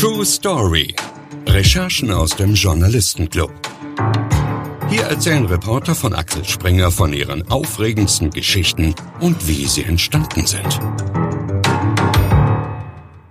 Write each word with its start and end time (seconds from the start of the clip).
True 0.00 0.24
Story. 0.24 0.94
Recherchen 1.46 2.10
aus 2.10 2.30
dem 2.34 2.54
Journalistenclub. 2.54 3.52
Hier 4.88 5.02
erzählen 5.02 5.44
Reporter 5.44 5.94
von 5.94 6.14
Axel 6.14 6.42
Springer 6.46 6.90
von 6.90 7.12
ihren 7.12 7.46
aufregendsten 7.50 8.30
Geschichten 8.30 8.94
und 9.20 9.46
wie 9.46 9.66
sie 9.66 9.84
entstanden 9.84 10.46
sind. 10.46 10.80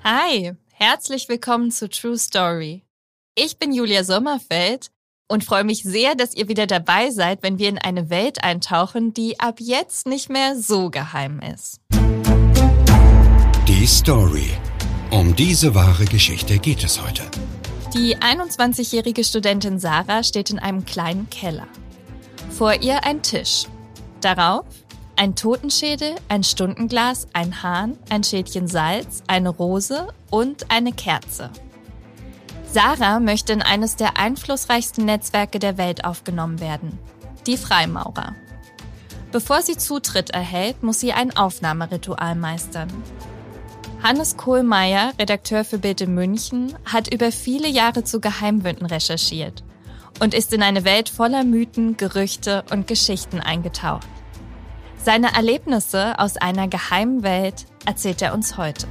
Hi, 0.04 0.52
herzlich 0.74 1.28
willkommen 1.28 1.72
zu 1.72 1.90
True 1.90 2.20
Story. 2.20 2.84
Ich 3.34 3.58
bin 3.58 3.74
Julia 3.74 4.04
Sommerfeld 4.04 4.92
und 5.28 5.44
freue 5.44 5.64
mich 5.64 5.82
sehr, 5.82 6.14
dass 6.14 6.36
ihr 6.36 6.50
wieder 6.50 6.68
dabei 6.68 7.10
seid, 7.10 7.42
wenn 7.42 7.58
wir 7.58 7.70
in 7.70 7.80
eine 7.80 8.12
Welt 8.12 8.44
eintauchen, 8.44 9.16
die 9.16 9.40
ab 9.40 9.56
jetzt 9.58 10.06
nicht 10.06 10.30
mehr 10.30 10.56
so 10.56 10.92
geheim 10.92 11.40
ist. 11.40 11.82
Die 13.68 13.88
Story. 13.88 14.52
Um 15.12 15.36
diese 15.36 15.74
wahre 15.74 16.06
Geschichte 16.06 16.60
geht 16.60 16.84
es 16.84 17.02
heute. 17.02 17.24
Die 17.96 18.18
21-jährige 18.18 19.24
Studentin 19.24 19.80
Sarah 19.80 20.24
steht 20.24 20.52
in 20.52 20.60
einem 20.60 20.86
kleinen 20.86 21.28
Keller. 21.32 21.68
Vor 22.52 22.74
ihr 22.76 23.04
ein 23.04 23.24
Tisch. 23.24 23.66
Darauf 24.22 24.66
ein 25.16 25.36
Totenschädel, 25.36 26.16
ein 26.30 26.44
Stundenglas, 26.44 27.28
ein 27.34 27.62
Hahn, 27.62 27.98
ein 28.10 28.24
Schälchen 28.24 28.68
Salz, 28.68 29.22
eine 29.28 29.50
Rose 29.50 30.08
und 30.30 30.72
eine 30.72 30.94
Kerze. 30.94 31.50
Sarah 32.72 33.20
möchte 33.20 33.52
in 33.52 33.62
eines 33.62 33.98
der 33.98 34.18
einflussreichsten 34.18 35.04
Netzwerke 35.04 35.60
der 35.60 35.78
Welt 35.78 36.06
aufgenommen 36.06 36.62
werden, 36.62 37.00
die 37.48 37.58
Freimaurer. 37.58 38.36
Bevor 39.32 39.62
sie 39.62 39.76
Zutritt 39.76 40.30
erhält, 40.30 40.84
muss 40.84 41.00
sie 41.02 41.12
ein 41.12 41.36
Aufnahmeritual 41.36 42.36
meistern. 42.36 42.90
Hannes 44.02 44.38
Kohlmeier, 44.38 45.14
Redakteur 45.20 45.66
für 45.66 45.78
Bild 45.78 46.02
in 46.02 46.14
München, 46.14 46.74
hat 46.86 47.14
über 47.14 47.32
viele 47.32 47.68
Jahre 47.68 48.04
zu 48.04 48.20
Geheimwünden 48.20 48.86
recherchiert 48.86 49.64
und 50.20 50.34
ist 50.34 50.54
in 50.54 50.64
eine 50.64 50.86
Welt 50.86 51.10
voller 51.10 51.44
Mythen, 51.44 51.98
Gerüchte 51.98 52.64
und 52.72 52.88
Geschichten 52.88 53.40
eingetaucht. 53.40 54.08
Seine 55.04 55.34
Erlebnisse 55.34 56.20
aus 56.20 56.38
einer 56.38 56.68
geheimen 56.68 57.24
Welt 57.24 57.66
erzählt 57.86 58.22
er 58.22 58.34
uns 58.34 58.58
heute. 58.58 58.88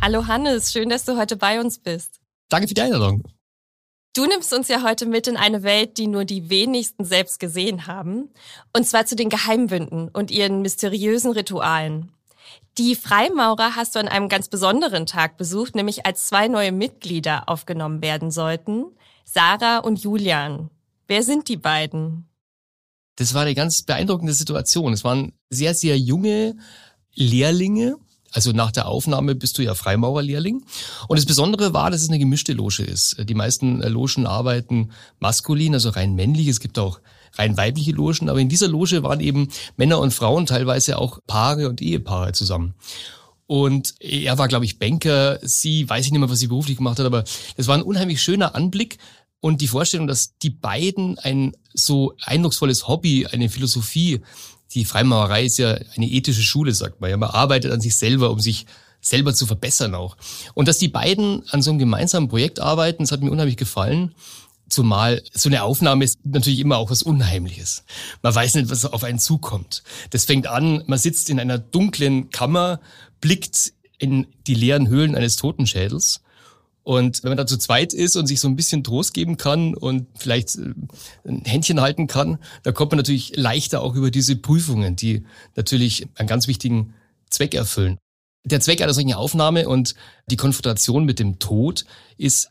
Hallo 0.00 0.26
Hannes, 0.26 0.72
schön, 0.72 0.88
dass 0.88 1.04
du 1.04 1.18
heute 1.18 1.36
bei 1.36 1.60
uns 1.60 1.78
bist. 1.78 2.20
Danke 2.48 2.68
für 2.68 2.74
die 2.74 2.80
Einladung. 2.80 3.22
Du 4.18 4.26
nimmst 4.26 4.52
uns 4.52 4.66
ja 4.66 4.82
heute 4.82 5.06
mit 5.06 5.28
in 5.28 5.36
eine 5.36 5.62
Welt, 5.62 5.96
die 5.96 6.08
nur 6.08 6.24
die 6.24 6.50
wenigsten 6.50 7.04
selbst 7.04 7.38
gesehen 7.38 7.86
haben. 7.86 8.30
Und 8.72 8.84
zwar 8.84 9.06
zu 9.06 9.14
den 9.14 9.28
Geheimwünden 9.28 10.08
und 10.08 10.32
ihren 10.32 10.60
mysteriösen 10.60 11.30
Ritualen. 11.30 12.10
Die 12.78 12.96
Freimaurer 12.96 13.76
hast 13.76 13.94
du 13.94 14.00
an 14.00 14.08
einem 14.08 14.28
ganz 14.28 14.48
besonderen 14.48 15.06
Tag 15.06 15.36
besucht, 15.36 15.76
nämlich 15.76 16.04
als 16.04 16.26
zwei 16.26 16.48
neue 16.48 16.72
Mitglieder 16.72 17.48
aufgenommen 17.48 18.02
werden 18.02 18.32
sollten. 18.32 18.86
Sarah 19.24 19.78
und 19.78 20.02
Julian. 20.02 20.68
Wer 21.06 21.22
sind 21.22 21.46
die 21.46 21.56
beiden? 21.56 22.26
Das 23.14 23.34
war 23.34 23.42
eine 23.42 23.54
ganz 23.54 23.84
beeindruckende 23.84 24.32
Situation. 24.32 24.94
Es 24.94 25.04
waren 25.04 25.32
sehr, 25.48 25.74
sehr 25.74 25.96
junge 25.96 26.56
Lehrlinge, 27.14 27.98
also 28.32 28.52
nach 28.52 28.72
der 28.72 28.86
Aufnahme 28.86 29.34
bist 29.34 29.58
du 29.58 29.62
ja 29.62 29.74
Freimaurerlehrling. 29.74 30.64
Und 31.08 31.16
das 31.16 31.26
Besondere 31.26 31.72
war, 31.72 31.90
dass 31.90 32.02
es 32.02 32.08
eine 32.08 32.18
gemischte 32.18 32.52
Loge 32.52 32.82
ist. 32.82 33.16
Die 33.18 33.34
meisten 33.34 33.80
Logen 33.82 34.26
arbeiten 34.26 34.90
maskulin, 35.18 35.74
also 35.74 35.90
rein 35.90 36.14
männlich. 36.14 36.48
Es 36.48 36.60
gibt 36.60 36.78
auch 36.78 37.00
rein 37.36 37.56
weibliche 37.56 37.92
Logen, 37.92 38.28
aber 38.28 38.40
in 38.40 38.48
dieser 38.48 38.68
Loge 38.68 39.02
waren 39.02 39.20
eben 39.20 39.48
Männer 39.76 39.98
und 39.98 40.12
Frauen, 40.12 40.46
teilweise 40.46 40.98
auch 40.98 41.20
Paare 41.26 41.68
und 41.68 41.80
Ehepaare 41.80 42.32
zusammen. 42.32 42.74
Und 43.46 43.94
er 44.00 44.36
war, 44.36 44.46
glaube 44.46 44.66
ich, 44.66 44.78
Banker. 44.78 45.38
Sie, 45.42 45.88
weiß 45.88 46.04
ich 46.04 46.12
nicht 46.12 46.20
mehr, 46.20 46.28
was 46.28 46.38
sie 46.38 46.48
beruflich 46.48 46.76
gemacht 46.76 46.98
hat, 46.98 47.06
aber 47.06 47.24
das 47.56 47.66
war 47.66 47.76
ein 47.76 47.82
unheimlich 47.82 48.20
schöner 48.20 48.54
Anblick. 48.54 48.98
Und 49.40 49.60
die 49.60 49.68
Vorstellung, 49.68 50.06
dass 50.06 50.36
die 50.38 50.50
beiden 50.50 51.18
ein 51.18 51.52
so 51.72 52.14
eindrucksvolles 52.20 52.88
Hobby, 52.88 53.26
eine 53.26 53.48
Philosophie 53.48 54.20
die 54.74 54.84
Freimaurerei 54.84 55.44
ist 55.44 55.58
ja 55.58 55.78
eine 55.96 56.08
ethische 56.08 56.42
Schule, 56.42 56.72
sagt 56.72 57.00
man 57.00 57.10
ja. 57.10 57.16
Man 57.16 57.30
arbeitet 57.30 57.72
an 57.72 57.80
sich 57.80 57.96
selber, 57.96 58.30
um 58.30 58.40
sich 58.40 58.66
selber 59.00 59.34
zu 59.34 59.46
verbessern 59.46 59.94
auch. 59.94 60.16
Und 60.54 60.68
dass 60.68 60.78
die 60.78 60.88
beiden 60.88 61.42
an 61.50 61.62
so 61.62 61.70
einem 61.70 61.78
gemeinsamen 61.78 62.28
Projekt 62.28 62.60
arbeiten, 62.60 63.04
das 63.04 63.12
hat 63.12 63.22
mir 63.22 63.30
unheimlich 63.30 63.56
gefallen. 63.56 64.14
Zumal 64.68 65.22
so 65.32 65.48
eine 65.48 65.62
Aufnahme 65.62 66.04
ist 66.04 66.18
natürlich 66.24 66.58
immer 66.58 66.76
auch 66.76 66.90
was 66.90 67.02
Unheimliches. 67.02 67.84
Man 68.22 68.34
weiß 68.34 68.56
nicht, 68.56 68.68
was 68.68 68.84
auf 68.84 69.04
einen 69.04 69.18
zukommt. 69.18 69.82
Das 70.10 70.26
fängt 70.26 70.46
an, 70.46 70.82
man 70.86 70.98
sitzt 70.98 71.30
in 71.30 71.40
einer 71.40 71.58
dunklen 71.58 72.28
Kammer, 72.30 72.80
blickt 73.20 73.72
in 73.98 74.26
die 74.46 74.54
leeren 74.54 74.88
Höhlen 74.88 75.14
eines 75.14 75.36
Totenschädels 75.36 76.20
und 76.88 77.22
wenn 77.22 77.28
man 77.28 77.36
da 77.36 77.46
zu 77.46 77.58
zweit 77.58 77.92
ist 77.92 78.16
und 78.16 78.26
sich 78.26 78.40
so 78.40 78.48
ein 78.48 78.56
bisschen 78.56 78.82
Trost 78.82 79.12
geben 79.12 79.36
kann 79.36 79.74
und 79.74 80.06
vielleicht 80.16 80.56
äh, 80.56 80.72
ein 81.26 81.44
Händchen 81.44 81.82
halten 81.82 82.06
kann, 82.06 82.38
da 82.62 82.72
kommt 82.72 82.92
man 82.92 82.96
natürlich 82.96 83.36
leichter 83.36 83.82
auch 83.82 83.94
über 83.94 84.10
diese 84.10 84.36
Prüfungen, 84.36 84.96
die 84.96 85.26
natürlich 85.54 86.06
einen 86.14 86.28
ganz 86.28 86.48
wichtigen 86.48 86.94
Zweck 87.28 87.54
erfüllen. 87.54 87.98
Der 88.46 88.62
Zweck 88.62 88.80
einer 88.80 88.94
solchen 88.94 89.12
Aufnahme 89.12 89.68
und 89.68 89.96
die 90.30 90.38
Konfrontation 90.38 91.04
mit 91.04 91.18
dem 91.18 91.38
Tod 91.38 91.84
ist 92.16 92.48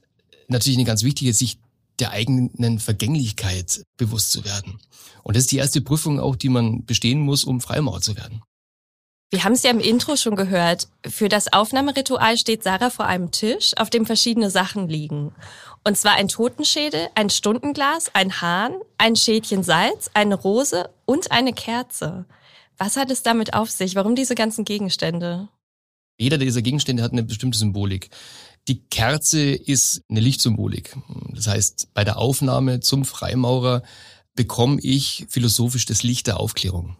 natürlich 0.49 0.77
eine 0.77 0.85
ganz 0.85 1.01
wichtige, 1.01 1.33
sich 1.33 1.57
der 1.97 2.11
eigenen 2.11 2.77
Vergänglichkeit 2.77 3.81
bewusst 3.97 4.31
zu 4.31 4.45
werden. 4.45 4.77
Und 5.23 5.35
das 5.35 5.45
ist 5.45 5.51
die 5.51 5.57
erste 5.57 5.81
Prüfung 5.81 6.19
auch, 6.19 6.35
die 6.35 6.49
man 6.49 6.85
bestehen 6.85 7.21
muss, 7.21 7.43
um 7.43 7.59
Freimaurer 7.59 8.01
zu 8.01 8.15
werden. 8.15 8.43
Wir 9.29 9.43
haben 9.43 9.53
es 9.53 9.63
ja 9.63 9.71
im 9.71 9.81
Intro 9.81 10.15
schon 10.15 10.37
gehört. 10.37 10.87
Für 11.05 11.27
das 11.27 11.51
Aufnahmeritual 11.51 12.37
steht 12.37 12.63
Sarah 12.63 12.89
vor 12.89 13.05
einem 13.05 13.31
Tisch, 13.31 13.73
auf 13.75 13.89
dem 13.89 14.05
verschiedene 14.05 14.49
Sachen 14.49 14.87
liegen. 14.87 15.33
Und 15.83 15.97
zwar 15.97 16.13
ein 16.13 16.29
Totenschädel, 16.29 17.09
ein 17.13 17.29
Stundenglas, 17.29 18.09
ein 18.13 18.39
Hahn, 18.39 18.75
ein 18.97 19.17
Schälchen 19.17 19.63
Salz, 19.63 20.09
eine 20.13 20.35
Rose 20.35 20.89
und 21.05 21.31
eine 21.31 21.51
Kerze. 21.51 22.25
Was 22.77 22.95
hat 22.95 23.11
es 23.11 23.21
damit 23.21 23.53
auf 23.53 23.69
sich? 23.69 23.95
Warum 23.95 24.15
diese 24.15 24.35
ganzen 24.35 24.63
Gegenstände? 24.63 25.49
Jeder 26.17 26.37
dieser 26.37 26.61
Gegenstände 26.61 27.03
hat 27.03 27.11
eine 27.11 27.23
bestimmte 27.23 27.57
Symbolik. 27.57 28.09
Die 28.69 28.79
Kerze 28.79 29.51
ist 29.51 30.03
eine 30.09 30.21
Lichtsymbolik. 30.21 30.95
Das 31.33 31.47
heißt, 31.47 31.89
bei 31.93 32.05
der 32.05 32.17
Aufnahme 32.17 32.79
zum 32.79 33.03
Freimaurer 33.03 33.83
bekomme 34.35 34.79
ich 34.81 35.25
philosophisch 35.29 35.85
das 35.85 36.03
Licht 36.03 36.27
der 36.27 36.39
Aufklärung. 36.39 36.95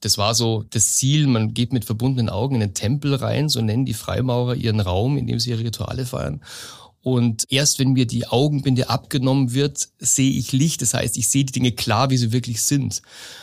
Das 0.00 0.18
war 0.18 0.34
so 0.34 0.64
das 0.70 0.96
Ziel, 0.96 1.26
man 1.26 1.54
geht 1.54 1.72
mit 1.72 1.84
verbundenen 1.84 2.28
Augen 2.28 2.56
in 2.56 2.60
den 2.60 2.74
Tempel 2.74 3.14
rein, 3.14 3.48
so 3.48 3.60
nennen 3.60 3.86
die 3.86 3.94
Freimaurer 3.94 4.54
ihren 4.54 4.80
Raum, 4.80 5.16
in 5.16 5.26
dem 5.26 5.38
sie 5.38 5.50
ihre 5.50 5.64
Rituale 5.64 6.06
feiern. 6.06 6.42
Und 7.02 7.44
erst 7.50 7.78
wenn 7.78 7.92
mir 7.92 8.06
die 8.06 8.26
Augenbinde 8.26 8.90
abgenommen 8.90 9.54
wird, 9.54 9.88
sehe 10.00 10.32
ich 10.32 10.50
Licht. 10.50 10.82
Das 10.82 10.92
heißt, 10.92 11.16
ich 11.16 11.28
sehe 11.28 11.44
die 11.44 11.52
Dinge 11.52 11.70
klar, 11.70 12.10
wie 12.10 12.16
sie 12.16 12.32
wirklich 12.32 12.62
sind. 12.62 13.00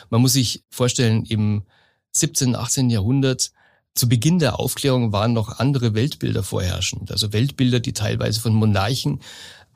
Man 0.10 0.22
muss 0.22 0.34
sich 0.34 0.64
vorstellen, 0.70 1.24
im 1.24 1.64
17., 2.12 2.56
18. 2.56 2.90
Jahrhundert, 2.90 3.52
zu 3.96 4.10
Beginn 4.10 4.40
der 4.40 4.60
Aufklärung 4.60 5.14
waren 5.14 5.32
noch 5.32 5.60
andere 5.60 5.94
Weltbilder 5.94 6.44
vorherrschend. 6.44 7.12
Also 7.12 7.32
Weltbilder, 7.32 7.80
die 7.80 7.94
teilweise 7.94 8.42
von 8.42 8.54
Monarchen 8.54 9.22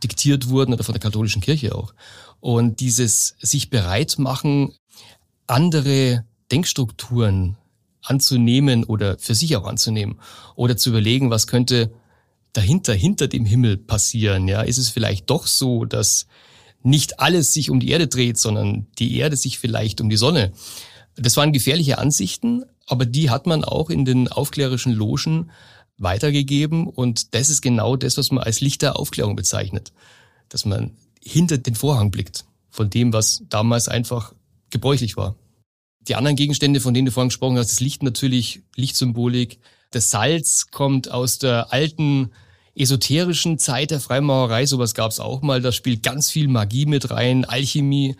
diktiert 0.04 0.50
wurden 0.50 0.74
oder 0.74 0.84
von 0.84 0.94
der 0.94 1.02
katholischen 1.02 1.42
Kirche 1.42 1.74
auch. 1.74 1.94
Und 2.40 2.82
dieses 2.82 3.36
sich 3.40 3.70
bereit 3.70 4.20
machen, 4.20 4.74
andere 5.48 6.26
Denkstrukturen 6.52 7.58
anzunehmen 8.02 8.84
oder 8.84 9.18
für 9.18 9.36
sich 9.36 9.56
auch 9.56 9.66
anzunehmen 9.66 10.20
oder 10.56 10.78
zu 10.78 10.90
überlegen, 10.90 11.30
was 11.30 11.48
könnte 11.48 11.92
dahinter, 12.54 12.94
hinter 12.94 13.28
dem 13.28 13.46
Himmel 13.46 13.78
passieren. 13.78 14.48
Ja, 14.48 14.62
ist 14.62 14.78
es 14.78 14.90
vielleicht 14.90 15.30
doch 15.30 15.46
so, 15.48 15.86
dass 15.86 16.28
nicht 16.84 17.20
alles 17.20 17.54
sich 17.54 17.70
um 17.70 17.80
die 17.80 17.90
Erde 17.90 18.08
dreht, 18.08 18.38
sondern 18.38 18.88
die 18.98 19.18
Erde 19.18 19.36
sich 19.36 19.60
vielleicht 19.60 20.00
um 20.02 20.10
die 20.10 20.18
Sonne. 20.18 20.54
Das 21.16 21.36
waren 21.36 21.52
gefährliche 21.52 21.98
Ansichten, 21.98 22.64
aber 22.86 23.06
die 23.06 23.30
hat 23.30 23.46
man 23.46 23.64
auch 23.64 23.90
in 23.90 24.06
den 24.06 24.28
aufklärerischen 24.28 24.94
Logen 24.94 25.52
weitergegeben 25.98 26.88
und 26.88 27.34
das 27.34 27.50
ist 27.50 27.62
genau 27.62 27.96
das, 27.96 28.18
was 28.18 28.32
man 28.32 28.44
als 28.44 28.62
Licht 28.62 28.84
der 28.84 28.98
Aufklärung 28.98 29.36
bezeichnet, 29.36 29.92
dass 30.48 30.64
man 30.64 30.92
hinter 31.24 31.58
den 31.58 31.76
Vorhang 31.76 32.12
blickt 32.12 32.46
von 32.70 32.90
dem, 32.90 33.14
was 33.14 33.44
damals 33.50 33.88
einfach 33.88 34.34
gebräuchlich 34.70 35.18
war. 35.18 35.36
Die 36.08 36.16
anderen 36.16 36.36
Gegenstände, 36.36 36.80
von 36.80 36.94
denen 36.94 37.06
du 37.06 37.12
vorhin 37.12 37.30
gesprochen 37.30 37.58
hast, 37.58 37.72
das 37.72 37.80
Licht 37.80 38.04
natürlich, 38.04 38.62
Lichtsymbolik. 38.76 39.60
Das 39.92 40.10
Salz 40.12 40.68
kommt 40.72 41.12
aus 41.12 41.38
der 41.40 41.74
alten 41.74 42.32
esoterischen 42.76 43.58
Zeit 43.58 43.92
der 43.92 44.00
Freimaurerei, 44.00 44.66
sowas 44.66 44.94
gab 44.94 45.12
es 45.12 45.20
auch 45.20 45.42
mal. 45.42 45.62
Da 45.62 45.72
spielt 45.72 46.04
ganz 46.04 46.30
viel 46.30 46.48
Magie 46.48 46.86
mit 46.86 47.10
rein, 47.10 47.44
Alchemie. 47.46 48.16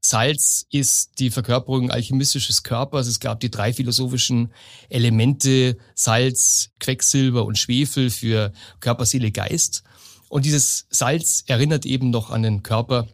Salz 0.00 0.66
ist 0.70 1.18
die 1.18 1.30
Verkörperung 1.30 1.90
alchemistisches 1.90 2.62
Körpers. 2.62 3.08
Es 3.08 3.18
gab 3.18 3.40
die 3.40 3.50
drei 3.50 3.72
philosophischen 3.72 4.52
Elemente 4.88 5.76
Salz, 5.94 6.70
Quecksilber 6.78 7.44
und 7.44 7.58
Schwefel 7.58 8.10
für 8.10 8.52
Körper, 8.80 9.04
Seele, 9.04 9.32
Geist. 9.32 9.82
Und 10.28 10.44
dieses 10.44 10.86
Salz 10.90 11.44
erinnert 11.46 11.86
eben 11.86 12.10
noch 12.10 12.30
an 12.30 12.42
den 12.42 12.62
Körper. 12.62 13.08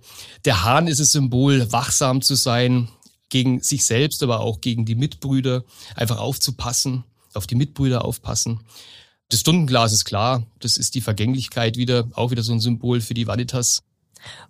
Der 0.45 0.65
Hahn 0.65 0.87
ist 0.87 1.01
das 1.01 1.13
Symbol, 1.13 1.73
wachsam 1.73 2.21
zu 2.21 2.35
sein, 2.35 2.89
gegen 3.32 3.61
sich 3.61 3.84
selbst, 3.84 4.23
aber 4.23 4.40
auch 4.40 4.61
gegen 4.61 4.84
die 4.84 4.94
Mitbrüder, 4.94 5.64
einfach 5.96 6.19
aufzupassen, 6.19 7.05
auf 7.32 7.46
die 7.46 7.55
Mitbrüder 7.55 8.05
aufpassen. 8.05 8.61
Das 9.31 9.40
Stundenglas 9.40 9.94
ist 9.94 10.05
klar, 10.05 10.46
das 10.61 10.76
ist 10.76 10.94
die 10.94 11.00
Vergänglichkeit 11.00 11.79
wieder, 11.79 12.08
auch 12.12 12.31
wieder 12.31 12.43
so 12.43 12.52
ein 12.52 12.61
Symbol 12.61 13.00
für 13.00 13.14
die 13.14 13.26
Vanitas. 13.26 13.82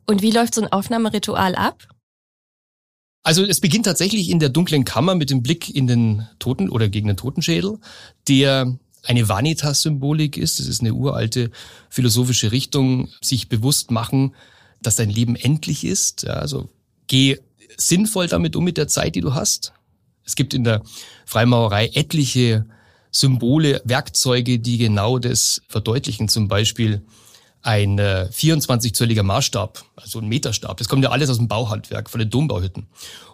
Und 0.05 0.20
wie 0.20 0.32
läuft 0.32 0.56
so 0.56 0.62
ein 0.62 0.73
Aufnahmeritual 0.73 1.55
ab? 1.55 1.87
Also 3.23 3.44
es 3.44 3.61
beginnt 3.61 3.87
tatsächlich 3.87 4.29
in 4.29 4.40
der 4.40 4.49
dunklen 4.49 4.84
Kammer 4.84 5.14
mit 5.14 5.31
dem 5.31 5.44
Blick 5.44 5.73
in 5.73 5.87
den 5.87 6.26
Toten 6.40 6.69
oder 6.69 6.88
gegen 6.88 7.06
den 7.06 7.17
Totenschädel, 7.17 7.79
der 8.26 8.76
eine 9.05 9.29
Vanitas-Symbolik 9.29 10.37
ist. 10.37 10.58
Das 10.58 10.67
ist 10.67 10.81
eine 10.81 10.93
uralte 10.93 11.52
philosophische 11.88 12.50
Richtung, 12.50 13.11
sich 13.20 13.49
bewusst 13.49 13.93
machen, 13.93 14.34
dass 14.81 14.96
dein 14.96 15.08
Leben 15.08 15.37
endlich 15.37 15.84
ist. 15.84 16.25
Ja, 16.25 16.32
also 16.32 16.69
geh 17.06 17.38
sinnvoll 17.77 18.29
damit 18.29 18.57
um 18.57 18.65
mit 18.65 18.77
der 18.77 18.89
Zeit, 18.89 19.15
die 19.15 19.21
du 19.21 19.35
hast. 19.35 19.73
Es 20.25 20.37
gibt 20.37 20.55
in 20.55 20.65
der 20.65 20.83
Freimaurerei 21.27 21.91
etliche 21.95 22.67
Symbole, 23.11 23.83
Werkzeuge, 23.85 24.59
die 24.59 24.79
genau 24.79 25.19
das 25.19 25.63
verdeutlichen. 25.69 26.29
Zum 26.29 26.49
Beispiel 26.49 27.03
ein 27.63 28.01
24-zölliger 28.01 29.23
Maßstab, 29.23 29.85
also 29.97 30.19
ein 30.19 30.29
Meterstab. 30.29 30.77
Das 30.77 30.89
kommt 30.89 31.05
ja 31.05 31.11
alles 31.11 31.31
aus 31.31 31.39
dem 31.39 31.49
Bauhandwerk, 31.49 32.11
von 32.11 32.19
den 32.19 32.31
Dombauhütten. 32.31 32.87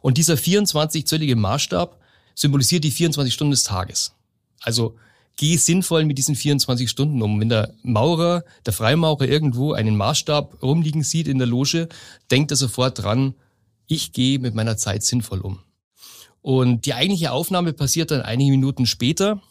Und 0.02 0.18
dieser 0.18 0.34
24-zöllige 0.34 1.36
Maßstab 1.36 1.98
symbolisiert 2.34 2.84
die 2.84 2.90
24 2.90 3.32
Stunden 3.32 3.52
des 3.52 3.64
Tages. 3.64 4.12
Also 4.60 4.96
geh 5.36 5.56
sinnvoll 5.56 6.04
mit 6.04 6.18
diesen 6.18 6.34
24 6.34 6.90
Stunden 6.90 7.22
um. 7.22 7.40
Wenn 7.40 7.48
der 7.48 7.72
Maurer, 7.82 8.44
der 8.66 8.72
Freimaurer 8.72 9.26
irgendwo 9.26 9.72
einen 9.72 9.96
Maßstab 9.96 10.62
rumliegen 10.62 11.02
sieht 11.02 11.28
in 11.28 11.38
der 11.38 11.46
Loge, 11.46 11.88
denkt 12.30 12.50
er 12.50 12.56
sofort 12.56 13.02
dran, 13.02 13.34
ich 13.88 14.12
gehe 14.12 14.38
mit 14.38 14.54
meiner 14.54 14.76
Zeit 14.76 15.02
sinnvoll 15.02 15.40
um. 15.40 15.58
Und 16.42 16.86
die 16.86 16.94
eigentliche 16.94 17.32
Aufnahme 17.32 17.72
passiert 17.72 18.10
dann 18.10 18.22
einige 18.22 18.52
Minuten 18.52 18.86
später. 18.86 19.42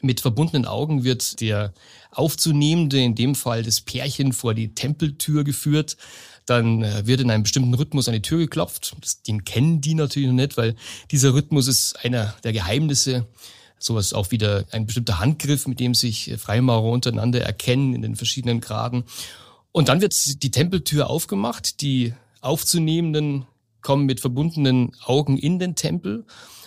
Mit 0.00 0.20
verbundenen 0.20 0.64
Augen 0.66 1.04
wird 1.04 1.40
der 1.40 1.74
Aufzunehmende, 2.10 3.00
in 3.00 3.14
dem 3.14 3.34
Fall 3.34 3.62
das 3.62 3.80
Pärchen, 3.80 4.32
vor 4.32 4.54
die 4.54 4.74
Tempeltür 4.74 5.44
geführt. 5.44 5.96
Dann 6.46 6.82
äh, 6.82 7.06
wird 7.06 7.20
in 7.20 7.30
einem 7.30 7.44
bestimmten 7.44 7.74
Rhythmus 7.74 8.08
an 8.08 8.14
die 8.14 8.22
Tür 8.22 8.38
geklopft. 8.38 8.96
Den 9.28 9.44
kennen 9.44 9.80
die 9.80 9.94
natürlich 9.94 10.28
noch 10.28 10.34
nicht, 10.34 10.56
weil 10.56 10.74
dieser 11.10 11.34
Rhythmus 11.34 11.68
ist 11.68 12.04
einer 12.04 12.34
der 12.42 12.52
Geheimnisse. 12.52 13.26
Sowas 13.78 14.12
auch 14.12 14.30
wieder 14.30 14.64
ein 14.70 14.86
bestimmter 14.86 15.18
Handgriff, 15.18 15.66
mit 15.66 15.78
dem 15.80 15.94
sich 15.94 16.34
Freimaurer 16.38 16.90
untereinander 16.90 17.42
erkennen 17.42 17.94
in 17.94 18.02
den 18.02 18.16
verschiedenen 18.16 18.60
Graden. 18.60 19.04
Und 19.70 19.88
dann 19.88 20.00
wird 20.00 20.42
die 20.42 20.50
Tempeltür 20.50 21.08
aufgemacht. 21.08 21.80
Die 21.80 22.14
Aufzunehmenden 22.40 23.46
kommen 23.82 24.06
mit 24.06 24.20
verbundenen 24.20 24.92
Augen 25.04 25.36
in 25.36 25.58
den 25.58 25.74
Tempel. 25.74 26.24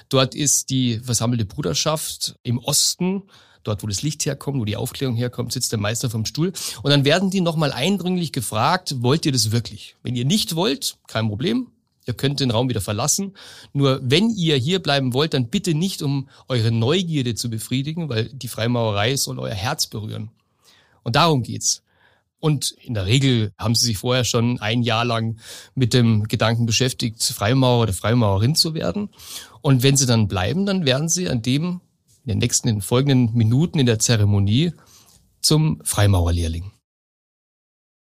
Dort 0.09 0.35
ist 0.35 0.69
die 0.69 0.99
versammelte 0.99 1.45
Bruderschaft 1.45 2.35
im 2.43 2.59
Osten, 2.59 3.23
dort 3.63 3.81
wo 3.81 3.87
das 3.87 4.01
Licht 4.01 4.25
herkommt, 4.25 4.59
wo 4.59 4.65
die 4.65 4.77
Aufklärung 4.77 5.15
herkommt, 5.15 5.51
sitzt 5.51 5.71
der 5.71 5.79
Meister 5.79 6.09
vom 6.09 6.25
Stuhl. 6.25 6.53
Und 6.83 6.91
dann 6.91 7.05
werden 7.05 7.31
die 7.31 7.41
nochmal 7.41 7.71
eindringlich 7.71 8.31
gefragt, 8.31 9.01
wollt 9.01 9.25
ihr 9.25 9.31
das 9.31 9.51
wirklich? 9.51 9.95
Wenn 10.03 10.15
ihr 10.15 10.25
nicht 10.25 10.55
wollt, 10.55 10.97
kein 11.07 11.27
Problem. 11.27 11.71
Ihr 12.07 12.13
könnt 12.13 12.39
den 12.39 12.51
Raum 12.51 12.69
wieder 12.69 12.81
verlassen. 12.81 13.33
Nur 13.73 13.99
wenn 14.03 14.29
ihr 14.29 14.57
hier 14.57 14.79
bleiben 14.79 15.13
wollt, 15.13 15.33
dann 15.33 15.49
bitte 15.49 15.73
nicht, 15.73 16.03
um 16.03 16.29
eure 16.47 16.71
Neugierde 16.71 17.33
zu 17.33 17.49
befriedigen, 17.49 18.09
weil 18.09 18.29
die 18.29 18.47
Freimaurerei 18.47 19.15
soll 19.15 19.39
euer 19.39 19.55
Herz 19.55 19.87
berühren. 19.87 20.29
Und 21.01 21.15
darum 21.15 21.41
geht's. 21.41 21.81
Und 22.45 22.75
in 22.79 22.93
der 22.93 23.07
Regel 23.07 23.53
haben 23.57 23.73
sie 23.73 23.87
sich 23.87 23.97
vorher 23.97 24.23
schon 24.23 24.61
ein 24.61 24.83
Jahr 24.83 25.03
lang 25.03 25.39
mit 25.73 25.95
dem 25.95 26.25
Gedanken 26.25 26.67
beschäftigt, 26.67 27.23
Freimaurer 27.23 27.81
oder 27.81 27.93
Freimaurerin 27.93 28.53
zu 28.53 28.75
werden. 28.75 29.09
Und 29.63 29.81
wenn 29.81 29.97
sie 29.97 30.05
dann 30.05 30.27
bleiben, 30.27 30.67
dann 30.67 30.85
werden 30.85 31.09
sie 31.09 31.27
an 31.27 31.41
dem, 31.41 31.81
in 32.23 32.29
den 32.29 32.37
nächsten, 32.37 32.67
in 32.67 32.75
den 32.75 32.81
folgenden 32.83 33.33
Minuten 33.33 33.79
in 33.79 33.87
der 33.87 33.97
Zeremonie 33.97 34.73
zum 35.41 35.81
Freimaurerlehrling. 35.83 36.71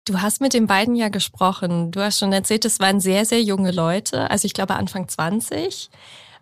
Du 0.05 0.21
hast 0.21 0.43
mit 0.43 0.53
den 0.53 0.67
beiden 0.67 0.97
ja 0.97 1.09
gesprochen. 1.09 1.91
Du 1.91 2.03
hast 2.03 2.19
schon 2.19 2.35
erzählt, 2.35 2.67
es 2.67 2.79
waren 2.79 3.01
sehr, 3.01 3.25
sehr 3.25 3.43
junge 3.43 3.71
Leute, 3.71 4.31
also 4.31 4.45
ich 4.45 4.53
glaube 4.53 4.75
Anfang 4.75 5.09
20. 5.09 5.89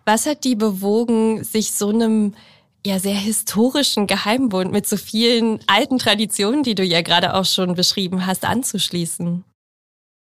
Was 0.05 0.27
hat 0.27 0.43
die 0.43 0.57
bewogen, 0.57 1.45
sich 1.45 1.71
so 1.71 1.91
einem 1.91 2.35
ja 2.87 2.99
sehr 2.99 3.17
historischen 3.17 4.07
Geheimbund 4.07 4.73
mit 4.73 4.87
so 4.87 4.97
vielen 4.97 5.61
alten 5.67 5.99
Traditionen, 5.99 6.63
die 6.63 6.75
du 6.75 6.85
ja 6.85 7.03
gerade 7.03 7.35
auch 7.35 7.45
schon 7.45 7.75
beschrieben 7.75 8.27
hast, 8.27 8.45
anzuschließen? 8.45 9.45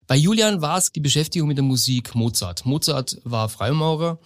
Bei 0.07 0.15
Julian 0.15 0.61
war 0.61 0.77
es 0.77 0.91
die 0.91 0.99
Beschäftigung 0.99 1.47
mit 1.47 1.57
der 1.57 1.63
Musik 1.63 2.15
Mozart. 2.15 2.65
Mozart 2.65 3.19
war 3.23 3.49
Freimaurer. 3.49 4.19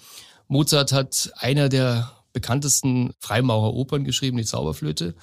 Mozart 0.48 0.92
hat 0.92 1.32
einer 1.36 1.70
der 1.70 2.12
bekanntesten 2.34 3.14
Freimaurer-Opern 3.20 4.04
geschrieben, 4.04 4.38
die 4.38 4.46
Zauberflöte. 4.46 5.16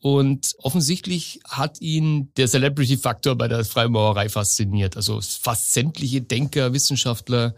Und 0.00 0.54
offensichtlich 0.58 1.40
hat 1.48 1.80
ihn 1.80 2.32
der 2.36 2.46
Celebrity-Faktor 2.46 3.36
bei 3.36 3.48
der 3.48 3.64
Freimaurerei 3.64 4.28
fasziniert. 4.28 4.96
Also 4.96 5.20
fast 5.20 5.72
sämtliche 5.72 6.20
Denker, 6.20 6.72
Wissenschaftler, 6.72 7.54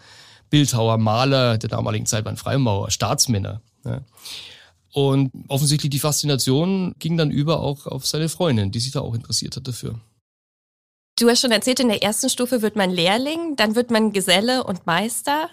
Bildhauer, 0.48 0.96
Maler 0.98 1.58
der 1.58 1.68
damaligen 1.68 2.06
Zeit 2.06 2.24
waren 2.24 2.36
Freimaurer, 2.36 2.90
Staatsmänner. 2.90 3.62
Ja. 3.84 4.02
Und 4.96 5.30
offensichtlich 5.48 5.90
die 5.90 5.98
Faszination 5.98 6.94
ging 6.98 7.18
dann 7.18 7.30
über 7.30 7.60
auch 7.60 7.86
auf 7.86 8.06
seine 8.06 8.30
Freundin, 8.30 8.70
die 8.70 8.80
sich 8.80 8.92
da 8.92 9.02
auch 9.02 9.14
interessiert 9.14 9.54
hat 9.54 9.68
dafür. 9.68 10.00
Du 11.18 11.28
hast 11.28 11.42
schon 11.42 11.50
erzählt, 11.50 11.80
in 11.80 11.88
der 11.88 12.02
ersten 12.02 12.30
Stufe 12.30 12.62
wird 12.62 12.76
man 12.76 12.90
Lehrling, 12.90 13.56
dann 13.56 13.74
wird 13.74 13.90
man 13.90 14.14
Geselle 14.14 14.64
und 14.64 14.86
Meister. 14.86 15.50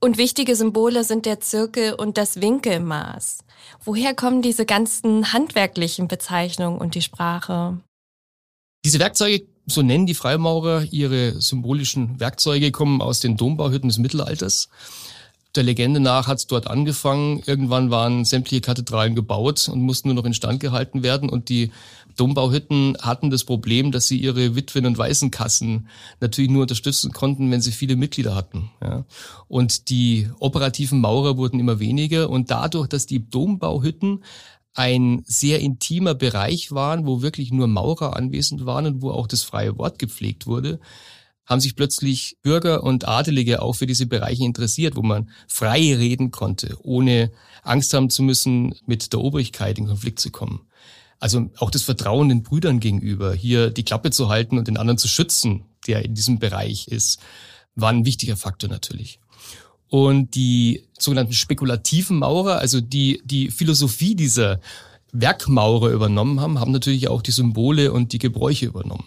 Und 0.00 0.18
wichtige 0.18 0.54
Symbole 0.54 1.02
sind 1.02 1.24
der 1.24 1.40
Zirkel 1.40 1.94
und 1.94 2.18
das 2.18 2.42
Winkelmaß. 2.42 3.38
Woher 3.82 4.14
kommen 4.14 4.42
diese 4.42 4.66
ganzen 4.66 5.32
handwerklichen 5.32 6.06
Bezeichnungen 6.06 6.78
und 6.78 6.94
die 6.94 7.00
Sprache? 7.00 7.80
Diese 8.84 8.98
Werkzeuge, 8.98 9.46
so 9.64 9.80
nennen 9.80 10.04
die 10.04 10.12
Freimaurer 10.12 10.82
ihre 10.90 11.40
symbolischen 11.40 12.20
Werkzeuge, 12.20 12.70
kommen 12.70 13.00
aus 13.00 13.20
den 13.20 13.38
Dombauhütten 13.38 13.88
des 13.88 13.96
Mittelalters 13.96 14.68
der 15.54 15.62
Legende 15.62 16.00
nach 16.00 16.26
hat 16.26 16.38
es 16.38 16.46
dort 16.46 16.66
angefangen. 16.66 17.42
Irgendwann 17.46 17.90
waren 17.90 18.24
sämtliche 18.24 18.60
Kathedralen 18.60 19.14
gebaut 19.14 19.68
und 19.68 19.82
mussten 19.82 20.08
nur 20.08 20.16
noch 20.16 20.24
instand 20.24 20.60
gehalten 20.60 21.02
werden. 21.02 21.28
Und 21.28 21.48
die 21.48 21.70
Dombauhütten 22.16 22.96
hatten 23.00 23.30
das 23.30 23.44
Problem, 23.44 23.92
dass 23.92 24.06
sie 24.06 24.18
ihre 24.18 24.54
Witwen- 24.54 24.86
und 24.86 24.98
Waisenkassen 24.98 25.88
natürlich 26.20 26.50
nur 26.50 26.62
unterstützen 26.62 27.12
konnten, 27.12 27.50
wenn 27.50 27.60
sie 27.60 27.72
viele 27.72 27.96
Mitglieder 27.96 28.34
hatten. 28.34 28.70
Ja. 28.82 29.04
Und 29.48 29.88
die 29.90 30.28
operativen 30.38 31.00
Maurer 31.00 31.36
wurden 31.36 31.60
immer 31.60 31.80
weniger. 31.80 32.30
Und 32.30 32.50
dadurch, 32.50 32.88
dass 32.88 33.06
die 33.06 33.28
Dombauhütten 33.28 34.24
ein 34.74 35.22
sehr 35.24 35.60
intimer 35.60 36.14
Bereich 36.14 36.72
waren, 36.72 37.06
wo 37.06 37.22
wirklich 37.22 37.52
nur 37.52 37.68
Maurer 37.68 38.16
anwesend 38.16 38.66
waren 38.66 38.86
und 38.86 39.02
wo 39.02 39.10
auch 39.10 39.28
das 39.28 39.44
freie 39.44 39.78
Wort 39.78 40.00
gepflegt 40.00 40.46
wurde, 40.46 40.80
haben 41.46 41.60
sich 41.60 41.76
plötzlich 41.76 42.36
Bürger 42.42 42.82
und 42.82 43.06
Adelige 43.06 43.62
auch 43.62 43.74
für 43.74 43.86
diese 43.86 44.06
Bereiche 44.06 44.44
interessiert, 44.44 44.96
wo 44.96 45.02
man 45.02 45.30
frei 45.46 45.94
reden 45.94 46.30
konnte, 46.30 46.76
ohne 46.82 47.32
Angst 47.62 47.92
haben 47.94 48.10
zu 48.10 48.22
müssen, 48.22 48.74
mit 48.86 49.12
der 49.12 49.20
Obrigkeit 49.20 49.78
in 49.78 49.86
Konflikt 49.86 50.20
zu 50.20 50.30
kommen. 50.30 50.66
Also 51.20 51.50
auch 51.58 51.70
das 51.70 51.82
Vertrauen 51.82 52.28
den 52.28 52.42
Brüdern 52.42 52.80
gegenüber, 52.80 53.34
hier 53.34 53.70
die 53.70 53.84
Klappe 53.84 54.10
zu 54.10 54.28
halten 54.28 54.58
und 54.58 54.68
den 54.68 54.76
anderen 54.76 54.98
zu 54.98 55.08
schützen, 55.08 55.64
der 55.86 56.04
in 56.04 56.14
diesem 56.14 56.38
Bereich 56.38 56.88
ist, 56.88 57.20
war 57.74 57.90
ein 57.90 58.04
wichtiger 58.04 58.36
Faktor 58.36 58.70
natürlich. 58.70 59.20
Und 59.88 60.34
die 60.34 60.84
sogenannten 60.98 61.34
spekulativen 61.34 62.18
Maurer, 62.18 62.58
also 62.58 62.80
die, 62.80 63.22
die 63.24 63.50
Philosophie 63.50 64.14
dieser 64.14 64.60
Werkmaurer 65.14 65.90
übernommen 65.90 66.40
haben, 66.40 66.60
haben 66.60 66.72
natürlich 66.72 67.08
auch 67.08 67.22
die 67.22 67.30
Symbole 67.30 67.92
und 67.92 68.12
die 68.12 68.18
Gebräuche 68.18 68.66
übernommen. 68.66 69.06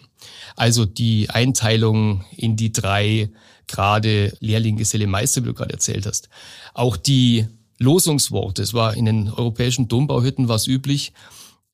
Also 0.56 0.86
die 0.86 1.30
Einteilung 1.30 2.24
in 2.36 2.56
die 2.56 2.72
drei 2.72 3.30
Grade 3.68 4.36
Lehrling, 4.40 4.78
Geselle, 4.78 5.06
Meister, 5.06 5.42
wie 5.44 5.48
du 5.48 5.54
gerade 5.54 5.74
erzählt 5.74 6.06
hast. 6.06 6.30
Auch 6.74 6.96
die 6.96 7.48
Losungsworte. 7.78 8.64
Es 8.64 8.74
war 8.74 8.96
in 8.96 9.06
den 9.06 9.30
europäischen 9.30 9.90
Dombauhütten 9.90 10.48
war 10.48 10.56
es 10.56 10.68
üblich, 10.68 11.12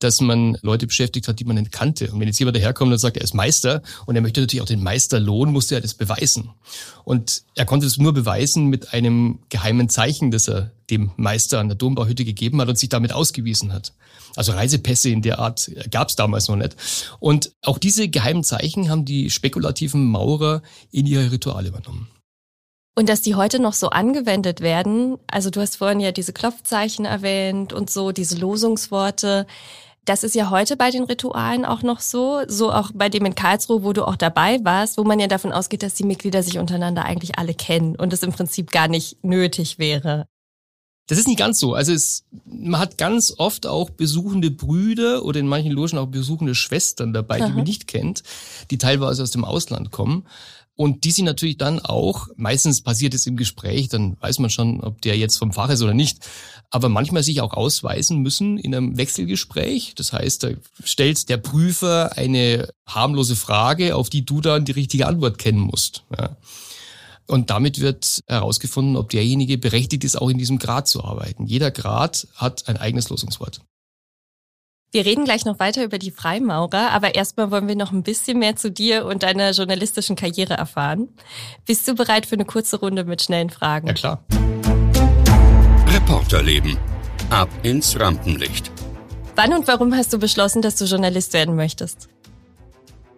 dass 0.03 0.21
man 0.21 0.57
Leute 0.61 0.87
beschäftigt 0.87 1.27
hat, 1.27 1.39
die 1.39 1.45
man 1.45 1.55
nicht 1.55 1.71
kannte. 1.71 2.11
Und 2.11 2.19
wenn 2.19 2.27
jetzt 2.27 2.39
jemand 2.39 2.57
daherkommt 2.57 2.91
und 2.91 2.97
sagt, 2.97 3.17
er 3.17 3.23
ist 3.23 3.33
Meister 3.33 3.81
und 4.05 4.15
er 4.15 4.21
möchte 4.21 4.41
natürlich 4.41 4.61
auch 4.61 4.67
den 4.67 4.83
Meisterlohn, 4.83 5.51
musste 5.51 5.75
er 5.75 5.81
das 5.81 5.93
beweisen. 5.93 6.49
Und 7.03 7.43
er 7.55 7.65
konnte 7.65 7.85
es 7.85 7.97
nur 7.97 8.13
beweisen 8.13 8.67
mit 8.67 8.93
einem 8.93 9.39
geheimen 9.49 9.89
Zeichen, 9.89 10.31
das 10.31 10.47
er 10.47 10.71
dem 10.89 11.11
Meister 11.15 11.59
an 11.59 11.69
der 11.69 11.77
Dombauhütte 11.77 12.25
gegeben 12.25 12.59
hat 12.61 12.69
und 12.69 12.77
sich 12.77 12.89
damit 12.89 13.13
ausgewiesen 13.13 13.73
hat. 13.73 13.93
Also 14.35 14.51
Reisepässe 14.51 15.09
in 15.09 15.21
der 15.21 15.39
Art 15.39 15.71
gab 15.91 16.09
es 16.09 16.15
damals 16.15 16.47
noch 16.47 16.55
nicht. 16.55 16.75
Und 17.19 17.51
auch 17.61 17.77
diese 17.77 18.09
geheimen 18.09 18.43
Zeichen 18.43 18.89
haben 18.89 19.05
die 19.05 19.29
spekulativen 19.29 20.05
Maurer 20.05 20.61
in 20.91 21.05
ihre 21.05 21.31
Rituale 21.31 21.69
übernommen. 21.69 22.07
Und 22.95 23.09
dass 23.09 23.21
die 23.21 23.35
heute 23.35 23.59
noch 23.59 23.73
so 23.73 23.89
angewendet 23.89 24.61
werden, 24.61 25.17
also 25.27 25.49
du 25.49 25.61
hast 25.61 25.77
vorhin 25.77 25.99
ja 25.99 26.11
diese 26.11 26.31
Klopfzeichen 26.31 27.05
erwähnt 27.05 27.73
und 27.73 27.89
so, 27.89 28.11
diese 28.11 28.37
Losungsworte. 28.37 29.47
Das 30.05 30.23
ist 30.23 30.35
ja 30.35 30.49
heute 30.49 30.75
bei 30.75 30.91
den 30.91 31.03
Ritualen 31.03 31.63
auch 31.63 31.81
noch 31.81 32.01
so, 32.01 32.41
so 32.47 32.73
auch 32.73 32.91
bei 32.93 33.07
dem 33.07 33.25
in 33.25 33.35
Karlsruhe, 33.35 33.83
wo 33.83 33.93
du 33.93 34.05
auch 34.05 34.17
dabei 34.17 34.59
warst, 34.63 34.97
wo 34.97 35.03
man 35.03 35.19
ja 35.19 35.27
davon 35.27 35.53
ausgeht, 35.53 35.81
dass 35.81 35.93
die 35.93 36.03
Mitglieder 36.03 36.43
sich 36.43 36.59
untereinander 36.59 37.05
eigentlich 37.05 37.37
alle 37.39 37.53
kennen 37.53 37.95
und 37.95 38.11
es 38.11 38.23
im 38.23 38.33
Prinzip 38.33 38.71
gar 38.71 38.89
nicht 38.89 39.23
nötig 39.23 39.79
wäre. 39.79 40.27
Das 41.07 41.17
ist 41.17 41.27
nicht 41.27 41.39
ganz 41.39 41.59
so. 41.59 41.73
Also 41.73 41.91
es, 41.91 42.23
man 42.45 42.79
hat 42.79 42.97
ganz 42.97 43.33
oft 43.37 43.65
auch 43.67 43.89
besuchende 43.89 44.51
Brüder 44.51 45.25
oder 45.25 45.39
in 45.39 45.47
manchen 45.47 45.71
Logen 45.71 45.97
auch 45.97 46.07
besuchende 46.07 46.55
Schwestern 46.55 47.11
dabei, 47.11 47.41
Aha. 47.41 47.47
die 47.47 47.53
man 47.53 47.65
nicht 47.65 47.87
kennt, 47.87 48.23
die 48.71 48.77
teilweise 48.77 49.23
aus 49.23 49.31
dem 49.31 49.43
Ausland 49.43 49.91
kommen. 49.91 50.25
Und 50.75 51.03
die 51.03 51.11
sind 51.11 51.25
natürlich 51.25 51.57
dann 51.57 51.79
auch, 51.79 52.29
meistens 52.35 52.81
passiert 52.81 53.13
es 53.13 53.27
im 53.27 53.37
Gespräch, 53.37 53.89
dann 53.89 54.17
weiß 54.19 54.39
man 54.39 54.49
schon, 54.49 54.81
ob 54.81 55.01
der 55.01 55.15
jetzt 55.17 55.37
vom 55.37 55.53
Fach 55.53 55.69
ist 55.69 55.83
oder 55.83 55.93
nicht, 55.93 56.25
aber 56.71 56.89
manchmal 56.89 57.21
sich 57.21 57.41
auch 57.41 57.53
ausweisen 57.53 58.21
müssen 58.21 58.57
in 58.57 58.73
einem 58.73 58.97
Wechselgespräch. 58.97 59.93
Das 59.95 60.13
heißt, 60.13 60.43
da 60.43 60.49
stellt 60.83 61.29
der 61.29 61.37
Prüfer 61.37 62.17
eine 62.17 62.69
harmlose 62.87 63.35
Frage, 63.35 63.95
auf 63.95 64.09
die 64.09 64.25
du 64.25 64.41
dann 64.41 64.65
die 64.65 64.71
richtige 64.71 65.05
Antwort 65.05 65.37
kennen 65.37 65.59
musst. 65.59 66.05
Ja. 66.17 66.37
Und 67.27 67.51
damit 67.51 67.79
wird 67.79 68.21
herausgefunden, 68.27 68.97
ob 68.97 69.11
derjenige 69.11 69.59
berechtigt 69.59 70.03
ist, 70.03 70.19
auch 70.19 70.29
in 70.29 70.39
diesem 70.39 70.57
Grad 70.57 70.87
zu 70.87 71.03
arbeiten. 71.03 71.45
Jeder 71.45 71.69
Grad 71.69 72.27
hat 72.33 72.67
ein 72.67 72.77
eigenes 72.77 73.09
Losungswort. 73.09 73.61
Wir 74.93 75.07
reden 75.07 75.25
gleich 75.25 75.43
noch 75.43 75.57
weiter 75.57 75.83
über 75.83 75.97
die 75.97 76.11
Freimaurer, 76.11 76.91
aber 76.91 77.15
erstmal 77.15 77.49
wollen 77.49 77.67
wir 77.67 77.75
noch 77.75 77.91
ein 77.91 78.03
bisschen 78.03 78.37
mehr 78.37 78.55
zu 78.55 78.69
dir 78.69 79.07
und 79.07 79.23
deiner 79.23 79.49
journalistischen 79.49 80.15
Karriere 80.15 80.53
erfahren. 80.53 81.09
Bist 81.65 81.87
du 81.87 81.95
bereit 81.95 82.27
für 82.27 82.35
eine 82.35 82.45
kurze 82.45 82.79
Runde 82.79 83.03
mit 83.03 83.23
schnellen 83.23 83.49
Fragen? 83.49 83.87
Ja, 83.87 83.93
klar. 83.93 84.23
Reporterleben. 85.87 86.77
Ab 87.31 87.49
ins 87.63 87.99
Rampenlicht. 87.99 88.71
Wann 89.35 89.53
und 89.53 89.67
warum 89.67 89.95
hast 89.95 90.13
du 90.13 90.19
beschlossen, 90.19 90.61
dass 90.61 90.75
du 90.75 90.85
Journalist 90.85 91.33
werden 91.33 91.55
möchtest? 91.55 92.07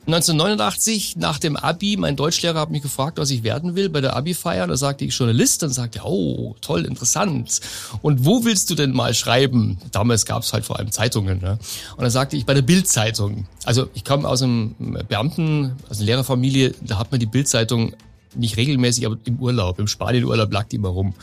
1989 0.08 1.16
nach 1.18 1.40
dem 1.40 1.56
Abi, 1.56 1.98
mein 1.98 2.16
Deutschlehrer 2.16 2.60
hat 2.60 2.70
mich 2.70 2.84
gefragt, 2.84 3.18
was 3.18 3.32
ich 3.32 3.42
werden 3.42 3.76
will 3.76 3.90
bei 3.90 4.02
der 4.02 4.16
Abi-Feier. 4.16 4.68
Da 4.68 4.78
sagte 4.78 5.04
ich 5.04 5.18
Journalist. 5.18 5.64
Dann 5.64 5.72
sagte 5.72 6.00
er, 6.00 6.06
oh, 6.06 6.56
toll, 6.62 6.86
interessant. 6.86 7.60
Und 8.04 8.24
wo 8.24 8.46
willst 8.46 8.70
du 8.70 8.76
denn 8.76 8.92
mal 8.92 9.16
schreiben? 9.16 9.80
Damals 9.92 10.26
gab 10.26 10.44
es 10.44 10.54
halt 10.54 10.64
vor 10.64 10.78
allem 10.78 10.92
Zeitungen. 10.92 11.42
Ne? 11.42 11.58
Und 11.98 12.04
dann 12.04 12.12
sagte 12.12 12.38
ich 12.38 12.46
bei 12.46 12.54
der 12.54 12.62
Bild-Zeitung. 12.62 13.48
Also 13.64 13.90
ich 13.96 14.06
komme 14.06 14.28
aus 14.28 14.44
einem 14.44 14.76
Beamten, 15.08 15.74
aus 15.90 15.98
einer 15.98 16.06
Lehrerfamilie, 16.06 16.76
da 16.82 17.00
hat 17.00 17.12
man 17.12 17.20
die 17.20 17.26
Bild-Zeitung 17.26 17.94
nicht 18.36 18.58
regelmäßig, 18.58 19.08
aber 19.08 19.18
im 19.24 19.40
Urlaub, 19.40 19.80
im 19.80 19.88
Spanienurlaub 19.88 20.52
lag 20.54 20.68
die 20.68 20.76
immer 20.76 20.90
rum. 20.90 21.16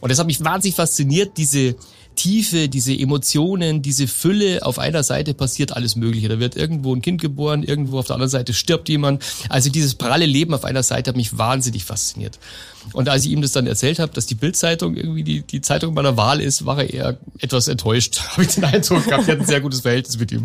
Und 0.00 0.10
das 0.10 0.18
hat 0.18 0.26
mich 0.26 0.44
wahnsinnig 0.44 0.76
fasziniert, 0.76 1.38
diese 1.38 1.76
Tiefe, 2.16 2.68
diese 2.68 2.92
Emotionen, 2.92 3.82
diese 3.82 4.08
Fülle. 4.08 4.64
Auf 4.64 4.78
einer 4.78 5.02
Seite 5.02 5.34
passiert 5.34 5.76
alles 5.76 5.94
Mögliche. 5.94 6.28
Da 6.28 6.40
wird 6.40 6.56
irgendwo 6.56 6.94
ein 6.94 7.02
Kind 7.02 7.20
geboren, 7.20 7.62
irgendwo 7.62 7.98
auf 7.98 8.06
der 8.06 8.14
anderen 8.14 8.30
Seite 8.30 8.54
stirbt 8.54 8.88
jemand. 8.88 9.22
Also 9.48 9.70
dieses 9.70 9.94
pralle 9.94 10.26
Leben 10.26 10.54
auf 10.54 10.64
einer 10.64 10.82
Seite 10.82 11.10
hat 11.10 11.16
mich 11.16 11.38
wahnsinnig 11.38 11.84
fasziniert. 11.84 12.38
Und 12.92 13.08
als 13.08 13.24
ich 13.24 13.30
ihm 13.30 13.42
das 13.42 13.52
dann 13.52 13.66
erzählt 13.66 13.98
habe, 13.98 14.12
dass 14.12 14.26
die 14.26 14.34
Bildzeitung 14.34 14.96
irgendwie 14.96 15.22
die, 15.22 15.42
die 15.42 15.60
Zeitung 15.60 15.94
meiner 15.94 16.16
Wahl 16.16 16.40
ist, 16.40 16.66
war 16.66 16.78
er 16.78 16.92
eher 16.92 17.18
etwas 17.38 17.68
enttäuscht. 17.68 18.20
Habe 18.30 18.42
ich 18.42 18.54
den 18.54 18.64
Eindruck 18.64 19.04
gehabt, 19.04 19.24
ich 19.24 19.30
hatte 19.30 19.40
ein 19.40 19.46
sehr 19.46 19.60
gutes 19.60 19.80
Verhältnis 19.80 20.18
mit 20.18 20.32
ihm. 20.32 20.44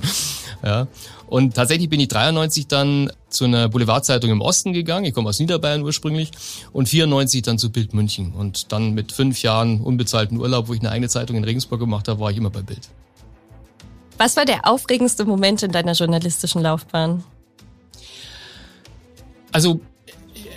Ja. 0.64 0.88
Und 1.28 1.56
tatsächlich 1.56 1.90
bin 1.90 2.00
ich 2.00 2.10
93 2.10 2.68
dann 2.68 3.12
zu 3.30 3.46
einer 3.46 3.70
Boulevardzeitung 3.70 4.30
im 4.32 4.42
Osten 4.42 4.74
gegangen. 4.74 5.06
Ich 5.06 5.14
komme 5.14 5.30
aus 5.30 5.40
Niederbayern 5.40 5.82
ursprünglich. 5.82 6.32
Und 6.74 6.90
94 6.90 7.42
dann 7.42 7.58
zu 7.58 7.72
Bild 7.72 7.94
München. 7.94 8.34
Und 8.34 8.72
dann 8.72 8.94
mit 8.94 9.12
fünf 9.12 9.42
Jahren 9.42 9.82
unbezahlten 9.82 10.38
Urlaub, 10.38 10.68
wo 10.68 10.74
ich 10.74 10.82
eine 10.82 10.92
eigene 10.92 11.08
Zeitung 11.08 11.38
in 11.38 11.44
Regensburg 11.44 11.80
gemacht 11.80 12.08
habe, 12.08 12.20
war 12.20 12.32
ich 12.32 12.38
immer 12.38 12.50
bei 12.50 12.62
Bild. 12.62 12.90
Was 14.18 14.36
war 14.36 14.46
der 14.46 14.68
aufregendste 14.68 15.26
Moment 15.26 15.64
in 15.64 15.72
deiner 15.72 15.94
journalistischen 15.94 16.62
Laufbahn? 16.62 17.24
Also 19.52 19.80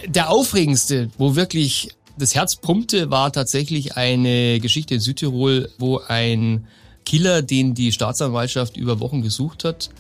der 0.07 0.31
aufregendste, 0.31 1.11
wo 1.19 1.37
wirklich 1.37 1.91
das 2.17 2.35
Herz 2.35 2.57
pumpte, 2.57 3.11
war 3.11 3.33
tatsächlich 3.33 3.97
eine 3.97 4.61
Geschichte 4.61 4.95
in 4.95 5.01
Südtirol, 5.01 5.71
wo 5.79 5.99
ein 6.07 6.67
Killer, 7.05 7.43
den 7.43 7.75
die 7.75 7.93
Staatsanwaltschaft 7.93 8.77
über 8.77 9.01
Wochen 9.01 9.23
gesucht 9.23 9.65
hat, 9.65 9.91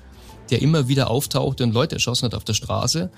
der 0.50 0.62
immer 0.62 0.88
wieder 0.88 1.10
auftauchte 1.10 1.64
und 1.64 1.74
Leute 1.74 1.96
erschossen 1.96 2.26
hat 2.26 2.34
auf 2.34 2.44
der 2.44 2.54
Straße. 2.54 3.10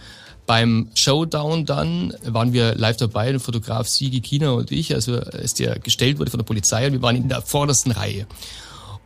Beim 0.47 0.90
Showdown 0.95 1.66
dann 1.66 2.14
waren 2.25 2.52
wir 2.52 2.75
live 2.76 2.97
dabei, 2.97 3.33
der 3.33 3.40
Fotograf 3.40 3.88
Sigi 3.88 4.21
Kina 4.21 4.50
und 4.50 4.71
ich, 4.71 4.95
also 4.95 5.19
als 5.19 5.55
der 5.55 5.78
gestellt 5.78 6.19
wurde 6.19 6.31
von 6.31 6.38
der 6.38 6.45
Polizei 6.45 6.87
und 6.87 6.93
wir 6.93 7.02
waren 7.02 7.16
in 7.16 7.28
der 7.28 7.43
vordersten 7.43 7.93
Reihe. 7.93 8.26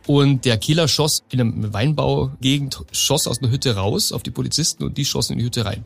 Und 0.07 0.45
der 0.45 0.57
Killer 0.57 0.87
schoss 0.87 1.23
in 1.29 1.39
einem 1.39 1.73
Weinbaugegend, 1.73 2.81
schoss 2.91 3.27
aus 3.27 3.39
einer 3.39 3.51
Hütte 3.51 3.75
raus 3.75 4.11
auf 4.11 4.23
die 4.23 4.31
Polizisten 4.31 4.83
und 4.83 4.97
die 4.97 5.05
schossen 5.05 5.33
in 5.33 5.39
die 5.39 5.45
Hütte 5.45 5.65
rein. 5.65 5.83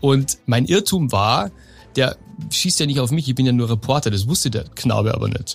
Und 0.00 0.38
mein 0.46 0.66
Irrtum 0.66 1.12
war, 1.12 1.50
der 1.96 2.16
schießt 2.50 2.80
ja 2.80 2.86
nicht 2.86 3.00
auf 3.00 3.10
mich, 3.10 3.28
ich 3.28 3.34
bin 3.34 3.46
ja 3.46 3.52
nur 3.52 3.70
Reporter, 3.70 4.10
das 4.10 4.26
wusste 4.28 4.50
der 4.50 4.64
Knabe 4.74 5.14
aber 5.14 5.28
nicht. 5.28 5.54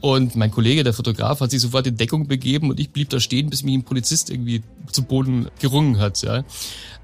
Und 0.00 0.34
mein 0.36 0.50
Kollege, 0.50 0.84
der 0.84 0.92
Fotograf, 0.92 1.40
hat 1.40 1.50
sich 1.50 1.60
sofort 1.60 1.86
in 1.86 1.96
Deckung 1.96 2.26
begeben 2.26 2.70
und 2.70 2.80
ich 2.80 2.90
blieb 2.90 3.10
da 3.10 3.20
stehen, 3.20 3.50
bis 3.50 3.62
mich 3.62 3.74
ein 3.74 3.84
Polizist 3.84 4.30
irgendwie 4.30 4.62
zu 4.90 5.04
Boden 5.04 5.48
gerungen 5.60 5.98
hat. 5.98 6.22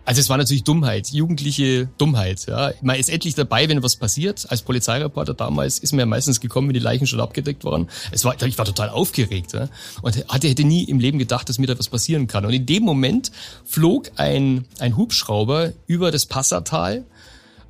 Also 0.08 0.22
es 0.22 0.30
war 0.30 0.38
natürlich 0.38 0.64
Dummheit, 0.64 1.08
jugendliche 1.08 1.90
Dummheit. 1.98 2.46
Ja. 2.46 2.72
Man 2.80 2.96
ist 2.96 3.10
endlich 3.10 3.34
dabei, 3.34 3.68
wenn 3.68 3.82
was 3.82 3.96
passiert. 3.96 4.46
Als 4.48 4.62
Polizeireporter 4.62 5.34
damals 5.34 5.78
ist 5.78 5.92
man 5.92 5.98
ja 5.98 6.06
meistens 6.06 6.40
gekommen, 6.40 6.68
wenn 6.68 6.72
die 6.72 6.80
Leichen 6.80 7.06
schon 7.06 7.20
abgedeckt 7.20 7.62
waren. 7.66 7.90
Es 8.10 8.24
war, 8.24 8.34
ich 8.42 8.56
war 8.56 8.64
total 8.64 8.88
aufgeregt 8.88 9.52
ja. 9.52 9.68
und 10.00 10.26
hatte, 10.28 10.48
hätte 10.48 10.64
nie 10.64 10.84
im 10.84 10.98
Leben 10.98 11.18
gedacht, 11.18 11.50
dass 11.50 11.58
mir 11.58 11.66
da 11.66 11.78
was 11.78 11.90
passieren 11.90 12.26
kann. 12.26 12.46
Und 12.46 12.54
in 12.54 12.64
dem 12.64 12.84
Moment 12.84 13.30
flog 13.66 14.10
ein, 14.16 14.64
ein 14.78 14.96
Hubschrauber 14.96 15.74
über 15.86 16.10
das 16.10 16.24
Passatal 16.24 17.04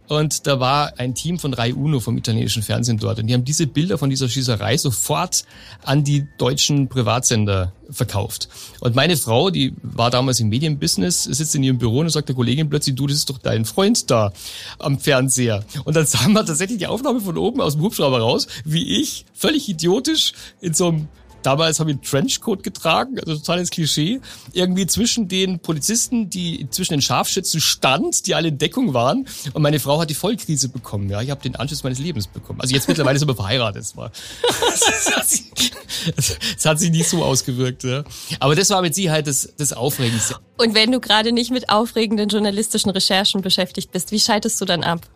und 0.08 0.46
da 0.46 0.58
war 0.58 0.94
ein 0.98 1.14
Team 1.14 1.38
von 1.38 1.52
Rai 1.52 1.74
Uno 1.74 2.00
vom 2.00 2.16
italienischen 2.16 2.62
Fernsehen 2.62 2.98
dort. 2.98 3.18
Und 3.18 3.26
die 3.26 3.34
haben 3.34 3.44
diese 3.44 3.66
Bilder 3.66 3.98
von 3.98 4.08
dieser 4.08 4.28
Schießerei 4.28 4.76
sofort 4.76 5.44
an 5.84 6.02
die 6.02 6.26
deutschen 6.38 6.88
Privatsender 6.88 7.72
verkauft. 7.90 8.48
Und 8.80 8.94
meine 8.94 9.16
Frau, 9.16 9.50
die 9.50 9.74
war 9.82 10.10
damals 10.10 10.40
im 10.40 10.48
Medienbusiness, 10.48 11.24
sitzt 11.24 11.54
in 11.54 11.62
ihrem 11.62 11.78
Büro 11.78 12.00
und 12.00 12.10
sagt 12.10 12.28
der 12.28 12.36
Kollegin 12.36 12.70
plötzlich, 12.70 12.96
du, 12.96 13.06
das 13.06 13.18
ist 13.18 13.30
doch 13.30 13.38
dein 13.38 13.64
Freund 13.64 14.10
da 14.10 14.32
am 14.78 14.98
Fernseher. 14.98 15.64
Und 15.84 15.94
dann 15.94 16.06
sahen 16.08 16.32
wir 16.32 16.44
tatsächlich 16.44 16.78
die 16.78 16.86
Aufnahme 16.86 17.20
von 17.20 17.36
oben 17.36 17.60
aus 17.60 17.74
dem 17.74 17.82
Hubschrauber 17.82 18.20
raus, 18.20 18.46
wie 18.64 19.00
ich 19.00 19.26
völlig 19.34 19.68
idiotisch 19.68 20.32
in 20.60 20.74
so 20.74 20.88
einem 20.88 21.08
Damals 21.42 21.80
habe 21.80 21.90
ich 21.90 21.96
einen 21.96 22.02
Trenchcoat 22.02 22.62
getragen, 22.62 23.18
also 23.18 23.36
totales 23.36 23.70
Klischee. 23.70 24.20
Irgendwie 24.52 24.86
zwischen 24.86 25.28
den 25.28 25.60
Polizisten, 25.60 26.30
die 26.30 26.68
zwischen 26.70 26.94
den 26.94 27.02
Scharfschützen 27.02 27.60
stand, 27.60 28.26
die 28.26 28.34
alle 28.34 28.48
in 28.48 28.58
Deckung 28.58 28.94
waren. 28.94 29.26
Und 29.52 29.62
meine 29.62 29.80
Frau 29.80 30.00
hat 30.00 30.10
die 30.10 30.14
Vollkrise 30.14 30.68
bekommen. 30.68 31.08
Ja, 31.08 31.22
ich 31.22 31.30
habe 31.30 31.40
den 31.40 31.56
Anschluss 31.56 31.84
meines 31.84 31.98
Lebens 31.98 32.26
bekommen. 32.26 32.60
Also 32.60 32.74
jetzt 32.74 32.88
mittlerweile 32.88 33.16
ist 33.16 33.22
aber 33.22 33.36
verheiratet. 33.36 33.82
Das, 33.82 33.96
war, 33.96 34.10
das, 36.16 36.66
hat 36.66 36.78
sich, 36.78 36.90
nicht 36.90 37.08
so 37.08 37.22
ausgewirkt. 37.22 37.84
Ja. 37.84 38.04
Aber 38.40 38.54
das 38.56 38.70
war 38.70 38.82
mit 38.82 38.94
Sicherheit 38.94 39.26
das, 39.26 39.52
das 39.56 39.72
Aufregendste. 39.72 40.36
Und 40.56 40.74
wenn 40.74 40.90
du 40.90 41.00
gerade 41.00 41.32
nicht 41.32 41.50
mit 41.50 41.70
aufregenden 41.70 42.28
journalistischen 42.28 42.90
Recherchen 42.90 43.42
beschäftigt 43.42 43.92
bist, 43.92 44.10
wie 44.10 44.18
schaltest 44.18 44.60
du 44.60 44.64
dann 44.64 44.82
ab? 44.82 45.08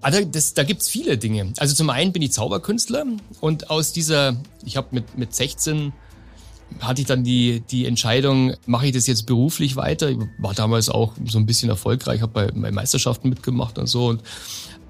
Also 0.00 0.24
das, 0.24 0.54
da 0.54 0.62
gibt's 0.62 0.88
viele 0.88 1.18
Dinge. 1.18 1.52
Also 1.58 1.74
zum 1.74 1.90
einen 1.90 2.12
bin 2.12 2.22
ich 2.22 2.32
Zauberkünstler 2.32 3.04
und 3.40 3.70
aus 3.70 3.92
dieser, 3.92 4.36
ich 4.64 4.76
habe 4.76 4.88
mit, 4.92 5.18
mit 5.18 5.34
16 5.34 5.92
hatte 6.80 7.00
ich 7.00 7.06
dann 7.06 7.24
die, 7.24 7.60
die 7.70 7.86
Entscheidung, 7.86 8.54
mache 8.66 8.86
ich 8.86 8.92
das 8.92 9.06
jetzt 9.06 9.26
beruflich 9.26 9.76
weiter? 9.76 10.10
Ich 10.10 10.18
war 10.38 10.52
damals 10.52 10.88
auch 10.88 11.12
so 11.24 11.38
ein 11.38 11.46
bisschen 11.46 11.70
erfolgreich, 11.70 12.20
habe 12.22 12.32
bei, 12.32 12.46
bei 12.48 12.70
Meisterschaften 12.70 13.28
mitgemacht 13.28 13.78
und 13.78 13.86
so 13.86 14.08
und 14.08 14.22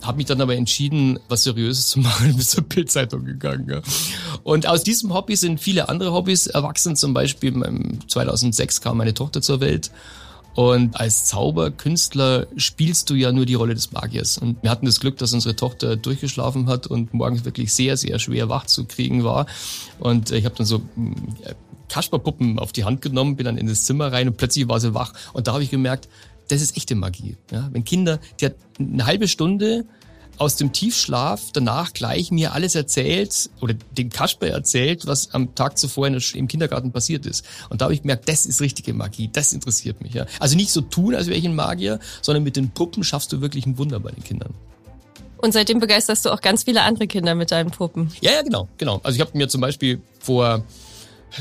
habe 0.03 0.19
mich 0.19 0.27
dann 0.27 0.41
aber 0.41 0.57
entschieden, 0.57 1.19
was 1.29 1.45
Seriöses 1.45 1.89
zu 1.89 1.99
machen 2.01 2.35
bin 2.35 2.41
zur 2.41 2.65
Bildzeitung 2.65 3.25
gegangen. 3.25 3.69
Ja. 3.71 3.83
Und 4.43 4.67
aus 4.67 4.83
diesem 4.83 5.13
Hobby 5.15 5.37
sind 5.37 5.61
viele 5.61 5.89
andere 5.89 6.13
Hobbys 6.13 6.47
erwachsen. 6.47 6.97
Zum 6.97 7.15
Beispiel 7.15 7.53
2006 8.09 8.81
kam 8.81 8.99
meine 8.99 9.15
Tochter 9.15 9.43
zur 9.43 9.61
Welt 9.61 9.91
und 10.57 10.99
als 10.99 11.27
Zauberkünstler 11.27 12.47
spielst 12.57 13.11
du 13.11 13.15
ja 13.15 13.31
nur 13.31 13.45
die 13.45 13.55
Rolle 13.55 13.75
des 13.75 13.93
Magiers. 13.93 14.39
Und 14.39 14.63
wir 14.63 14.71
hatten 14.71 14.87
das 14.87 15.01
Glück, 15.01 15.19
dass 15.19 15.35
unsere 15.35 15.55
Tochter 15.55 15.97
durchgeschlafen 15.97 16.67
hat 16.67 16.87
und 16.87 17.13
morgens 17.13 17.45
wirklich 17.45 17.75
sehr, 17.75 17.99
sehr 17.99 18.19
schwer 18.19 18.49
wach 18.49 18.65
zu 18.65 18.87
kriegen 18.87 19.23
war. 19.23 19.45
Und 19.99 20.31
ich 20.31 20.47
habe 20.47 20.55
dann 20.57 20.65
so 20.65 20.81
hm, 20.95 21.15
Kasperpuppen 21.91 22.59
auf 22.59 22.73
die 22.73 22.85
Hand 22.85 23.03
genommen, 23.03 23.37
bin 23.37 23.45
dann 23.45 23.59
in 23.59 23.67
das 23.67 23.85
Zimmer 23.85 24.11
rein 24.11 24.29
und 24.29 24.39
plötzlich 24.39 24.67
war 24.67 24.81
sie 24.81 24.95
wach. 24.95 25.13
Und 25.35 25.47
da 25.47 25.53
habe 25.53 25.63
ich 25.63 25.71
gemerkt, 25.71 26.09
das 26.49 26.63
ist 26.63 26.75
echte 26.75 26.95
Magie. 26.95 27.37
Ja, 27.53 27.69
wenn 27.73 27.85
Kinder, 27.85 28.19
die 28.41 28.47
hat 28.47 28.55
eine 28.79 29.05
halbe 29.05 29.29
Stunde 29.29 29.85
aus 30.38 30.57
dem 30.57 30.73
Tiefschlaf 30.73 31.52
danach 31.52 31.93
gleich 31.93 32.31
mir 32.31 32.52
alles 32.52 32.75
erzählt 32.75 33.50
oder 33.61 33.75
dem 33.97 34.11
Kasper 34.11 34.49
erzählt, 34.49 35.07
was 35.07 35.33
am 35.35 35.55
Tag 35.55 35.78
zuvor 35.78 36.07
im 36.07 36.49
Kindergarten 36.49 36.93
passiert 36.93 37.26
ist. 37.26 37.45
Und 37.71 37.81
da 37.81 37.87
habe 37.87 37.95
ich 37.95 38.02
gemerkt, 38.02 38.28
das 38.28 38.47
ist 38.47 38.61
richtige 38.61 38.95
Magie, 38.95 39.28
das 39.33 39.52
interessiert 39.52 40.02
mich. 40.02 40.14
Ja. 40.14 40.26
Also 40.38 40.57
nicht 40.57 40.71
so 40.71 40.81
tun, 40.81 41.14
als 41.14 41.26
wäre 41.26 41.38
ich 41.38 41.45
ein 41.45 41.55
Magier, 41.55 41.99
sondern 42.23 42.45
mit 42.45 42.57
den 42.57 42.71
Puppen 42.71 43.05
schaffst 43.05 43.33
du 43.33 43.40
wirklich 43.40 43.66
ein 43.66 43.78
Wunder 43.78 44.00
bei 44.00 44.11
den 44.11 44.25
Kindern. 44.25 44.55
Und 45.38 45.52
seitdem 45.52 45.81
begeisterst 45.81 46.25
du 46.25 46.31
auch 46.31 46.40
ganz 46.40 46.64
viele 46.64 46.83
andere 46.83 47.07
Kinder 47.07 47.35
mit 47.35 47.50
deinen 47.50 47.71
Puppen. 47.71 48.11
Ja, 48.21 48.33
ja, 48.33 48.43
genau, 48.43 48.69
genau. 48.78 49.00
Also 49.02 49.16
ich 49.16 49.21
habe 49.21 49.37
mir 49.37 49.49
zum 49.49 49.61
Beispiel 49.61 50.00
vor 50.19 50.64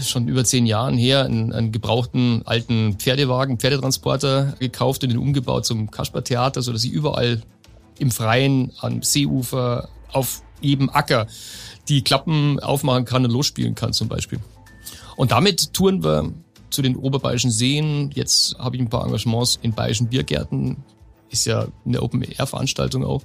schon 0.04 0.28
über 0.28 0.44
zehn 0.44 0.66
Jahren 0.66 0.98
her 0.98 1.26
einen, 1.26 1.54
einen 1.54 1.72
gebrauchten 1.72 2.42
alten 2.46 2.96
Pferdewagen, 2.98 3.60
Pferdetransporter 3.60 4.56
gekauft 4.60 5.04
und 5.04 5.10
den 5.10 5.20
umgebaut 5.20 5.66
zum 5.66 5.92
Kaspertheater, 5.92 6.62
so 6.62 6.74
dass 6.74 6.84
ich 6.84 6.92
überall 6.92 7.42
im 8.00 8.12
Freien, 8.12 8.72
am 8.80 9.02
Seeufer, 9.02 9.90
auf 10.12 10.42
eben 10.62 10.90
Acker 10.90 11.28
die 11.88 12.04
Klappen 12.04 12.60
aufmachen 12.60 13.06
kann 13.06 13.26
und 13.26 13.32
losspielen 13.32 13.76
kann 13.76 13.94
zum 13.94 14.08
Beispiel. 14.08 14.40
Und 15.16 15.32
damit 15.32 15.74
touren 15.74 16.04
wir 16.04 16.32
zu 16.70 16.82
den 16.82 16.96
oberbayerischen 16.96 17.52
Seen. 17.52 18.12
Jetzt 18.14 18.58
habe 18.58 18.76
ich 18.76 18.82
ein 18.82 18.90
paar 18.90 19.06
Engagements 19.06 19.60
in 19.62 19.74
bayerischen 19.74 20.08
Biergärten. 20.08 20.78
Ist 21.30 21.46
ja 21.46 21.68
eine 21.86 22.02
Open-Air-Veranstaltung 22.02 23.06
auch 23.06 23.24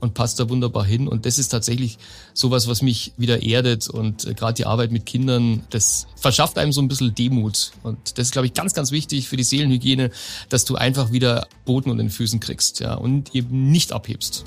und 0.00 0.14
passt 0.14 0.38
da 0.40 0.48
wunderbar 0.48 0.84
hin. 0.84 1.08
Und 1.08 1.26
das 1.26 1.38
ist 1.38 1.48
tatsächlich 1.48 1.98
sowas, 2.34 2.68
was 2.68 2.82
mich 2.82 3.12
wieder 3.16 3.42
erdet. 3.42 3.88
Und 3.88 4.26
äh, 4.26 4.34
gerade 4.34 4.54
die 4.54 4.66
Arbeit 4.66 4.92
mit 4.92 5.06
Kindern, 5.06 5.64
das 5.70 6.06
verschafft 6.16 6.58
einem 6.58 6.72
so 6.72 6.80
ein 6.80 6.88
bisschen 6.88 7.14
Demut. 7.14 7.72
Und 7.82 8.18
das 8.18 8.28
ist, 8.28 8.32
glaube 8.32 8.46
ich, 8.46 8.54
ganz, 8.54 8.74
ganz 8.74 8.90
wichtig 8.90 9.28
für 9.28 9.36
die 9.36 9.44
Seelenhygiene, 9.44 10.10
dass 10.48 10.64
du 10.64 10.76
einfach 10.76 11.12
wieder 11.12 11.46
Boden 11.64 11.90
unter 11.90 12.02
den 12.02 12.10
Füßen 12.10 12.40
kriegst 12.40 12.80
ja, 12.80 12.94
und 12.94 13.34
eben 13.34 13.70
nicht 13.70 13.92
abhebst. 13.92 14.44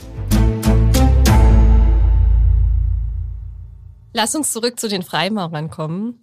Lass 4.13 4.36
uns 4.36 4.51
zurück 4.51 4.79
zu 4.79 4.89
den 4.89 5.03
Freimaurern 5.03 5.70
kommen. 5.70 6.20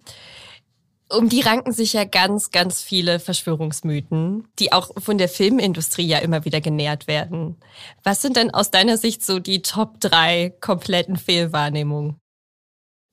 Um 1.11 1.27
die 1.27 1.41
ranken 1.41 1.71
sich 1.71 1.93
ja 1.93 2.03
ganz, 2.03 2.51
ganz 2.51 2.83
viele 2.83 3.19
Verschwörungsmythen, 3.19 4.47
die 4.59 4.71
auch 4.71 4.91
von 5.01 5.17
der 5.17 5.27
Filmindustrie 5.27 6.05
ja 6.05 6.19
immer 6.19 6.45
wieder 6.45 6.61
genährt 6.61 7.07
werden. 7.07 7.55
Was 8.03 8.21
sind 8.21 8.37
denn 8.37 8.51
aus 8.53 8.69
deiner 8.69 8.97
Sicht 8.97 9.25
so 9.25 9.39
die 9.39 9.63
Top 9.63 9.99
drei 9.99 10.53
kompletten 10.61 11.17
Fehlwahrnehmungen? 11.17 12.17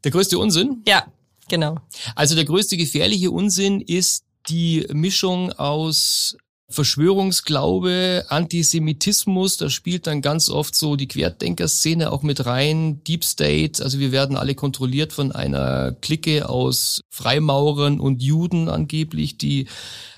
Der 0.04 0.10
größte 0.10 0.38
Unsinn? 0.38 0.82
Ja, 0.86 1.06
genau. 1.48 1.78
Also 2.14 2.34
der 2.34 2.44
größte 2.44 2.76
gefährliche 2.76 3.30
Unsinn 3.30 3.80
ist 3.80 4.24
die 4.48 4.86
Mischung 4.92 5.52
aus 5.52 6.36
Verschwörungsglaube, 6.68 8.26
Antisemitismus, 8.28 9.56
da 9.56 9.70
spielt 9.70 10.08
dann 10.08 10.20
ganz 10.20 10.50
oft 10.50 10.74
so 10.74 10.96
die 10.96 11.06
Querdenker-Szene 11.06 12.10
auch 12.10 12.22
mit 12.22 12.44
rein, 12.44 13.04
Deep 13.04 13.24
State, 13.24 13.82
also 13.84 14.00
wir 14.00 14.10
werden 14.10 14.36
alle 14.36 14.56
kontrolliert 14.56 15.12
von 15.12 15.30
einer 15.30 15.92
Clique 15.92 16.48
aus 16.48 17.02
Freimaurern 17.08 18.00
und 18.00 18.20
Juden 18.20 18.68
angeblich, 18.68 19.38
die 19.38 19.68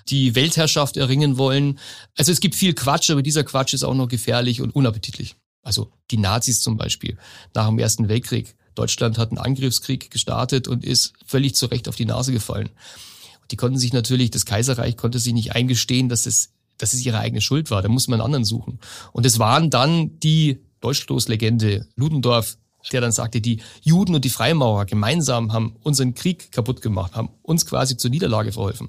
die 0.09 0.35
Weltherrschaft 0.35 0.97
erringen 0.97 1.37
wollen. 1.37 1.79
Also 2.17 2.33
es 2.33 2.41
gibt 2.41 2.55
viel 2.55 2.73
Quatsch, 2.73 3.11
aber 3.11 3.23
dieser 3.23 3.45
Quatsch 3.45 3.75
ist 3.75 3.85
auch 3.85 3.95
noch 3.95 4.09
gefährlich 4.09 4.63
und 4.63 4.75
unappetitlich. 4.75 5.37
Also 5.63 5.93
die 6.11 6.17
Nazis 6.17 6.63
zum 6.63 6.79
Beispiel 6.79 7.19
nach 7.55 7.69
dem 7.69 7.79
Ersten 7.79 8.09
Weltkrieg. 8.09 8.55
Deutschland 8.75 9.19
hat 9.19 9.31
einen 9.31 9.39
Angriffskrieg 9.39 10.11
gestartet 10.11 10.67
und 10.67 10.85
ist 10.85 11.13
völlig 11.27 11.57
zurecht 11.57 11.89
auf 11.89 11.97
die 11.97 12.07
Nase 12.07 12.33
gefallen. 12.33 12.71
Die 13.51 13.57
konnten 13.57 13.79
sich 13.79 13.93
natürlich, 13.93 14.31
das 14.31 14.45
Kaiserreich 14.45 14.97
konnte 14.97 15.19
sich 15.19 15.33
nicht 15.33 15.55
eingestehen, 15.55 16.09
dass 16.09 16.27
es, 16.27 16.51
dass 16.77 16.93
es 16.93 17.05
ihre 17.05 17.19
eigene 17.19 17.41
Schuld 17.41 17.71
war. 17.71 17.83
Da 17.83 17.89
muss 17.89 18.09
man 18.09 18.21
einen 18.21 18.27
anderen 18.27 18.45
suchen. 18.45 18.79
Und 19.13 19.27
es 19.27 19.39
waren 19.39 19.71
dann 19.71 20.19
die 20.21 20.59
Deutschstoßlegende 20.81 21.87
Ludendorff, 21.97 22.57
der 22.93 23.01
dann 23.01 23.13
sagte, 23.13 23.41
die 23.41 23.61
Juden 23.83 24.15
und 24.15 24.25
die 24.25 24.31
Freimaurer 24.31 24.87
gemeinsam 24.87 25.53
haben 25.53 25.77
unseren 25.83 26.15
Krieg 26.15 26.53
kaputt 26.53 26.81
gemacht, 26.81 27.15
haben 27.15 27.31
uns 27.43 27.67
quasi 27.67 27.97
zur 27.97 28.11
Niederlage 28.11 28.53
verholfen. 28.53 28.89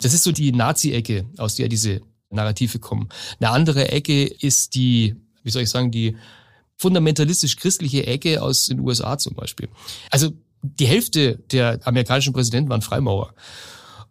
Das 0.00 0.12
ist 0.12 0.24
so 0.24 0.32
die 0.32 0.52
Nazi-Ecke, 0.52 1.26
aus 1.38 1.54
der 1.54 1.68
diese 1.68 2.02
Narrative 2.30 2.78
kommen. 2.80 3.08
Eine 3.38 3.50
andere 3.50 3.88
Ecke 3.92 4.24
ist 4.24 4.74
die, 4.74 5.14
wie 5.42 5.50
soll 5.50 5.62
ich 5.62 5.70
sagen, 5.70 5.90
die 5.90 6.16
fundamentalistisch-christliche 6.76 8.06
Ecke 8.06 8.42
aus 8.42 8.66
den 8.66 8.80
USA 8.80 9.16
zum 9.16 9.34
Beispiel. 9.34 9.68
Also 10.10 10.32
die 10.64 10.86
Hälfte 10.86 11.38
der 11.52 11.80
amerikanischen 11.86 12.32
Präsidenten 12.32 12.70
waren 12.70 12.82
Freimaurer. 12.82 13.34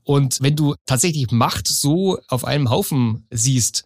Und 0.03 0.37
wenn 0.41 0.55
du 0.55 0.75
tatsächlich 0.85 1.31
Macht 1.31 1.67
so 1.67 2.19
auf 2.27 2.45
einem 2.45 2.69
Haufen 2.69 3.25
siehst, 3.31 3.85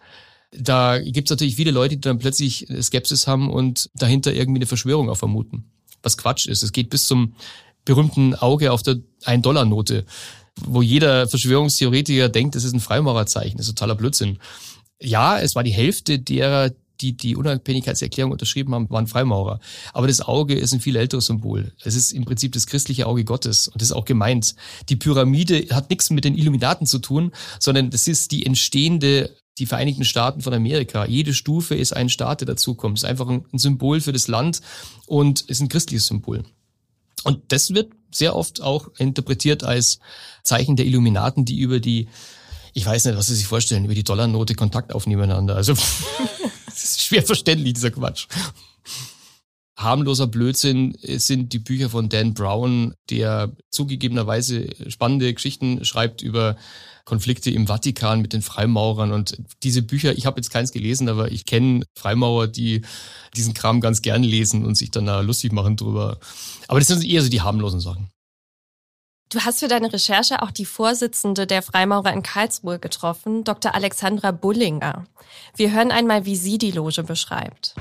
da 0.51 0.99
gibt 0.99 1.29
es 1.29 1.31
natürlich 1.31 1.55
viele 1.55 1.71
Leute, 1.71 1.95
die 1.95 2.01
dann 2.01 2.19
plötzlich 2.19 2.67
Skepsis 2.81 3.27
haben 3.27 3.49
und 3.49 3.89
dahinter 3.93 4.33
irgendwie 4.33 4.59
eine 4.59 4.65
Verschwörung 4.65 5.09
auch 5.09 5.17
vermuten. 5.17 5.71
Was 6.03 6.17
Quatsch 6.17 6.47
ist. 6.47 6.63
Es 6.63 6.71
geht 6.71 6.89
bis 6.89 7.05
zum 7.05 7.35
berühmten 7.85 8.35
Auge 8.35 8.71
auf 8.71 8.83
der 8.83 8.97
1-Dollar-Note, 9.23 10.05
wo 10.65 10.81
jeder 10.81 11.27
Verschwörungstheoretiker 11.27 12.29
denkt, 12.29 12.55
es 12.55 12.63
ist 12.63 12.73
ein 12.73 12.79
Freimaurerzeichen. 12.79 13.57
Das 13.57 13.67
ist 13.67 13.75
totaler 13.75 13.95
Blödsinn. 13.95 14.39
Ja, 14.99 15.39
es 15.39 15.55
war 15.55 15.63
die 15.63 15.71
Hälfte 15.71 16.19
derer, 16.19 16.71
die 17.01 17.15
die 17.15 17.35
Unabhängigkeitserklärung 17.35 18.31
unterschrieben 18.31 18.73
haben, 18.73 18.89
waren 18.89 19.07
Freimaurer. 19.07 19.59
Aber 19.93 20.07
das 20.07 20.21
Auge 20.21 20.55
ist 20.55 20.73
ein 20.73 20.81
viel 20.81 20.95
älteres 20.95 21.27
Symbol. 21.27 21.73
Es 21.83 21.95
ist 21.95 22.11
im 22.11 22.25
Prinzip 22.25 22.51
das 22.53 22.67
christliche 22.67 23.07
Auge 23.07 23.23
Gottes 23.23 23.67
und 23.67 23.81
das 23.81 23.89
ist 23.89 23.95
auch 23.95 24.05
gemeint. 24.05 24.55
Die 24.89 24.95
Pyramide 24.95 25.67
hat 25.71 25.89
nichts 25.89 26.09
mit 26.09 26.25
den 26.25 26.37
Illuminaten 26.37 26.87
zu 26.87 26.99
tun, 26.99 27.31
sondern 27.59 27.89
das 27.89 28.07
ist 28.07 28.31
die 28.31 28.45
entstehende 28.45 29.35
die 29.57 29.65
Vereinigten 29.65 30.05
Staaten 30.05 30.41
von 30.41 30.53
Amerika. 30.53 31.05
Jede 31.05 31.33
Stufe 31.33 31.75
ist 31.75 31.91
ein 31.91 32.09
Staat, 32.09 32.41
der 32.41 32.45
dazukommt. 32.45 32.97
Es 32.97 33.03
ist 33.03 33.09
einfach 33.09 33.27
ein 33.27 33.43
Symbol 33.53 34.01
für 34.01 34.13
das 34.13 34.27
Land 34.27 34.61
und 35.07 35.41
ist 35.41 35.61
ein 35.61 35.69
christliches 35.69 36.07
Symbol. 36.07 36.43
Und 37.23 37.41
das 37.49 37.73
wird 37.73 37.91
sehr 38.11 38.35
oft 38.35 38.61
auch 38.61 38.89
interpretiert 38.97 39.63
als 39.63 39.99
Zeichen 40.43 40.75
der 40.75 40.85
Illuminaten, 40.85 41.45
die 41.45 41.59
über 41.59 41.79
die, 41.79 42.07
ich 42.73 42.85
weiß 42.85 43.05
nicht, 43.05 43.17
was 43.17 43.27
Sie 43.27 43.35
sich 43.35 43.47
vorstellen, 43.47 43.85
über 43.85 43.95
die 43.95 44.03
Dollarnote 44.03 44.55
Kontakt 44.55 44.93
aufnehmen 44.93 45.21
miteinander. 45.21 45.55
Also 45.55 45.73
schwer 47.07 47.23
verständlich, 47.23 47.73
dieser 47.73 47.91
Quatsch. 47.91 48.27
Harmloser 49.77 50.25
Blödsinn 50.25 50.97
sind 51.01 51.53
die 51.53 51.59
Bücher 51.59 51.89
von 51.89 52.09
Dan 52.09 52.33
Brown, 52.33 52.95
der 53.11 53.55
zugegebenerweise 53.69 54.69
spannende 54.89 55.31
Geschichten 55.31 55.85
schreibt 55.85 56.23
über 56.23 56.57
Konflikte 57.05 57.51
im 57.51 57.67
Vatikan 57.67 58.21
mit 58.21 58.33
den 58.33 58.41
Freimaurern. 58.41 59.11
Und 59.11 59.37
diese 59.61 59.83
Bücher, 59.83 60.17
ich 60.17 60.25
habe 60.25 60.39
jetzt 60.39 60.49
keins 60.49 60.71
gelesen, 60.71 61.07
aber 61.09 61.31
ich 61.31 61.45
kenne 61.45 61.85
Freimaurer, 61.95 62.47
die 62.47 62.81
diesen 63.35 63.53
Kram 63.53 63.79
ganz 63.79 64.01
gern 64.01 64.23
lesen 64.23 64.65
und 64.65 64.75
sich 64.75 64.89
dann 64.89 65.05
da 65.05 65.21
lustig 65.21 65.53
machen 65.53 65.77
drüber. 65.77 66.19
Aber 66.67 66.79
das 66.79 66.87
sind 66.87 67.05
eher 67.05 67.21
so 67.21 67.29
die 67.29 67.41
harmlosen 67.41 67.79
Sachen. 67.79 68.09
Du 69.29 69.41
hast 69.41 69.59
für 69.59 69.67
deine 69.67 69.91
Recherche 69.91 70.41
auch 70.41 70.51
die 70.51 70.63
Vorsitzende 70.63 71.47
der 71.47 71.61
Freimaurer 71.61 72.13
in 72.13 72.23
Karlsruhe 72.23 72.79
getroffen, 72.79 73.43
Dr. 73.43 73.75
Alexandra 73.75 74.31
Bullinger. 74.31 75.03
Wir 75.53 75.73
hören 75.73 75.91
einmal, 75.91 76.23
wie 76.23 76.37
sie 76.37 76.57
die 76.57 76.71
Loge 76.71 77.03
beschreibt. 77.03 77.75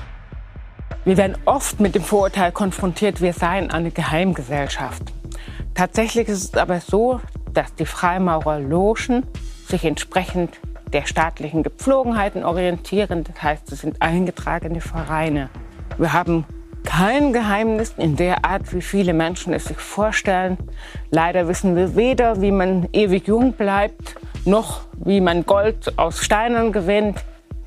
Wir 1.05 1.15
werden 1.15 1.37
oft 1.45 1.79
mit 1.79 1.95
dem 1.95 2.03
Vorurteil 2.03 2.51
konfrontiert, 2.51 3.21
wir 3.21 3.31
seien 3.31 3.71
eine 3.71 3.91
Geheimgesellschaft. 3.91 5.03
Tatsächlich 5.73 6.27
ist 6.27 6.43
es 6.43 6.53
aber 6.55 6.81
so, 6.81 7.21
dass 7.53 7.73
die 7.75 7.85
Freimaurerlogen 7.85 9.25
sich 9.69 9.85
entsprechend 9.85 10.59
der 10.91 11.05
staatlichen 11.05 11.63
Gepflogenheiten 11.63 12.43
orientieren. 12.43 13.23
Das 13.23 13.41
heißt, 13.41 13.67
sie 13.67 13.75
sind 13.75 14.01
eingetragene 14.01 14.81
Vereine. 14.81 15.49
Wir 15.97 16.11
haben 16.11 16.45
kein 16.87 17.33
Geheimnis 17.33 17.93
in 17.97 18.15
der 18.15 18.45
Art, 18.45 18.73
wie 18.73 18.81
viele 18.81 19.13
Menschen 19.13 19.51
es 19.51 19.65
sich 19.65 19.77
vorstellen. 19.77 20.57
Leider 21.11 21.49
wissen 21.49 21.75
wir 21.75 21.97
weder, 21.97 22.41
wie 22.41 22.51
man 22.51 22.87
ewig 22.93 23.27
jung 23.27 23.51
bleibt, 23.51 24.15
noch 24.45 24.83
wie 25.03 25.19
man 25.19 25.45
Gold 25.45 25.99
aus 25.99 26.23
Steinen 26.23 26.71
gewinnt. 26.71 27.19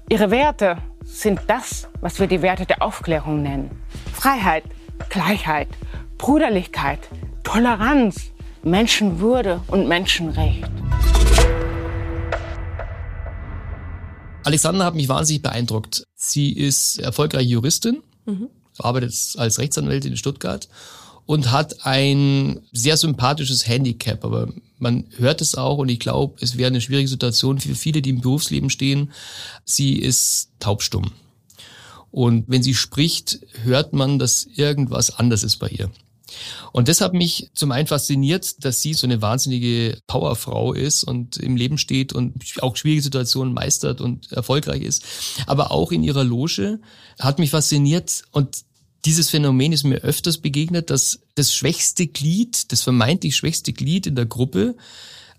Ihre 0.08 0.30
Werte 0.30 0.78
sind 1.04 1.38
das, 1.48 1.86
was 2.00 2.18
wir 2.18 2.28
die 2.28 2.40
Werte 2.40 2.64
der 2.64 2.80
Aufklärung 2.80 3.42
nennen. 3.42 3.70
Freiheit, 4.10 4.64
Gleichheit, 5.10 5.68
Bruderlichkeit, 6.16 7.00
Toleranz, 7.44 8.30
Menschenwürde 8.62 9.60
und 9.66 9.86
Menschenrecht. 9.86 10.64
Alexander 14.44 14.86
hat 14.86 14.94
mich 14.94 15.10
wahnsinnig 15.10 15.42
beeindruckt. 15.42 16.04
Sie 16.14 16.54
ist 16.54 16.98
erfolgreiche 16.98 17.50
Juristin. 17.50 18.02
Mhm 18.24 18.48
arbeitet 18.84 19.14
als 19.36 19.58
Rechtsanwältin 19.58 20.12
in 20.12 20.16
Stuttgart 20.16 20.68
und 21.26 21.52
hat 21.52 21.86
ein 21.86 22.60
sehr 22.72 22.96
sympathisches 22.96 23.66
Handicap, 23.66 24.24
aber 24.24 24.48
man 24.78 25.06
hört 25.16 25.40
es 25.40 25.54
auch 25.54 25.78
und 25.78 25.88
ich 25.88 26.00
glaube, 26.00 26.36
es 26.40 26.56
wäre 26.56 26.68
eine 26.68 26.80
schwierige 26.80 27.08
Situation 27.08 27.60
für 27.60 27.74
viele, 27.74 28.02
die 28.02 28.10
im 28.10 28.20
Berufsleben 28.20 28.70
stehen. 28.70 29.12
Sie 29.64 29.94
ist 29.94 30.50
taubstumm. 30.58 31.12
Und 32.10 32.46
wenn 32.48 32.62
sie 32.62 32.74
spricht, 32.74 33.40
hört 33.62 33.92
man, 33.92 34.18
dass 34.18 34.48
irgendwas 34.54 35.16
anders 35.16 35.44
ist 35.44 35.58
bei 35.58 35.68
ihr. 35.68 35.90
Und 36.72 36.88
das 36.88 37.00
hat 37.00 37.12
mich 37.12 37.50
zum 37.54 37.72
einen 37.72 37.86
fasziniert, 37.86 38.64
dass 38.64 38.80
sie 38.80 38.94
so 38.94 39.06
eine 39.06 39.22
wahnsinnige 39.22 39.98
Powerfrau 40.06 40.72
ist 40.72 41.04
und 41.04 41.36
im 41.36 41.56
Leben 41.56 41.78
steht 41.78 42.12
und 42.12 42.34
auch 42.60 42.76
schwierige 42.76 43.02
Situationen 43.02 43.54
meistert 43.54 44.00
und 44.00 44.30
erfolgreich 44.32 44.82
ist. 44.82 45.04
Aber 45.46 45.70
auch 45.70 45.92
in 45.92 46.02
ihrer 46.02 46.24
Loge 46.24 46.80
hat 47.18 47.38
mich 47.38 47.50
fasziniert 47.50 48.22
und 48.30 48.64
dieses 49.04 49.30
Phänomen 49.30 49.72
ist 49.72 49.84
mir 49.84 49.98
öfters 49.98 50.38
begegnet, 50.38 50.90
dass 50.90 51.20
das 51.34 51.54
schwächste 51.54 52.06
Glied, 52.06 52.70
das 52.72 52.82
vermeintlich 52.82 53.36
schwächste 53.36 53.72
Glied 53.72 54.06
in 54.06 54.14
der 54.14 54.26
Gruppe 54.26 54.76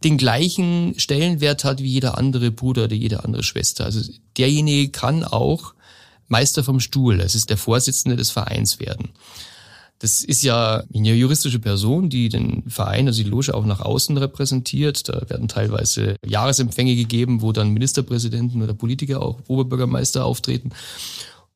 den 0.04 0.18
gleichen 0.18 0.96
Stellenwert 0.98 1.64
hat 1.64 1.80
wie 1.82 1.88
jeder 1.88 2.18
andere 2.18 2.50
Bruder 2.50 2.86
oder 2.86 2.96
jede 2.96 3.24
andere 3.24 3.44
Schwester. 3.44 3.86
Also 3.86 4.02
derjenige 4.38 4.90
kann 4.90 5.24
auch 5.24 5.76
Meister 6.28 6.64
vom 6.64 6.80
Stuhl, 6.80 7.20
es 7.20 7.36
ist 7.36 7.50
der 7.50 7.58
Vorsitzende 7.58 8.16
des 8.16 8.32
Vereins 8.32 8.80
werden. 8.80 9.10
Das 10.00 10.24
ist 10.24 10.42
ja 10.42 10.84
eine 10.96 11.14
juristische 11.14 11.60
Person, 11.60 12.10
die 12.10 12.30
den 12.30 12.64
Verein, 12.68 13.06
also 13.06 13.22
die 13.22 13.30
Loge 13.30 13.54
auch 13.54 13.66
nach 13.66 13.82
außen 13.82 14.18
repräsentiert. 14.18 15.08
Da 15.08 15.30
werden 15.30 15.48
teilweise 15.48 16.16
Jahresempfänge 16.26 16.96
gegeben, 16.96 17.44
wo 17.44 17.52
dann 17.52 17.70
Ministerpräsidenten 17.70 18.64
oder 18.64 18.74
Politiker, 18.74 19.22
auch 19.22 19.38
Oberbürgermeister 19.48 20.26
auftreten. 20.26 20.72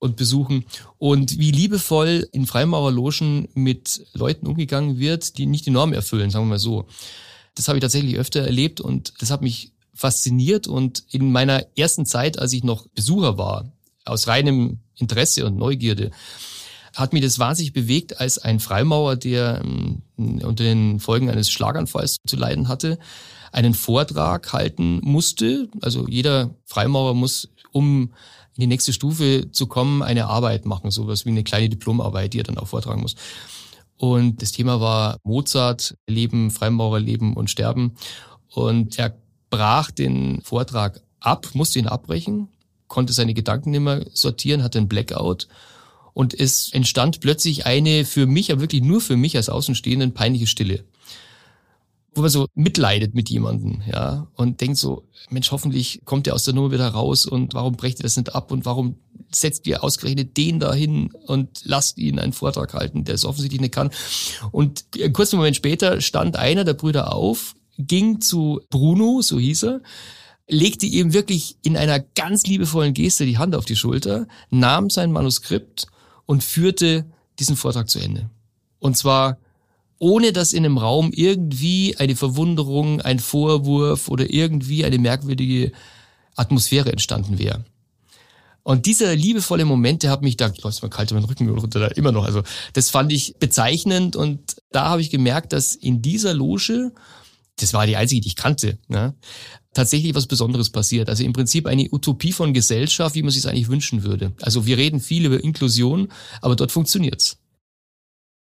Und 0.05 0.15
besuchen. 0.15 0.65
Und 0.97 1.37
wie 1.37 1.51
liebevoll 1.51 2.27
in 2.31 2.45
Freimaurerlogen 2.45 3.49
mit 3.53 4.05
Leuten 4.13 4.47
umgegangen 4.47 4.97
wird, 4.99 5.37
die 5.37 5.45
nicht 5.45 5.65
die 5.65 5.71
Norm 5.71 5.93
erfüllen, 5.93 6.29
sagen 6.29 6.45
wir 6.45 6.51
mal 6.51 6.59
so. 6.59 6.85
Das 7.55 7.67
habe 7.67 7.77
ich 7.77 7.81
tatsächlich 7.81 8.17
öfter 8.17 8.41
erlebt 8.41 8.81
und 8.81 9.13
das 9.19 9.31
hat 9.31 9.41
mich 9.41 9.71
fasziniert. 9.93 10.67
Und 10.67 11.03
in 11.09 11.31
meiner 11.31 11.65
ersten 11.77 12.05
Zeit, 12.05 12.39
als 12.39 12.53
ich 12.53 12.63
noch 12.63 12.87
Besucher 12.89 13.37
war, 13.37 13.71
aus 14.05 14.27
reinem 14.27 14.79
Interesse 14.97 15.45
und 15.45 15.57
Neugierde, 15.57 16.11
hat 16.95 17.11
mich 17.11 17.21
das 17.21 17.39
wahnsinnig 17.39 17.73
bewegt, 17.73 18.19
als 18.19 18.37
ein 18.37 18.59
Freimaurer, 18.59 19.17
der 19.17 19.61
ähm, 19.63 20.01
unter 20.17 20.63
den 20.63 20.99
Folgen 20.99 21.29
eines 21.29 21.49
Schlaganfalls 21.51 22.17
zu 22.25 22.37
leiden 22.37 22.67
hatte, 22.67 22.97
einen 23.55 23.73
Vortrag 23.73 24.51
halten 24.51 24.99
musste. 25.01 25.69
Also 25.81 26.07
jeder 26.09 26.53
Freimaurer 26.65 27.13
muss, 27.13 27.49
um 27.71 28.13
in 28.55 28.61
die 28.61 28.67
nächste 28.67 28.91
Stufe 28.91 29.49
zu 29.51 29.67
kommen, 29.67 30.03
eine 30.03 30.27
Arbeit 30.27 30.65
machen, 30.65 30.91
sowas 30.91 31.25
wie 31.25 31.29
eine 31.29 31.43
kleine 31.43 31.69
Diplomarbeit, 31.69 32.33
die 32.33 32.39
er 32.39 32.43
dann 32.43 32.57
auch 32.57 32.67
vortragen 32.67 33.01
muss. 33.01 33.15
Und 33.97 34.41
das 34.41 34.51
Thema 34.51 34.81
war 34.81 35.19
Mozart, 35.23 35.95
Leben, 36.05 36.51
Freimaurerleben 36.51 37.33
und 37.33 37.49
Sterben. 37.49 37.95
Und 38.49 38.99
er 38.99 39.15
brach 39.49 39.89
den 39.89 40.41
Vortrag 40.41 41.01
ab, 41.21 41.47
musste 41.53 41.79
ihn 41.79 41.87
abbrechen, 41.87 42.49
konnte 42.87 43.13
seine 43.13 43.33
Gedanken 43.33 43.71
nicht 43.71 43.79
mehr 43.79 44.05
sortieren, 44.13 44.63
hatte 44.63 44.79
einen 44.79 44.89
Blackout. 44.89 45.47
Und 46.13 46.37
es 46.37 46.73
entstand 46.73 47.21
plötzlich 47.21 47.65
eine 47.65 48.03
für 48.03 48.25
mich, 48.25 48.51
aber 48.51 48.61
wirklich 48.61 48.83
nur 48.83 48.99
für 48.99 49.15
mich 49.15 49.37
als 49.37 49.47
Außenstehenden 49.47 50.13
peinliche 50.13 50.47
Stille 50.47 50.83
wo 52.15 52.21
man 52.21 52.29
so 52.29 52.47
mitleidet 52.55 53.13
mit 53.13 53.29
jemandem, 53.29 53.81
ja, 53.91 54.27
und 54.35 54.61
denkt 54.61 54.77
so, 54.77 55.03
Mensch, 55.29 55.51
hoffentlich 55.51 56.01
kommt 56.05 56.27
er 56.27 56.33
aus 56.33 56.43
der 56.43 56.53
Nummer 56.53 56.71
wieder 56.71 56.87
raus 56.87 57.25
und 57.25 57.53
warum 57.53 57.75
brecht 57.75 57.99
ihr 57.99 58.03
das 58.03 58.15
nicht 58.15 58.33
ab 58.33 58.51
und 58.51 58.65
warum 58.65 58.95
setzt 59.33 59.67
ihr 59.67 59.83
ausgerechnet 59.83 60.37
den 60.37 60.59
dahin 60.59 61.11
und 61.27 61.61
lasst 61.63 61.97
ihn 61.97 62.19
einen 62.19 62.31
Vortrag 62.33 62.73
halten, 62.73 63.03
der 63.03 63.15
es 63.15 63.25
offensichtlich 63.25 63.59
nicht 63.59 63.73
kann. 63.73 63.89
Und 64.51 64.85
einen 64.95 65.13
kurzen 65.13 65.35
Moment 65.35 65.57
später 65.57 65.99
stand 65.99 66.37
einer 66.37 66.63
der 66.63 66.73
Brüder 66.73 67.13
auf, 67.13 67.53
ging 67.77 68.21
zu 68.21 68.61
Bruno, 68.69 69.21
so 69.21 69.37
hieß 69.37 69.63
er, 69.63 69.81
legte 70.47 70.85
ihm 70.85 71.13
wirklich 71.13 71.57
in 71.63 71.75
einer 71.75 71.99
ganz 71.99 72.45
liebevollen 72.45 72.93
Geste 72.93 73.25
die 73.25 73.37
Hand 73.37 73.55
auf 73.55 73.65
die 73.65 73.75
Schulter, 73.75 74.27
nahm 74.49 74.89
sein 74.89 75.11
Manuskript 75.11 75.87
und 76.25 76.43
führte 76.43 77.05
diesen 77.39 77.57
Vortrag 77.57 77.89
zu 77.89 77.99
Ende. 77.99 78.29
Und 78.79 78.95
zwar 78.95 79.37
ohne 80.05 80.33
dass 80.33 80.53
in 80.53 80.63
einem 80.63 80.77
Raum 80.77 81.09
irgendwie 81.11 81.95
eine 81.97 82.15
Verwunderung, 82.15 83.01
ein 83.01 83.17
Vorwurf 83.17 84.07
oder 84.07 84.31
irgendwie 84.31 84.85
eine 84.85 84.99
merkwürdige 84.99 85.71
Atmosphäre 86.35 86.91
entstanden 86.91 87.39
wäre. 87.39 87.65
Und 88.61 88.85
dieser 88.85 89.15
liebevolle 89.15 89.65
Moment, 89.65 90.03
der 90.03 90.11
hat 90.11 90.21
mich 90.21 90.37
da, 90.37 90.51
läuft 90.61 90.83
mal 90.83 90.89
kalt 90.89 91.11
meinen 91.11 91.25
Rücken 91.25 91.49
runter, 91.49 91.79
da 91.79 91.87
immer 91.87 92.11
noch. 92.11 92.23
Also 92.23 92.43
das 92.73 92.91
fand 92.91 93.11
ich 93.11 93.37
bezeichnend 93.39 94.15
und 94.15 94.57
da 94.71 94.89
habe 94.89 95.01
ich 95.01 95.09
gemerkt, 95.09 95.53
dass 95.53 95.73
in 95.73 96.03
dieser 96.03 96.35
Loge, 96.35 96.91
das 97.55 97.73
war 97.73 97.87
die 97.87 97.95
einzige, 97.95 98.21
die 98.21 98.27
ich 98.27 98.35
kannte, 98.35 98.77
ne, 98.87 99.15
tatsächlich 99.73 100.13
was 100.13 100.27
Besonderes 100.27 100.69
passiert. 100.69 101.09
Also 101.09 101.23
im 101.23 101.33
Prinzip 101.33 101.65
eine 101.65 101.89
Utopie 101.91 102.31
von 102.31 102.53
Gesellschaft, 102.53 103.15
wie 103.15 103.23
man 103.23 103.31
sich 103.31 103.47
eigentlich 103.47 103.69
wünschen 103.69 104.03
würde. 104.03 104.33
Also 104.39 104.67
wir 104.67 104.77
reden 104.77 104.99
viel 104.99 105.25
über 105.25 105.43
Inklusion, 105.43 106.09
aber 106.41 106.55
dort 106.55 106.71
funktioniert's. 106.71 107.39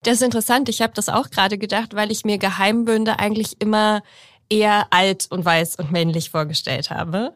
Das 0.03 0.15
ist 0.15 0.21
interessant. 0.21 0.69
Ich 0.69 0.81
habe 0.81 0.93
das 0.93 1.09
auch 1.09 1.29
gerade 1.29 1.57
gedacht, 1.57 1.93
weil 1.93 2.11
ich 2.11 2.23
mir 2.23 2.37
Geheimbünde 2.37 3.19
eigentlich 3.19 3.61
immer 3.61 4.01
eher 4.49 4.87
alt 4.91 5.27
und 5.29 5.43
weiß 5.43 5.75
und 5.75 5.91
männlich 5.91 6.29
vorgestellt 6.29 6.89
habe. 6.89 7.33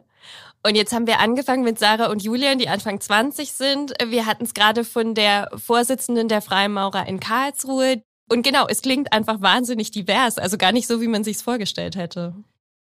Und 0.66 0.76
jetzt 0.76 0.94
haben 0.94 1.06
wir 1.06 1.20
angefangen 1.20 1.62
mit 1.62 1.78
Sarah 1.78 2.06
und 2.06 2.22
Julian, 2.22 2.58
die 2.58 2.68
Anfang 2.68 2.98
20 2.98 3.52
sind. 3.52 3.92
Wir 4.06 4.24
hatten 4.24 4.44
es 4.44 4.54
gerade 4.54 4.84
von 4.84 5.14
der 5.14 5.50
Vorsitzenden 5.54 6.28
der 6.28 6.40
Freimaurer 6.40 7.06
in 7.06 7.20
Karlsruhe. 7.20 8.02
Und 8.30 8.42
genau, 8.42 8.66
es 8.66 8.80
klingt 8.80 9.12
einfach 9.12 9.42
wahnsinnig 9.42 9.90
divers, 9.90 10.38
also 10.38 10.56
gar 10.56 10.72
nicht 10.72 10.88
so, 10.88 11.02
wie 11.02 11.08
man 11.08 11.22
sich 11.22 11.36
vorgestellt 11.36 11.96
hätte. 11.96 12.34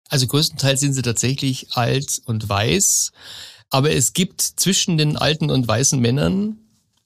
Also 0.09 0.29
größtenteils 0.29 0.79
sind 0.79 0.93
sie 0.93 1.03
tatsächlich 1.03 1.73
alt 1.73 2.23
und 2.27 2.49
weiß, 2.49 3.11
aber 3.71 3.91
es 3.91 4.13
gibt 4.13 4.41
zwischen 4.41 4.97
den 4.97 5.17
alten 5.17 5.51
und 5.51 5.67
weißen 5.67 6.01
Männern 6.01 6.59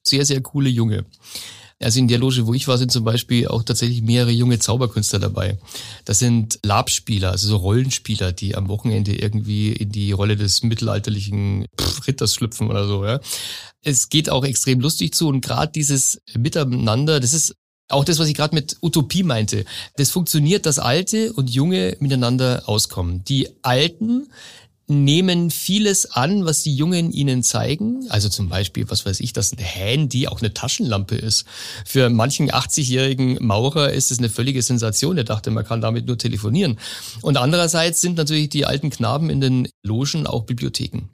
sehr, 0.02 0.26
sehr 0.26 0.42
coole 0.42 0.68
Junge. 0.68 1.06
Also 1.82 1.98
in 1.98 2.08
der 2.08 2.18
Loge, 2.18 2.46
wo 2.46 2.52
ich 2.52 2.68
war, 2.68 2.76
sind 2.76 2.92
zum 2.92 3.04
Beispiel 3.04 3.48
auch 3.48 3.62
tatsächlich 3.62 4.02
mehrere 4.02 4.30
junge 4.30 4.58
Zauberkünstler 4.58 5.18
dabei. 5.18 5.58
Das 6.04 6.18
sind 6.18 6.58
Labspieler, 6.62 7.30
also 7.30 7.48
so 7.48 7.56
Rollenspieler, 7.56 8.32
die 8.32 8.54
am 8.54 8.68
Wochenende 8.68 9.14
irgendwie 9.16 9.72
in 9.72 9.90
die 9.90 10.12
Rolle 10.12 10.36
des 10.36 10.62
mittelalterlichen 10.62 11.66
Ritters 12.06 12.34
schlüpfen 12.34 12.68
oder 12.68 12.86
so. 12.86 13.04
Ja. 13.04 13.20
Es 13.82 14.10
geht 14.10 14.28
auch 14.28 14.44
extrem 14.44 14.80
lustig 14.80 15.14
zu 15.14 15.28
und 15.28 15.40
gerade 15.40 15.72
dieses 15.72 16.20
Miteinander, 16.36 17.18
das 17.18 17.32
ist 17.32 17.54
auch 17.88 18.04
das, 18.04 18.18
was 18.18 18.28
ich 18.28 18.34
gerade 18.34 18.54
mit 18.54 18.76
Utopie 18.82 19.22
meinte. 19.22 19.64
Das 19.96 20.10
funktioniert, 20.10 20.66
dass 20.66 20.78
Alte 20.78 21.32
und 21.32 21.50
Junge 21.50 21.96
miteinander 22.00 22.64
auskommen. 22.66 23.24
Die 23.24 23.48
Alten 23.62 24.28
nehmen 24.90 25.50
vieles 25.50 26.10
an, 26.10 26.44
was 26.44 26.62
die 26.62 26.74
Jungen 26.74 27.12
ihnen 27.12 27.42
zeigen. 27.42 28.06
Also 28.10 28.28
zum 28.28 28.48
Beispiel, 28.48 28.90
was 28.90 29.06
weiß 29.06 29.20
ich, 29.20 29.32
dass 29.32 29.52
ein 29.52 29.58
Handy 29.58 30.26
auch 30.26 30.40
eine 30.40 30.52
Taschenlampe 30.52 31.14
ist. 31.14 31.46
Für 31.86 32.10
manchen 32.10 32.50
80-jährigen 32.50 33.38
Maurer 33.40 33.92
ist 33.92 34.10
es 34.10 34.18
eine 34.18 34.28
völlige 34.28 34.62
Sensation. 34.62 35.16
Er 35.16 35.24
dachte, 35.24 35.50
man 35.50 35.64
kann 35.64 35.80
damit 35.80 36.06
nur 36.06 36.18
telefonieren. 36.18 36.78
Und 37.22 37.36
andererseits 37.36 38.00
sind 38.00 38.16
natürlich 38.16 38.48
die 38.48 38.66
alten 38.66 38.90
Knaben 38.90 39.30
in 39.30 39.40
den 39.40 39.68
Logen 39.82 40.26
auch 40.26 40.44
Bibliotheken, 40.44 41.08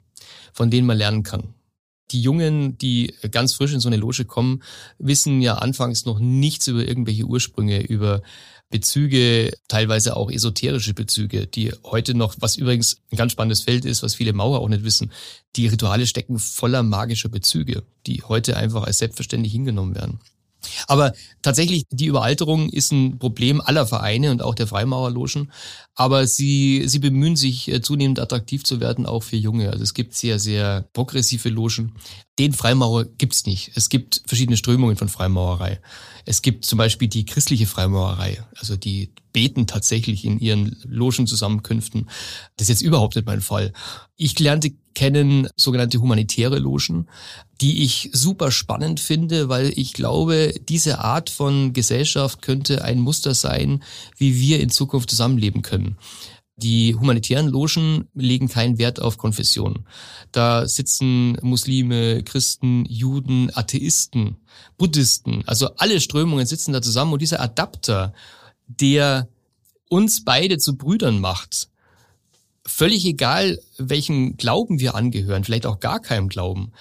von 0.53 0.71
denen 0.71 0.87
man 0.87 0.97
lernen 0.97 1.23
kann. 1.23 1.53
Die 2.11 2.21
Jungen, 2.21 2.77
die 2.77 3.13
ganz 3.31 3.53
frisch 3.53 3.73
in 3.73 3.79
so 3.79 3.89
eine 3.89 3.97
Loge 3.97 4.25
kommen, 4.25 4.63
wissen 4.97 5.41
ja 5.41 5.55
anfangs 5.55 6.05
noch 6.05 6.19
nichts 6.19 6.67
über 6.67 6.87
irgendwelche 6.87 7.25
Ursprünge, 7.25 7.81
über 7.81 8.21
Bezüge, 8.69 9.53
teilweise 9.67 10.17
auch 10.17 10.29
esoterische 10.29 10.93
Bezüge, 10.93 11.47
die 11.47 11.71
heute 11.83 12.13
noch, 12.13 12.35
was 12.39 12.57
übrigens 12.57 13.01
ein 13.11 13.17
ganz 13.17 13.31
spannendes 13.31 13.61
Feld 13.61 13.85
ist, 13.85 14.03
was 14.03 14.15
viele 14.15 14.33
Mauer 14.33 14.59
auch 14.59 14.67
nicht 14.67 14.83
wissen, 14.83 15.11
die 15.55 15.67
Rituale 15.67 16.05
stecken 16.05 16.37
voller 16.37 16.83
magischer 16.83 17.29
Bezüge, 17.29 17.83
die 18.05 18.23
heute 18.23 18.57
einfach 18.57 18.83
als 18.83 18.97
selbstverständlich 18.97 19.53
hingenommen 19.53 19.95
werden. 19.95 20.19
Aber 20.87 21.13
tatsächlich, 21.41 21.83
die 21.89 22.07
Überalterung 22.07 22.69
ist 22.69 22.91
ein 22.91 23.19
Problem 23.19 23.61
aller 23.61 23.87
Vereine 23.87 24.31
und 24.31 24.41
auch 24.41 24.55
der 24.55 24.67
Freimaurerlogen. 24.67 25.51
Aber 25.95 26.27
sie, 26.27 26.83
sie 26.87 26.99
bemühen 26.99 27.35
sich 27.35 27.67
äh, 27.69 27.81
zunehmend 27.81 28.19
attraktiv 28.19 28.63
zu 28.63 28.79
werden, 28.79 29.05
auch 29.05 29.23
für 29.23 29.35
Junge. 29.37 29.71
Also 29.71 29.83
es 29.83 29.93
gibt 29.93 30.13
sehr, 30.13 30.39
sehr 30.39 30.87
progressive 30.93 31.49
Logen. 31.49 31.93
Den 32.39 32.53
Freimaurer 32.53 33.05
gibt's 33.05 33.45
nicht. 33.45 33.71
Es 33.75 33.89
gibt 33.89 34.21
verschiedene 34.25 34.57
Strömungen 34.57 34.95
von 34.95 35.09
Freimaurerei. 35.09 35.79
Es 36.25 36.41
gibt 36.41 36.65
zum 36.65 36.77
Beispiel 36.77 37.07
die 37.07 37.25
christliche 37.25 37.65
Freimaurerei, 37.65 38.43
also 38.57 38.75
die 38.75 39.13
beten 39.31 39.65
tatsächlich 39.65 40.25
in 40.25 40.39
ihren 40.39 40.75
Logenzusammenkünften. 40.83 42.09
Das 42.57 42.65
ist 42.65 42.69
jetzt 42.69 42.81
überhaupt 42.81 43.15
nicht 43.15 43.25
mein 43.25 43.41
Fall. 43.41 43.71
Ich 44.17 44.37
lernte 44.39 44.73
kennen 44.97 45.47
sogenannte 45.55 45.99
humanitäre 45.99 46.57
Logen, 46.57 47.05
die 47.61 47.83
ich 47.83 48.09
super 48.13 48.49
spannend 48.49 48.99
finde, 48.99 49.47
weil 49.47 49.71
ich 49.75 49.93
glaube, 49.93 50.55
diese 50.67 50.97
Art 50.97 51.29
von 51.29 51.71
Gesellschaft 51.71 52.41
könnte 52.41 52.83
ein 52.83 52.99
Muster 52.99 53.35
sein, 53.35 53.83
wie 54.17 54.39
wir 54.39 54.59
in 54.59 54.71
Zukunft 54.71 55.11
zusammenleben 55.11 55.61
können. 55.61 55.97
Die 56.55 56.95
humanitären 56.95 57.47
Logen 57.47 58.07
legen 58.15 58.47
keinen 58.47 58.79
Wert 58.79 58.99
auf 58.99 59.19
Konfession. 59.19 59.85
Da 60.31 60.67
sitzen 60.67 61.37
Muslime, 61.43 62.23
Christen, 62.23 62.83
Juden, 62.85 63.51
Atheisten, 63.53 64.37
Buddhisten, 64.79 65.43
also 65.45 65.75
alle 65.75 66.01
Strömungen 66.01 66.47
sitzen 66.47 66.73
da 66.73 66.81
zusammen 66.81 67.13
und 67.13 67.21
dieser 67.21 67.39
Adapter, 67.39 68.13
der 68.65 69.27
uns 69.89 70.25
beide 70.25 70.57
zu 70.57 70.75
Brüdern 70.75 71.19
macht, 71.19 71.69
völlig 72.67 73.05
egal, 73.05 73.59
welchen 73.77 74.37
Glauben 74.37 74.79
wir 74.79 74.95
angehören, 74.95 75.43
vielleicht 75.43 75.65
auch 75.65 75.79
gar 75.79 75.99
keinem 75.99 76.29
Glauben, 76.29 76.73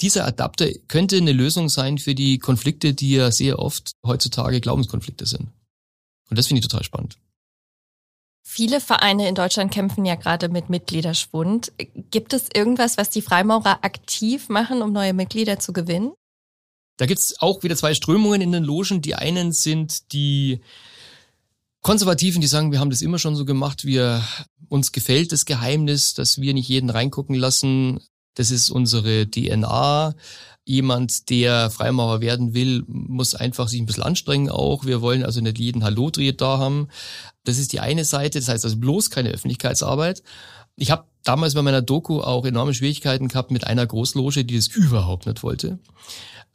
dieser 0.00 0.26
Adapter 0.26 0.68
könnte 0.88 1.16
eine 1.16 1.32
Lösung 1.32 1.68
sein 1.68 1.98
für 1.98 2.14
die 2.14 2.38
Konflikte, 2.38 2.92
die 2.92 3.12
ja 3.12 3.30
sehr 3.30 3.58
oft 3.58 3.92
heutzutage 4.04 4.60
Glaubenskonflikte 4.60 5.26
sind. 5.26 5.48
Und 6.28 6.38
das 6.38 6.48
finde 6.48 6.60
ich 6.60 6.66
total 6.66 6.82
spannend. 6.82 7.18
Viele 8.44 8.80
Vereine 8.80 9.28
in 9.28 9.34
Deutschland 9.34 9.72
kämpfen 9.72 10.04
ja 10.04 10.16
gerade 10.16 10.48
mit 10.48 10.68
Mitgliederschwund. 10.68 11.72
Gibt 12.10 12.32
es 12.32 12.48
irgendwas, 12.52 12.98
was 12.98 13.10
die 13.10 13.22
Freimaurer 13.22 13.84
aktiv 13.84 14.48
machen, 14.48 14.82
um 14.82 14.92
neue 14.92 15.12
Mitglieder 15.12 15.60
zu 15.60 15.72
gewinnen? 15.72 16.12
Da 16.96 17.06
gibt's 17.06 17.40
auch 17.40 17.62
wieder 17.62 17.76
zwei 17.76 17.94
Strömungen 17.94 18.40
in 18.40 18.52
den 18.52 18.64
Logen. 18.64 19.00
Die 19.00 19.14
einen 19.14 19.52
sind 19.52 20.12
die 20.12 20.60
Konservativen, 21.82 22.40
die 22.40 22.46
sagen, 22.46 22.72
wir 22.72 22.80
haben 22.80 22.90
das 22.90 23.02
immer 23.02 23.18
schon 23.18 23.36
so 23.36 23.44
gemacht, 23.44 23.84
wir, 23.84 24.22
uns 24.68 24.90
gefällt 24.92 25.32
das 25.32 25.44
Geheimnis, 25.44 26.14
dass 26.14 26.40
wir 26.40 26.54
nicht 26.54 26.68
jeden 26.68 26.88
reingucken 26.88 27.34
lassen. 27.34 28.00
Das 28.34 28.50
ist 28.50 28.70
unsere 28.70 29.28
DNA. 29.30 30.14
Jemand, 30.64 31.28
der 31.28 31.70
Freimaurer 31.70 32.20
werden 32.22 32.54
will, 32.54 32.82
muss 32.86 33.34
einfach 33.34 33.68
sich 33.68 33.80
ein 33.80 33.86
bisschen 33.86 34.04
anstrengen 34.04 34.48
auch. 34.48 34.86
Wir 34.86 35.02
wollen 35.02 35.24
also 35.24 35.42
nicht 35.42 35.58
jeden 35.58 35.84
Hallo-Dreh 35.84 36.32
da 36.32 36.58
haben. 36.58 36.88
Das 37.44 37.58
ist 37.58 37.72
die 37.72 37.80
eine 37.80 38.04
Seite, 38.04 38.38
das 38.38 38.48
heißt 38.48 38.64
also 38.64 38.78
bloß 38.78 39.10
keine 39.10 39.28
Öffentlichkeitsarbeit. 39.30 40.22
Ich 40.76 40.90
habe 40.90 41.04
damals 41.24 41.54
bei 41.54 41.62
meiner 41.62 41.82
Doku 41.82 42.20
auch 42.20 42.46
enorme 42.46 42.72
Schwierigkeiten 42.72 43.28
gehabt 43.28 43.50
mit 43.50 43.66
einer 43.66 43.86
Großloge, 43.86 44.44
die 44.44 44.56
das 44.56 44.68
überhaupt 44.68 45.26
nicht 45.26 45.42
wollte. 45.42 45.80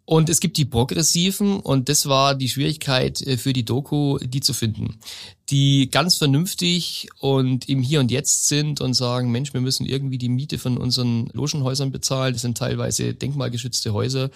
Und 0.09 0.29
es 0.29 0.39
gibt 0.39 0.55
die 0.55 0.63
Progressiven 0.63 1.59
und 1.59 1.89
das 1.89 2.07
war 2.07 2.33
die 2.33 2.47
Schwierigkeit 2.47 3.21
äh, 3.23 3.35
für 3.35 3.51
die 3.51 3.65
Doku, 3.65 4.17
die 4.19 4.39
zu 4.39 4.53
finden, 4.53 4.99
die 5.49 5.89
ganz 5.91 6.15
vernünftig 6.15 7.09
und 7.19 7.67
im 7.67 7.81
Hier 7.81 7.99
und 7.99 8.09
Jetzt 8.09 8.47
sind 8.47 8.79
und 8.79 8.93
sagen, 8.93 9.33
Mensch, 9.33 9.53
wir 9.53 9.59
müssen 9.59 9.85
irgendwie 9.85 10.17
die 10.17 10.29
Miete 10.29 10.59
von 10.59 10.77
unseren 10.77 11.27
Logenhäusern 11.33 11.91
bezahlen. 11.91 12.31
Das 12.31 12.43
sind 12.43 12.57
teilweise 12.57 13.15
denkmalgeschützte 13.15 13.91
Häuser, 13.91 14.29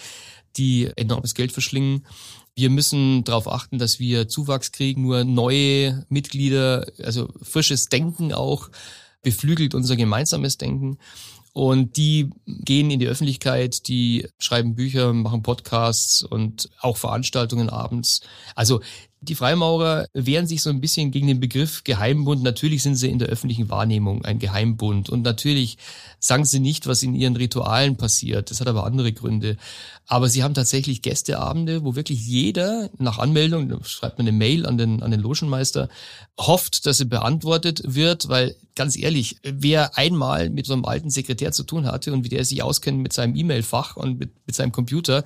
die 0.57 0.89
enormes 0.97 1.36
Geld 1.36 1.53
verschlingen. 1.53 2.05
Wir 2.53 2.69
müssen 2.69 3.23
darauf 3.23 3.47
achten, 3.47 3.79
dass 3.79 3.97
wir 3.97 4.27
Zuwachs 4.27 4.73
kriegen, 4.73 5.03
nur 5.03 5.23
neue 5.23 6.05
Mitglieder, 6.10 6.86
also 7.01 7.29
frisches 7.41 7.86
Denken 7.86 8.34
auch 8.34 8.69
beflügelt 9.21 9.73
unser 9.73 9.95
gemeinsames 9.95 10.57
Denken. 10.57 10.97
Und 11.53 11.97
die 11.97 12.29
gehen 12.47 12.91
in 12.91 12.99
die 12.99 13.07
Öffentlichkeit, 13.07 13.87
die 13.87 14.27
schreiben 14.39 14.75
Bücher, 14.75 15.11
machen 15.13 15.43
Podcasts 15.43 16.23
und 16.23 16.69
auch 16.79 16.97
Veranstaltungen 16.97 17.69
abends. 17.69 18.21
Also 18.55 18.81
die 19.23 19.36
Freimaurer 19.36 20.07
wehren 20.13 20.47
sich 20.47 20.63
so 20.63 20.71
ein 20.71 20.81
bisschen 20.81 21.12
gegen 21.12 21.27
den 21.27 21.39
Begriff 21.39 21.84
Geheimbund. 21.84 22.41
Natürlich 22.41 22.81
sind 22.81 22.95
sie 22.95 23.10
in 23.10 23.19
der 23.19 23.27
öffentlichen 23.27 23.69
Wahrnehmung 23.69 24.25
ein 24.25 24.39
Geheimbund. 24.39 25.10
Und 25.10 25.21
natürlich 25.21 25.77
sagen 26.19 26.43
sie 26.43 26.60
nicht, 26.60 26.88
was 26.88 27.03
in 27.03 27.13
ihren 27.13 27.36
Ritualen 27.36 27.97
passiert. 27.97 28.49
Das 28.49 28.60
hat 28.62 28.67
aber 28.67 28.84
andere 28.84 29.13
Gründe. 29.13 29.57
Aber 30.07 30.27
sie 30.27 30.41
haben 30.41 30.55
tatsächlich 30.55 31.03
Gästeabende, 31.03 31.84
wo 31.84 31.95
wirklich 31.95 32.25
jeder 32.25 32.89
nach 32.97 33.19
Anmeldung, 33.19 33.84
schreibt 33.84 34.17
man 34.17 34.27
eine 34.27 34.36
Mail 34.36 34.65
an 34.65 34.79
den, 34.79 35.03
an 35.03 35.12
den 35.12 35.21
Logenmeister, 35.21 35.88
hofft, 36.39 36.88
dass 36.88 36.97
sie 36.97 37.05
beantwortet 37.05 37.84
wird, 37.86 38.27
weil 38.27 38.55
ganz 38.75 38.97
ehrlich, 38.97 39.38
wer 39.43 39.97
einmal 39.97 40.49
mit 40.49 40.65
so 40.65 40.73
einem 40.73 40.86
alten 40.86 41.10
Sekretär 41.10 41.51
zu 41.51 41.63
tun 41.63 41.86
hatte 41.86 42.13
und 42.13 42.23
wie 42.23 42.29
der 42.29 42.43
sich 42.45 42.63
auskennt 42.63 42.99
mit 42.99 43.13
seinem 43.13 43.36
E-Mail-Fach 43.36 43.95
und 43.97 44.17
mit, 44.17 44.31
mit 44.45 44.55
seinem 44.55 44.71
Computer, 44.71 45.23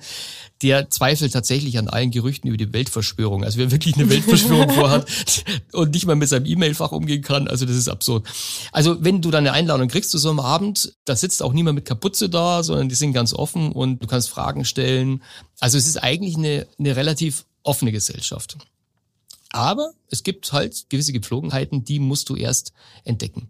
der 0.62 0.90
zweifelt 0.90 1.32
tatsächlich 1.32 1.78
an 1.78 1.88
allen 1.88 2.10
Gerüchten 2.10 2.48
über 2.48 2.56
die 2.56 2.72
Weltverschwörung. 2.72 3.44
Also 3.44 3.58
wer 3.58 3.70
wirklich 3.70 3.85
eine 3.94 4.08
Weltverschwörung 4.10 4.70
vorhat 4.74 5.08
und 5.72 5.92
nicht 5.92 6.06
mal 6.06 6.16
mit 6.16 6.28
seinem 6.28 6.46
E-Mail-Fach 6.46 6.92
umgehen 6.92 7.22
kann, 7.22 7.48
also 7.48 7.64
das 7.66 7.76
ist 7.76 7.88
absurd. 7.88 8.26
Also 8.72 9.02
wenn 9.04 9.22
du 9.22 9.30
dann 9.30 9.46
eine 9.46 9.52
Einladung 9.52 9.88
kriegst 9.88 10.10
zu 10.10 10.18
so 10.18 10.30
einem 10.30 10.40
Abend, 10.40 10.92
da 11.04 11.14
sitzt 11.14 11.42
auch 11.42 11.52
niemand 11.52 11.76
mit 11.76 11.84
Kapuze 11.84 12.28
da, 12.28 12.62
sondern 12.62 12.88
die 12.88 12.94
sind 12.94 13.12
ganz 13.12 13.32
offen 13.32 13.72
und 13.72 14.02
du 14.02 14.06
kannst 14.06 14.30
Fragen 14.30 14.64
stellen. 14.64 15.22
Also 15.60 15.78
es 15.78 15.86
ist 15.86 15.98
eigentlich 15.98 16.36
eine, 16.36 16.66
eine 16.78 16.96
relativ 16.96 17.44
offene 17.62 17.92
Gesellschaft. 17.92 18.56
Aber 19.50 19.92
es 20.10 20.22
gibt 20.22 20.52
halt 20.52 20.86
gewisse 20.90 21.12
Gepflogenheiten, 21.12 21.84
die 21.84 21.98
musst 21.98 22.28
du 22.28 22.36
erst 22.36 22.72
entdecken. 23.04 23.48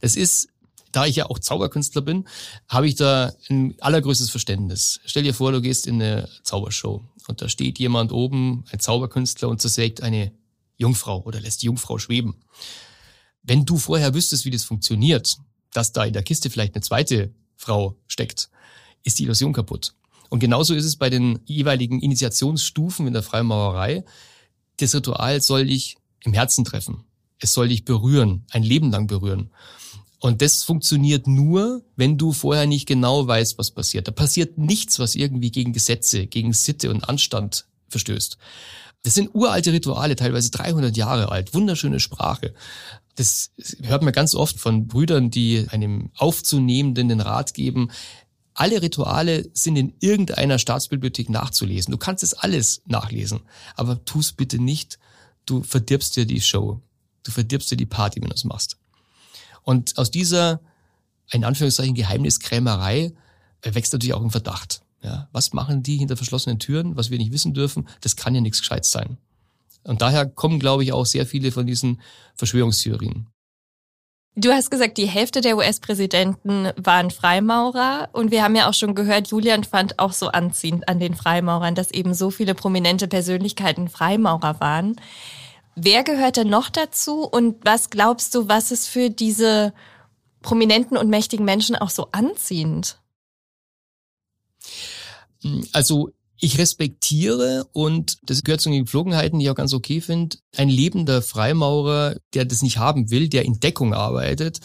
Das 0.00 0.16
ist, 0.16 0.48
da 0.92 1.06
ich 1.06 1.16
ja 1.16 1.26
auch 1.26 1.38
Zauberkünstler 1.38 2.02
bin, 2.02 2.28
habe 2.68 2.86
ich 2.86 2.94
da 2.94 3.32
ein 3.48 3.74
allergrößtes 3.80 4.30
Verständnis. 4.30 5.00
Stell 5.04 5.22
dir 5.22 5.34
vor, 5.34 5.52
du 5.52 5.60
gehst 5.60 5.86
in 5.86 6.00
eine 6.00 6.28
Zaubershow 6.42 7.02
und 7.28 7.40
da 7.40 7.48
steht 7.48 7.78
jemand 7.78 8.12
oben, 8.12 8.64
ein 8.72 8.80
Zauberkünstler, 8.80 9.48
und 9.48 9.60
zersägt 9.60 10.02
eine 10.02 10.32
Jungfrau 10.76 11.22
oder 11.22 11.40
lässt 11.40 11.62
die 11.62 11.66
Jungfrau 11.66 11.98
schweben. 11.98 12.36
Wenn 13.42 13.64
du 13.64 13.76
vorher 13.76 14.14
wüsstest, 14.14 14.44
wie 14.44 14.50
das 14.50 14.64
funktioniert, 14.64 15.36
dass 15.72 15.92
da 15.92 16.04
in 16.04 16.12
der 16.12 16.22
Kiste 16.22 16.50
vielleicht 16.50 16.74
eine 16.74 16.82
zweite 16.82 17.32
Frau 17.56 17.96
steckt, 18.06 18.50
ist 19.04 19.18
die 19.18 19.24
Illusion 19.24 19.52
kaputt. 19.52 19.94
Und 20.28 20.40
genauso 20.40 20.74
ist 20.74 20.84
es 20.84 20.96
bei 20.96 21.10
den 21.10 21.40
jeweiligen 21.44 22.00
Initiationsstufen 22.00 23.06
in 23.06 23.12
der 23.12 23.22
Freimaurerei 23.22 24.04
das 24.78 24.94
Ritual 24.94 25.40
soll 25.40 25.66
dich 25.66 25.96
im 26.24 26.32
Herzen 26.32 26.64
treffen. 26.64 27.04
Es 27.40 27.52
soll 27.52 27.68
dich 27.68 27.84
berühren, 27.84 28.44
ein 28.50 28.62
Leben 28.62 28.90
lang 28.90 29.06
berühren. 29.06 29.50
Und 30.20 30.42
das 30.42 30.64
funktioniert 30.64 31.26
nur, 31.26 31.82
wenn 31.96 32.18
du 32.18 32.32
vorher 32.32 32.66
nicht 32.66 32.86
genau 32.86 33.26
weißt, 33.26 33.56
was 33.58 33.70
passiert. 33.70 34.08
Da 34.08 34.12
passiert 34.12 34.58
nichts, 34.58 34.98
was 34.98 35.14
irgendwie 35.14 35.50
gegen 35.50 35.72
Gesetze, 35.72 36.26
gegen 36.26 36.52
Sitte 36.52 36.90
und 36.90 37.08
Anstand 37.08 37.66
verstößt. 37.88 38.36
Das 39.04 39.14
sind 39.14 39.34
uralte 39.34 39.72
Rituale, 39.72 40.16
teilweise 40.16 40.50
300 40.50 40.96
Jahre 40.96 41.30
alt, 41.30 41.54
wunderschöne 41.54 42.00
Sprache. 42.00 42.52
Das 43.14 43.52
hört 43.82 44.02
man 44.02 44.12
ganz 44.12 44.34
oft 44.34 44.58
von 44.58 44.88
Brüdern, 44.88 45.30
die 45.30 45.66
einem 45.70 46.10
Aufzunehmenden 46.16 47.08
den 47.08 47.20
Rat 47.20 47.54
geben, 47.54 47.90
alle 48.58 48.82
Rituale 48.82 49.48
sind 49.54 49.76
in 49.76 49.94
irgendeiner 50.00 50.58
Staatsbibliothek 50.58 51.30
nachzulesen. 51.30 51.92
Du 51.92 51.98
kannst 51.98 52.24
es 52.24 52.34
alles 52.34 52.82
nachlesen, 52.86 53.40
aber 53.76 54.04
tu 54.04 54.18
es 54.18 54.32
bitte 54.32 54.58
nicht. 54.58 54.98
Du 55.46 55.62
verdirbst 55.62 56.16
dir 56.16 56.26
die 56.26 56.40
Show. 56.40 56.82
Du 57.22 57.30
verdirbst 57.30 57.70
dir 57.70 57.76
die 57.76 57.86
Party, 57.86 58.20
wenn 58.20 58.30
du 58.30 58.34
es 58.34 58.42
machst. 58.42 58.76
Und 59.68 59.98
aus 59.98 60.10
dieser, 60.10 60.60
in 61.30 61.44
Anführungszeichen, 61.44 61.94
Geheimniskrämerei 61.94 63.12
wächst 63.60 63.92
natürlich 63.92 64.14
auch 64.14 64.22
ein 64.22 64.30
Verdacht. 64.30 64.80
Ja, 65.02 65.28
was 65.30 65.52
machen 65.52 65.82
die 65.82 65.98
hinter 65.98 66.16
verschlossenen 66.16 66.58
Türen, 66.58 66.96
was 66.96 67.10
wir 67.10 67.18
nicht 67.18 67.32
wissen 67.32 67.52
dürfen? 67.52 67.86
Das 68.00 68.16
kann 68.16 68.34
ja 68.34 68.40
nichts 68.40 68.60
Gescheites 68.60 68.90
sein. 68.90 69.18
Und 69.84 70.00
daher 70.00 70.24
kommen, 70.24 70.58
glaube 70.58 70.84
ich, 70.84 70.94
auch 70.94 71.04
sehr 71.04 71.26
viele 71.26 71.52
von 71.52 71.66
diesen 71.66 72.00
Verschwörungstheorien. 72.34 73.26
Du 74.36 74.52
hast 74.52 74.70
gesagt, 74.70 74.96
die 74.96 75.06
Hälfte 75.06 75.42
der 75.42 75.58
US-Präsidenten 75.58 76.70
waren 76.76 77.10
Freimaurer 77.10 78.08
und 78.12 78.30
wir 78.30 78.42
haben 78.42 78.56
ja 78.56 78.70
auch 78.70 78.74
schon 78.74 78.94
gehört, 78.94 79.28
Julian 79.28 79.64
fand 79.64 79.98
auch 79.98 80.14
so 80.14 80.28
anziehend 80.28 80.88
an 80.88 80.98
den 80.98 81.14
Freimaurern, 81.14 81.74
dass 81.74 81.90
eben 81.90 82.14
so 82.14 82.30
viele 82.30 82.54
prominente 82.54 83.06
Persönlichkeiten 83.06 83.90
Freimaurer 83.90 84.60
waren. 84.60 84.96
Wer 85.80 86.02
gehört 86.02 86.36
denn 86.36 86.48
noch 86.48 86.70
dazu 86.70 87.22
und 87.22 87.64
was 87.64 87.90
glaubst 87.90 88.34
du, 88.34 88.48
was 88.48 88.72
ist 88.72 88.88
für 88.88 89.10
diese 89.10 89.72
prominenten 90.42 90.96
und 90.96 91.08
mächtigen 91.08 91.44
Menschen 91.44 91.76
auch 91.76 91.90
so 91.90 92.08
anziehend? 92.10 92.98
Also 95.72 96.10
ich 96.40 96.58
respektiere, 96.58 97.68
und 97.72 98.18
das 98.22 98.42
gehört 98.42 98.60
zu 98.60 98.70
den 98.70 98.84
Gepflogenheiten, 98.84 99.38
die 99.38 99.44
ich 99.44 99.50
auch 99.50 99.56
ganz 99.56 99.72
okay 99.72 100.00
finde, 100.00 100.38
ein 100.56 100.68
lebender 100.68 101.22
Freimaurer, 101.22 102.16
der 102.34 102.44
das 102.44 102.62
nicht 102.62 102.78
haben 102.78 103.10
will, 103.10 103.28
der 103.28 103.44
in 103.44 103.60
Deckung 103.60 103.94
arbeitet, 103.94 104.58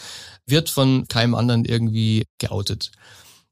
wird 0.46 0.68
von 0.68 1.06
keinem 1.06 1.34
anderen 1.36 1.64
irgendwie 1.64 2.26
geoutet. 2.38 2.90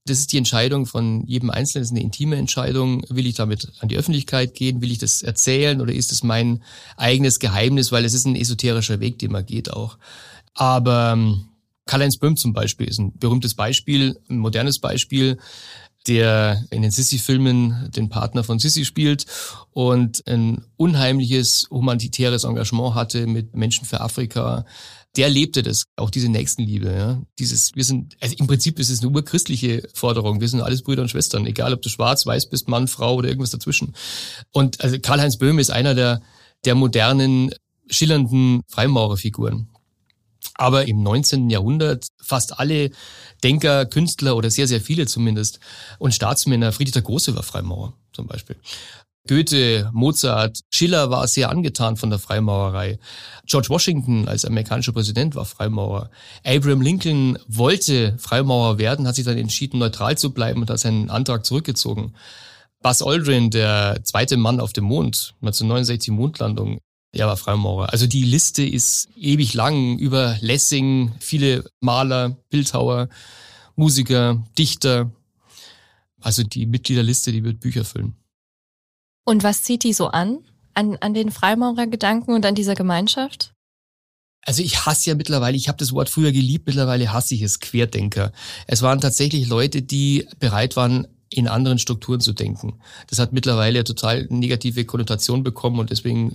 Das 0.04 0.18
ist 0.18 0.32
die 0.32 0.38
Entscheidung 0.38 0.86
von 0.86 1.24
jedem 1.26 1.50
Einzelnen, 1.50 1.82
das 1.82 1.90
ist 1.90 1.96
eine 1.96 2.02
intime 2.02 2.36
Entscheidung. 2.36 3.04
Will 3.08 3.26
ich 3.26 3.34
damit 3.34 3.72
an 3.78 3.88
die 3.88 3.96
Öffentlichkeit 3.96 4.54
gehen? 4.54 4.80
Will 4.80 4.90
ich 4.90 4.98
das 4.98 5.22
erzählen 5.22 5.80
oder 5.80 5.92
ist 5.92 6.10
es 6.10 6.24
mein 6.24 6.62
eigenes 6.96 7.38
Geheimnis? 7.38 7.92
Weil 7.92 8.04
es 8.04 8.14
ist 8.14 8.26
ein 8.26 8.34
esoterischer 8.34 8.98
Weg, 8.98 9.18
den 9.20 9.30
man 9.30 9.46
geht 9.46 9.72
auch. 9.72 9.98
Aber 10.54 11.12
ähm, 11.12 11.48
Karl-Heinz 11.86 12.16
Böhm 12.16 12.36
zum 12.36 12.52
Beispiel 12.52 12.88
ist 12.88 12.98
ein 12.98 13.16
berühmtes 13.16 13.54
Beispiel, 13.54 14.18
ein 14.28 14.38
modernes 14.38 14.80
Beispiel 14.80 15.38
der 16.08 16.64
in 16.70 16.82
den 16.82 16.90
Sissi-Filmen 16.90 17.90
den 17.94 18.08
Partner 18.08 18.42
von 18.44 18.58
Sissi 18.58 18.84
spielt 18.84 19.26
und 19.70 20.26
ein 20.26 20.64
unheimliches 20.76 21.68
humanitäres 21.70 22.44
Engagement 22.44 22.94
hatte 22.94 23.26
mit 23.26 23.54
Menschen 23.54 23.86
für 23.86 24.00
Afrika. 24.00 24.64
Der 25.16 25.28
lebte 25.28 25.62
das, 25.62 25.84
auch 25.96 26.10
diese 26.10 26.28
Nächstenliebe. 26.28 26.90
Ja. 26.90 27.22
Dieses, 27.38 27.74
wir 27.74 27.84
sind, 27.84 28.16
also 28.20 28.34
im 28.38 28.46
Prinzip 28.46 28.78
ist 28.78 28.88
es 28.88 29.00
eine 29.00 29.10
urchristliche 29.10 29.86
Forderung. 29.92 30.40
Wir 30.40 30.48
sind 30.48 30.62
alles 30.62 30.82
Brüder 30.82 31.02
und 31.02 31.10
Schwestern, 31.10 31.46
egal 31.46 31.74
ob 31.74 31.82
du 31.82 31.90
schwarz, 31.90 32.24
weiß 32.24 32.48
bist, 32.48 32.68
Mann, 32.68 32.88
Frau 32.88 33.16
oder 33.16 33.28
irgendwas 33.28 33.50
dazwischen. 33.50 33.94
Und 34.52 34.80
also 34.80 34.98
Karl-Heinz 34.98 35.36
Böhm 35.36 35.58
ist 35.58 35.70
einer 35.70 35.94
der, 35.94 36.22
der 36.64 36.74
modernen, 36.74 37.50
schillernden 37.88 38.62
Freimaurerfiguren. 38.68 39.68
Aber 40.54 40.88
im 40.88 41.02
19. 41.02 41.50
Jahrhundert 41.50 42.06
fast 42.20 42.58
alle 42.58 42.90
Denker, 43.44 43.86
Künstler 43.86 44.36
oder 44.36 44.50
sehr, 44.50 44.66
sehr 44.66 44.80
viele 44.80 45.06
zumindest 45.06 45.60
und 45.98 46.14
Staatsmänner, 46.14 46.72
Friedrich 46.72 46.92
der 46.92 47.02
Große 47.02 47.34
war 47.34 47.42
Freimaurer 47.42 47.94
zum 48.12 48.26
Beispiel. 48.26 48.56
Goethe, 49.28 49.88
Mozart, 49.92 50.60
Schiller 50.70 51.10
war 51.10 51.28
sehr 51.28 51.48
angetan 51.50 51.96
von 51.96 52.10
der 52.10 52.18
Freimaurerei. 52.18 52.98
George 53.46 53.68
Washington 53.68 54.26
als 54.26 54.44
amerikanischer 54.44 54.92
Präsident 54.92 55.36
war 55.36 55.44
Freimaurer. 55.44 56.10
Abraham 56.44 56.82
Lincoln 56.82 57.38
wollte 57.46 58.16
Freimaurer 58.18 58.78
werden, 58.78 59.06
hat 59.06 59.14
sich 59.14 59.24
dann 59.24 59.38
entschieden, 59.38 59.78
neutral 59.78 60.18
zu 60.18 60.32
bleiben 60.32 60.60
und 60.60 60.70
hat 60.70 60.80
seinen 60.80 61.08
Antrag 61.08 61.46
zurückgezogen. 61.46 62.14
Buzz 62.82 63.00
Aldrin, 63.00 63.50
der 63.50 64.00
zweite 64.02 64.36
Mann 64.36 64.58
auf 64.58 64.72
dem 64.72 64.84
Mond, 64.84 65.34
1969 65.40 66.12
Mondlandung, 66.12 66.78
er 67.12 67.28
war 67.28 67.36
Freimaurer. 67.36 67.92
Also 67.92 68.08
die 68.08 68.24
Liste 68.24 68.64
ist 68.64 69.08
ewig 69.16 69.54
lang 69.54 69.98
über 69.98 70.36
Lessing, 70.40 71.12
viele 71.20 71.62
Maler, 71.80 72.38
Bildhauer, 72.50 73.08
Musiker, 73.76 74.42
Dichter. 74.58 75.12
Also 76.20 76.42
die 76.42 76.66
Mitgliederliste, 76.66 77.30
die 77.30 77.44
wird 77.44 77.60
Bücher 77.60 77.84
füllen. 77.84 78.16
Und 79.24 79.42
was 79.42 79.62
zieht 79.62 79.84
die 79.84 79.92
so 79.92 80.08
an? 80.08 80.38
An, 80.74 80.96
an 81.00 81.14
den 81.14 81.30
Freimaurergedanken 81.30 82.34
und 82.34 82.46
an 82.46 82.54
dieser 82.54 82.74
Gemeinschaft? 82.74 83.52
Also 84.44 84.62
ich 84.62 84.86
hasse 84.86 85.10
ja 85.10 85.14
mittlerweile, 85.14 85.56
ich 85.56 85.68
habe 85.68 85.78
das 85.78 85.92
Wort 85.92 86.08
früher 86.08 86.32
geliebt, 86.32 86.66
mittlerweile 86.66 87.12
hasse 87.12 87.34
ich 87.34 87.42
es, 87.42 87.60
Querdenker. 87.60 88.32
Es 88.66 88.82
waren 88.82 89.00
tatsächlich 89.00 89.46
Leute, 89.46 89.82
die 89.82 90.26
bereit 90.40 90.76
waren, 90.76 91.06
in 91.30 91.48
anderen 91.48 91.78
Strukturen 91.78 92.20
zu 92.20 92.32
denken. 92.32 92.80
Das 93.06 93.18
hat 93.18 93.32
mittlerweile 93.32 93.84
total 93.84 94.26
negative 94.28 94.84
Konnotation 94.84 95.42
bekommen 95.42 95.78
und 95.78 95.90
deswegen 95.90 96.34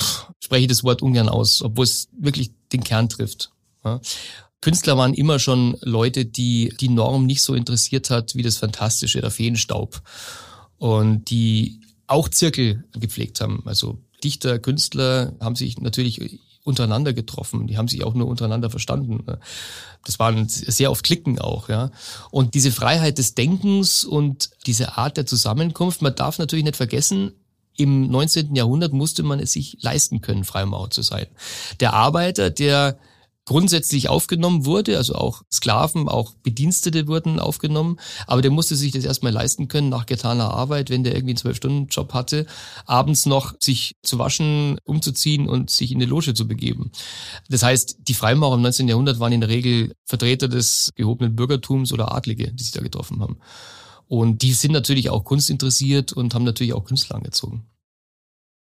pff, 0.00 0.28
spreche 0.38 0.62
ich 0.62 0.68
das 0.68 0.84
Wort 0.84 1.02
ungern 1.02 1.28
aus, 1.28 1.62
obwohl 1.62 1.84
es 1.84 2.08
wirklich 2.16 2.52
den 2.72 2.84
Kern 2.84 3.08
trifft. 3.08 3.50
Ja. 3.84 4.00
Künstler 4.60 4.96
waren 4.96 5.14
immer 5.14 5.38
schon 5.38 5.76
Leute, 5.80 6.24
die 6.26 6.74
die 6.80 6.88
Norm 6.88 7.26
nicht 7.26 7.42
so 7.42 7.54
interessiert 7.54 8.10
hat 8.10 8.34
wie 8.34 8.42
das 8.42 8.56
Fantastische, 8.56 9.20
der 9.20 9.30
Feenstaub. 9.30 10.02
Und 10.78 11.30
die 11.30 11.80
auch 12.06 12.28
Zirkel 12.28 12.84
gepflegt 12.92 13.40
haben. 13.40 13.62
Also 13.66 13.98
Dichter, 14.24 14.58
Künstler 14.58 15.34
haben 15.40 15.56
sich 15.56 15.78
natürlich 15.78 16.40
untereinander 16.64 17.12
getroffen. 17.12 17.66
Die 17.66 17.78
haben 17.78 17.88
sich 17.88 18.04
auch 18.04 18.14
nur 18.14 18.26
untereinander 18.26 18.70
verstanden. 18.70 19.24
Das 20.04 20.18
waren 20.18 20.48
sehr 20.48 20.90
oft 20.90 21.04
Klicken 21.04 21.38
auch, 21.38 21.68
ja. 21.68 21.90
Und 22.30 22.54
diese 22.54 22.70
Freiheit 22.70 23.18
des 23.18 23.34
Denkens 23.34 24.04
und 24.04 24.50
diese 24.66 24.96
Art 24.96 25.16
der 25.16 25.26
Zusammenkunft, 25.26 26.02
man 26.02 26.14
darf 26.14 26.38
natürlich 26.38 26.64
nicht 26.64 26.76
vergessen, 26.76 27.32
im 27.76 28.10
19. 28.10 28.54
Jahrhundert 28.56 28.92
musste 28.92 29.22
man 29.22 29.38
es 29.38 29.52
sich 29.52 29.78
leisten 29.80 30.20
können, 30.20 30.44
Freimaurer 30.44 30.90
zu 30.90 31.02
sein. 31.02 31.26
Der 31.80 31.94
Arbeiter, 31.94 32.50
der 32.50 32.98
grundsätzlich 33.48 34.10
aufgenommen 34.10 34.66
wurde, 34.66 34.98
also 34.98 35.14
auch 35.14 35.40
Sklaven, 35.50 36.06
auch 36.06 36.34
Bedienstete 36.42 37.06
wurden 37.06 37.40
aufgenommen, 37.40 37.98
aber 38.26 38.42
der 38.42 38.50
musste 38.50 38.76
sich 38.76 38.92
das 38.92 39.06
erstmal 39.06 39.32
leisten 39.32 39.68
können 39.68 39.88
nach 39.88 40.04
getaner 40.04 40.50
Arbeit, 40.50 40.90
wenn 40.90 41.02
der 41.02 41.14
irgendwie 41.14 41.30
einen 41.30 41.38
Zwölf-Stunden-Job 41.38 42.12
hatte, 42.12 42.44
abends 42.84 43.24
noch 43.24 43.54
sich 43.58 43.96
zu 44.02 44.18
waschen, 44.18 44.78
umzuziehen 44.84 45.48
und 45.48 45.70
sich 45.70 45.92
in 45.92 45.98
die 45.98 46.04
Loge 46.04 46.34
zu 46.34 46.46
begeben. 46.46 46.92
Das 47.48 47.62
heißt, 47.62 48.00
die 48.06 48.12
Freimaurer 48.12 48.56
im 48.56 48.62
19. 48.62 48.86
Jahrhundert 48.86 49.18
waren 49.18 49.32
in 49.32 49.40
der 49.40 49.48
Regel 49.48 49.94
Vertreter 50.04 50.48
des 50.48 50.90
gehobenen 50.94 51.34
Bürgertums 51.34 51.90
oder 51.94 52.14
Adlige, 52.14 52.52
die 52.52 52.62
sich 52.62 52.72
da 52.72 52.82
getroffen 52.82 53.22
haben. 53.22 53.38
Und 54.08 54.42
die 54.42 54.52
sind 54.52 54.72
natürlich 54.72 55.08
auch 55.08 55.24
kunstinteressiert 55.24 56.12
und 56.12 56.34
haben 56.34 56.44
natürlich 56.44 56.74
auch 56.74 56.84
Künstler 56.84 57.16
angezogen. 57.16 57.64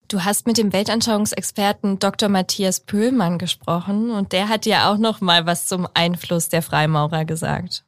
Du 0.09 0.25
hast 0.25 0.47
mit 0.47 0.57
dem 0.57 0.73
Weltanschauungsexperten 0.73 1.99
Dr. 1.99 2.29
Matthias 2.29 2.79
Pöhlmann 2.79 3.37
gesprochen 3.37 4.09
und 4.09 4.31
der 4.31 4.49
hat 4.49 4.65
dir 4.65 4.87
auch 4.87 4.97
noch 4.97 5.21
mal 5.21 5.45
was 5.45 5.67
zum 5.67 5.87
Einfluss 5.93 6.49
der 6.49 6.63
Freimaurer 6.63 7.25
gesagt. 7.25 7.83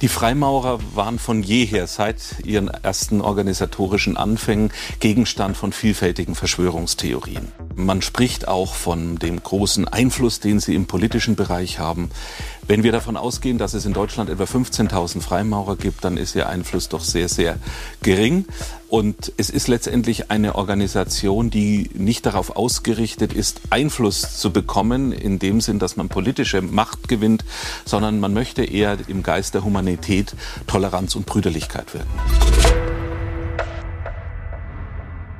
Die 0.00 0.08
Freimaurer 0.08 0.80
waren 0.94 1.20
von 1.20 1.44
jeher 1.44 1.86
seit 1.86 2.40
ihren 2.44 2.66
ersten 2.68 3.20
organisatorischen 3.20 4.16
Anfängen 4.16 4.72
Gegenstand 4.98 5.56
von 5.56 5.72
vielfältigen 5.72 6.34
Verschwörungstheorien. 6.34 7.52
Man 7.76 8.02
spricht 8.02 8.48
auch 8.48 8.74
von 8.74 9.16
dem 9.16 9.40
großen 9.40 9.86
Einfluss, 9.86 10.40
den 10.40 10.58
sie 10.58 10.74
im 10.74 10.86
politischen 10.86 11.36
Bereich 11.36 11.78
haben. 11.78 12.10
Wenn 12.66 12.82
wir 12.82 12.92
davon 12.92 13.16
ausgehen, 13.16 13.58
dass 13.58 13.74
es 13.74 13.84
in 13.84 13.92
Deutschland 13.92 14.30
etwa 14.30 14.44
15.000 14.44 15.20
Freimaurer 15.20 15.76
gibt, 15.76 16.04
dann 16.04 16.16
ist 16.16 16.34
ihr 16.34 16.48
Einfluss 16.48 16.88
doch 16.88 17.02
sehr, 17.02 17.28
sehr 17.28 17.58
gering. 18.02 18.44
Und 18.88 19.32
es 19.36 19.50
ist 19.50 19.68
letztendlich 19.68 20.30
eine 20.30 20.54
Organisation, 20.54 21.50
die 21.50 21.90
nicht 21.94 22.26
darauf 22.26 22.56
ausgerichtet 22.56 23.32
ist, 23.32 23.60
Einfluss 23.70 24.38
zu 24.38 24.52
bekommen, 24.52 25.12
in 25.12 25.38
dem 25.38 25.60
Sinn, 25.60 25.78
dass 25.78 25.96
man 25.96 26.08
politische 26.08 26.62
Macht 26.62 27.08
gewinnt, 27.08 27.44
sondern 27.84 28.20
man 28.20 28.34
möchte 28.34 28.64
eher 28.64 28.98
im 29.08 29.22
Geist 29.22 29.54
der 29.54 29.64
Humanität, 29.64 30.34
Toleranz 30.66 31.14
und 31.16 31.26
Brüderlichkeit 31.26 31.94
wirken. 31.94 32.10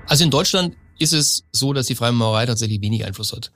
Also 0.07 0.25
in 0.25 0.31
Deutschland 0.31 0.75
ist 1.01 1.15
es 1.15 1.45
so, 1.51 1.73
dass 1.73 1.87
die 1.87 1.95
Freimaurerei 1.95 2.45
tatsächlich 2.45 2.83
wenig 2.83 3.07
Einfluss 3.07 3.33
hat. 3.33 3.51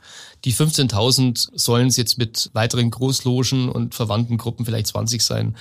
Die 0.45 0.55
15.000 0.55 1.51
sollen 1.55 1.89
es 1.89 1.97
jetzt 1.97 2.17
mit 2.17 2.51
weiteren 2.55 2.91
Großlogen 2.91 3.69
und 3.69 3.95
verwandten 3.95 4.39
Gruppen 4.39 4.65
vielleicht 4.65 4.87
20 4.89 5.23
sein, 5.23 5.55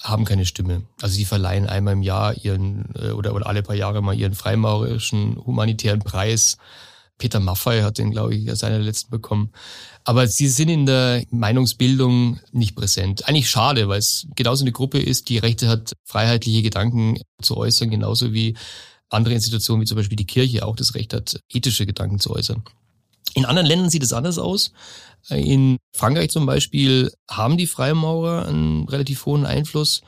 haben 0.00 0.24
keine 0.24 0.46
Stimme. 0.46 0.82
Also 1.02 1.16
die 1.16 1.24
verleihen 1.24 1.66
einmal 1.66 1.94
im 1.94 2.02
Jahr 2.02 2.34
ihren 2.36 2.94
äh, 2.94 3.10
oder, 3.10 3.34
oder 3.34 3.46
alle 3.46 3.62
paar 3.62 3.74
Jahre 3.74 4.02
mal 4.02 4.16
ihren 4.16 4.34
freimaurerischen 4.34 5.36
humanitären 5.44 6.00
Preis. 6.00 6.58
Peter 7.18 7.40
Maffei 7.40 7.82
hat 7.82 7.98
den, 7.98 8.12
glaube 8.12 8.36
ich, 8.36 8.48
als 8.48 8.62
einer 8.62 8.76
der 8.76 8.84
letzten 8.84 9.10
bekommen. 9.10 9.50
Aber 10.04 10.28
sie 10.28 10.48
sind 10.48 10.68
in 10.68 10.86
der 10.86 11.24
Meinungsbildung 11.30 12.38
nicht 12.52 12.76
präsent. 12.76 13.26
Eigentlich 13.26 13.50
schade, 13.50 13.88
weil 13.88 13.98
es 13.98 14.28
genauso 14.36 14.64
eine 14.64 14.72
Gruppe 14.72 15.00
ist, 15.00 15.28
die 15.28 15.38
Rechte 15.38 15.66
hat, 15.66 15.94
freiheitliche 16.04 16.62
Gedanken 16.62 17.18
zu 17.42 17.56
äußern, 17.56 17.90
genauso 17.90 18.32
wie 18.32 18.54
andere 19.08 19.34
Institutionen 19.34 19.82
wie 19.82 19.86
zum 19.86 19.96
Beispiel 19.96 20.16
die 20.16 20.26
Kirche 20.26 20.66
auch 20.66 20.76
das 20.76 20.94
Recht 20.94 21.14
hat, 21.14 21.40
ethische 21.52 21.86
Gedanken 21.86 22.18
zu 22.18 22.30
äußern. 22.34 22.62
In 23.34 23.44
anderen 23.44 23.66
Ländern 23.66 23.90
sieht 23.90 24.02
es 24.02 24.12
anders 24.12 24.38
aus. 24.38 24.72
In 25.28 25.76
Frankreich 25.92 26.30
zum 26.30 26.46
Beispiel 26.46 27.12
haben 27.28 27.58
die 27.58 27.66
Freimaurer 27.66 28.46
einen 28.46 28.88
relativ 28.88 29.26
hohen 29.26 29.44
Einfluss. 29.44 30.02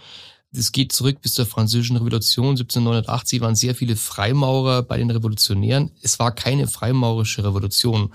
Das 0.51 0.73
geht 0.73 0.93
zurück 0.93 1.21
bis 1.21 1.35
zur 1.35 1.45
Französischen 1.45 1.97
Revolution 1.97 2.51
1789 2.51 3.41
waren 3.43 3.55
sehr 3.55 3.75
viele 3.75 3.97
Freimaurer 3.97 4.83
bei 4.83 4.97
den 4.97 5.11
Revolutionären. 5.11 5.91
Es 6.01 6.19
war 6.19 6.35
keine 6.35 6.67
freimaurische 6.67 7.45
Revolution. 7.45 8.15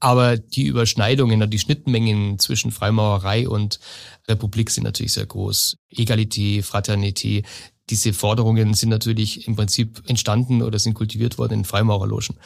Aber 0.00 0.36
die 0.38 0.64
Überschneidungen, 0.64 1.50
die 1.50 1.58
Schnittmengen 1.58 2.38
zwischen 2.38 2.70
Freimaurerei 2.70 3.48
und 3.48 3.80
Republik 4.28 4.70
sind 4.70 4.84
natürlich 4.84 5.12
sehr 5.12 5.26
groß. 5.26 5.76
Egalité, 5.90 6.62
Fraternité, 6.62 7.44
diese 7.90 8.12
Forderungen 8.12 8.74
sind 8.74 8.90
natürlich 8.90 9.46
im 9.46 9.56
Prinzip 9.56 10.02
entstanden 10.06 10.62
oder 10.62 10.78
sind 10.78 10.94
kultiviert 10.94 11.38
worden 11.38 11.60
in 11.60 11.64
Freimaurerlogen. 11.64 12.36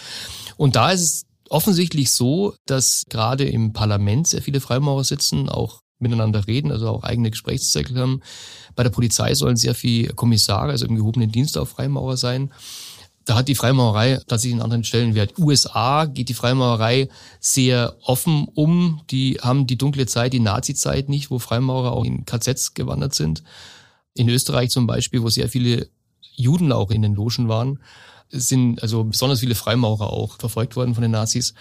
Und 0.56 0.76
da 0.76 0.90
ist 0.90 1.00
es 1.00 1.26
offensichtlich 1.48 2.10
so, 2.10 2.54
dass 2.66 3.04
gerade 3.08 3.44
im 3.44 3.72
Parlament 3.72 4.26
sehr 4.26 4.42
viele 4.42 4.60
Freimaurer 4.60 5.04
sitzen, 5.04 5.48
auch 5.48 5.80
miteinander 5.98 6.46
reden, 6.46 6.72
also 6.72 6.88
auch 6.88 7.04
eigene 7.04 7.30
Gesprächszirkel 7.30 7.96
haben. 7.98 8.22
Bei 8.74 8.82
der 8.82 8.90
Polizei 8.90 9.34
sollen 9.34 9.56
sehr 9.56 9.74
viele 9.74 10.12
Kommissare, 10.14 10.72
also 10.72 10.86
im 10.86 10.96
gehobenen 10.96 11.30
Dienst 11.30 11.56
auch 11.56 11.68
Freimaurer 11.68 12.16
sein. 12.16 12.52
Da 13.24 13.36
hat 13.36 13.46
die 13.46 13.54
Freimaurerei 13.54 14.18
tatsächlich 14.26 14.54
einen 14.54 14.62
anderen 14.62 14.82
Stellenwert. 14.82 15.38
USA 15.38 16.06
geht 16.06 16.28
die 16.28 16.34
Freimaurerei 16.34 17.08
sehr 17.38 17.96
offen 18.02 18.48
um. 18.52 19.02
Die 19.10 19.38
haben 19.40 19.68
die 19.68 19.78
dunkle 19.78 20.06
Zeit, 20.06 20.32
die 20.32 20.40
Nazi-Zeit 20.40 21.08
nicht, 21.08 21.30
wo 21.30 21.38
Freimaurer 21.38 21.92
auch 21.92 22.04
in 22.04 22.24
KZs 22.26 22.74
gewandert 22.74 23.14
sind. 23.14 23.44
In 24.14 24.28
Österreich 24.28 24.70
zum 24.70 24.86
Beispiel, 24.86 25.22
wo 25.22 25.28
sehr 25.28 25.48
viele 25.48 25.88
Juden 26.34 26.72
auch 26.72 26.90
in 26.90 27.02
den 27.02 27.14
Logen 27.14 27.48
waren, 27.48 27.78
sind 28.30 28.82
also 28.82 29.04
besonders 29.04 29.40
viele 29.40 29.54
Freimaurer 29.54 30.12
auch 30.12 30.38
verfolgt 30.38 30.76
worden 30.76 30.94
von 30.94 31.02
den 31.02 31.10
Nazis. 31.10 31.54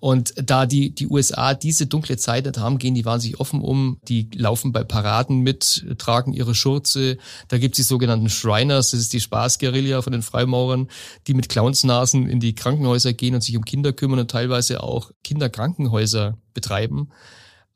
Und 0.00 0.34
da 0.36 0.66
die, 0.66 0.94
die 0.94 1.06
USA 1.06 1.54
diese 1.54 1.86
dunkle 1.86 2.16
Zeit 2.16 2.44
nicht 2.44 2.58
haben, 2.58 2.78
gehen 2.78 2.94
die 2.94 3.04
wahnsinnig 3.04 3.40
offen 3.40 3.60
um. 3.60 3.98
Die 4.08 4.28
laufen 4.34 4.72
bei 4.72 4.84
Paraden 4.84 5.40
mit, 5.40 5.86
tragen 5.98 6.32
ihre 6.32 6.54
Schurze. 6.54 7.16
Da 7.48 7.58
gibt 7.58 7.74
es 7.74 7.76
die 7.76 7.88
sogenannten 7.88 8.28
Shriners, 8.28 8.90
das 8.90 9.00
ist 9.00 9.12
die 9.12 9.20
Spaßguerilla 9.20 10.02
von 10.02 10.12
den 10.12 10.22
Freimaurern, 10.22 10.88
die 11.26 11.34
mit 11.34 11.48
Clownsnasen 11.48 12.28
in 12.28 12.40
die 12.40 12.54
Krankenhäuser 12.54 13.12
gehen 13.12 13.34
und 13.34 13.42
sich 13.42 13.56
um 13.56 13.64
Kinder 13.64 13.92
kümmern 13.92 14.18
und 14.18 14.30
teilweise 14.30 14.82
auch 14.82 15.10
Kinderkrankenhäuser 15.22 16.36
betreiben. 16.52 17.08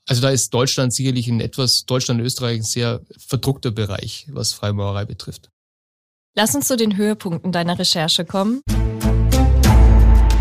Also 0.08 0.22
da 0.22 0.30
ist 0.30 0.54
Deutschland 0.54 0.94
sicherlich 0.94 1.28
in 1.28 1.40
etwas, 1.40 1.84
Deutschland 1.84 2.20
und 2.20 2.26
Österreich 2.26 2.60
ein 2.60 2.62
sehr 2.62 3.02
verdruckter 3.18 3.70
Bereich, 3.70 4.26
was 4.30 4.54
Freimaurerei 4.54 5.04
betrifft. 5.04 5.50
Lass 6.34 6.54
uns 6.54 6.66
zu 6.66 6.78
den 6.78 6.96
Höhepunkten 6.96 7.52
deiner 7.52 7.78
Recherche 7.78 8.24
kommen. 8.24 8.62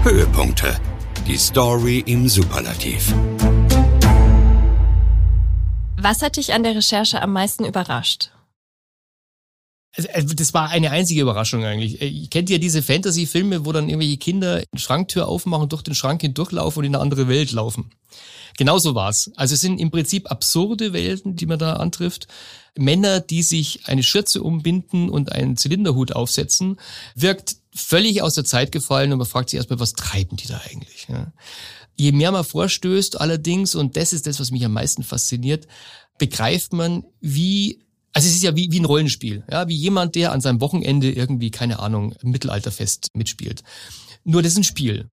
Höhepunkte. 0.03 0.79
Die 1.27 1.35
Story 1.35 2.01
im 2.05 2.29
Superlativ. 2.29 3.13
Was 5.97 6.21
hat 6.21 6.37
dich 6.37 6.53
an 6.53 6.63
der 6.63 6.75
Recherche 6.75 7.21
am 7.21 7.33
meisten 7.33 7.65
überrascht? 7.65 8.31
Also, 9.97 10.09
also, 10.13 10.35
das 10.35 10.53
war 10.53 10.69
eine 10.69 10.91
einzige 10.91 11.21
Überraschung 11.21 11.65
eigentlich. 11.65 12.01
Äh, 12.01 12.27
kennt 12.27 12.49
ihr 12.49 12.59
diese 12.59 12.83
Fantasy-Filme, 12.83 13.65
wo 13.65 13.71
dann 13.71 13.89
irgendwelche 13.89 14.17
Kinder 14.17 14.55
eine 14.71 14.79
Schranktür 14.79 15.27
aufmachen, 15.27 15.69
durch 15.69 15.81
den 15.81 15.95
Schrank 15.95 16.21
hindurchlaufen 16.21 16.79
und 16.79 16.85
in 16.85 16.95
eine 16.95 17.01
andere 17.01 17.27
Welt 17.27 17.51
laufen? 17.51 17.89
Genauso 18.57 18.95
war's. 18.95 19.31
Also 19.35 19.53
es 19.53 19.61
sind 19.61 19.79
im 19.79 19.91
Prinzip 19.91 20.31
absurde 20.31 20.93
Welten, 20.93 21.35
die 21.35 21.45
man 21.45 21.59
da 21.59 21.73
antrifft. 21.73 22.27
Männer, 22.77 23.19
die 23.19 23.43
sich 23.43 23.81
eine 23.85 24.03
Schürze 24.03 24.41
umbinden 24.41 25.09
und 25.09 25.31
einen 25.31 25.57
Zylinderhut 25.57 26.11
aufsetzen, 26.11 26.77
wirkt 27.15 27.57
völlig 27.73 28.21
aus 28.21 28.33
der 28.33 28.45
Zeit 28.45 28.71
gefallen 28.71 29.11
und 29.11 29.19
man 29.19 29.27
fragt 29.27 29.49
sich 29.49 29.57
erstmal, 29.57 29.79
was 29.79 29.93
treiben 29.93 30.37
die 30.37 30.47
da 30.47 30.61
eigentlich? 30.69 31.07
Je 31.95 32.11
mehr 32.11 32.31
man 32.31 32.43
vorstößt 32.43 33.19
allerdings, 33.19 33.75
und 33.75 33.97
das 33.97 34.13
ist 34.13 34.27
das, 34.27 34.39
was 34.39 34.51
mich 34.51 34.65
am 34.65 34.73
meisten 34.73 35.03
fasziniert, 35.03 35.67
begreift 36.17 36.73
man, 36.73 37.03
wie 37.21 37.79
also 38.17 38.29
es 38.29 38.35
ist 38.35 38.43
ja 38.43 38.55
wie, 38.55 38.71
wie 38.71 38.79
ein 38.79 38.85
Rollenspiel, 38.85 39.43
ja, 39.51 39.67
wie 39.67 39.75
jemand, 39.75 40.15
der 40.15 40.31
an 40.31 40.41
seinem 40.41 40.59
Wochenende 40.59 41.11
irgendwie, 41.11 41.51
keine 41.51 41.77
Ahnung, 41.77 42.15
Mittelalterfest 42.23 43.09
mitspielt. 43.13 43.61
Nur 44.23 44.41
das 44.41 44.53
ist 44.53 44.57
ein 44.57 44.63
Spiel. 44.63 45.11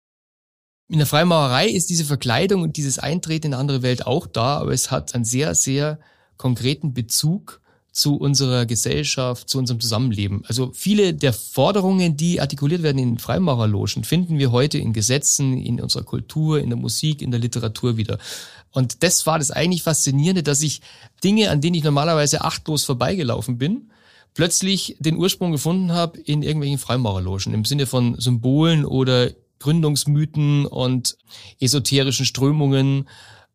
In 0.89 0.97
der 0.97 1.07
Freimaurerei 1.07 1.69
ist 1.69 1.91
diese 1.91 2.07
Verkleidung 2.07 2.63
und 2.63 2.79
dieses 2.79 2.99
Eintreten 2.99 3.49
in 3.49 3.53
eine 3.53 3.61
andere 3.61 3.83
Welt 3.83 4.07
auch 4.07 4.27
da, 4.27 4.57
aber 4.57 4.73
es 4.73 4.91
hat 4.91 5.15
einen 5.15 5.27
sehr, 5.27 5.55
sehr 5.55 5.99
konkreten 6.39 6.95
Bezug 6.95 7.61
zu 7.93 8.17
unserer 8.17 8.65
Gesellschaft, 8.65 9.51
zu 9.51 9.59
unserem 9.59 9.81
Zusammenleben. 9.81 10.43
Also 10.47 10.73
viele 10.73 11.13
der 11.13 11.35
Forderungen, 11.35 12.17
die 12.17 12.41
artikuliert 12.41 12.83
werden 12.83 12.99
in 12.99 13.19
Freimaurerlogen, 13.19 14.05
finden 14.05 14.39
wir 14.39 14.51
heute 14.51 14.79
in 14.79 14.95
Gesetzen, 14.95 15.59
in 15.59 15.79
unserer 15.79 16.05
Kultur, 16.05 16.59
in 16.59 16.71
der 16.71 16.79
Musik, 16.79 17.21
in 17.21 17.31
der 17.31 17.41
Literatur 17.41 17.99
wieder. 17.99 18.19
Und 18.75 19.05
das 19.05 19.25
war 19.25 19.39
das 19.39 19.53
eigentlich 19.53 19.85
Faszinierende, 19.85 20.43
dass 20.43 20.61
ich 20.61 20.83
Dinge, 21.23 21.51
an 21.51 21.61
denen 21.61 21.77
ich 21.77 21.85
normalerweise 21.85 22.43
achtlos 22.43 22.85
vorbeigelaufen 22.85 23.57
bin, 23.57 23.91
plötzlich 24.35 24.97
den 24.99 25.17
Ursprung 25.17 25.53
gefunden 25.53 25.93
habe 25.93 26.19
in 26.19 26.43
irgendwelchen 26.43 26.79
Freimaurerlogen 26.79 27.55
im 27.55 27.65
Sinne 27.65 27.87
von 27.87 28.21
Symbolen 28.21 28.85
oder 28.85 29.31
Gründungsmythen 29.61 30.67
und 30.67 31.17
esoterischen 31.61 32.27
Strömungen. 32.27 33.09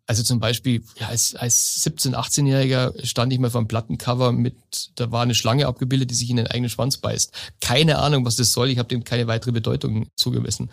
Also 0.09 0.23
zum 0.23 0.39
Beispiel, 0.39 0.81
ja, 0.99 1.09
als, 1.09 1.35
als 1.35 1.85
17-, 1.85 2.15
18-Jähriger 2.15 3.05
stand 3.05 3.31
ich 3.31 3.37
mal 3.37 3.51
vor 3.51 3.59
einem 3.59 3.67
Plattencover 3.67 4.31
mit, 4.31 4.55
da 4.95 5.11
war 5.11 5.21
eine 5.21 5.35
Schlange 5.35 5.67
abgebildet, 5.67 6.09
die 6.09 6.15
sich 6.15 6.31
in 6.31 6.37
den 6.37 6.47
eigenen 6.47 6.71
Schwanz 6.71 6.97
beißt. 6.97 7.31
Keine 7.61 7.99
Ahnung, 7.99 8.25
was 8.25 8.35
das 8.35 8.51
soll. 8.51 8.69
Ich 8.69 8.79
habe 8.79 8.89
dem 8.89 9.03
keine 9.03 9.27
weitere 9.27 9.51
Bedeutung 9.51 10.07
zugemessen. 10.15 10.71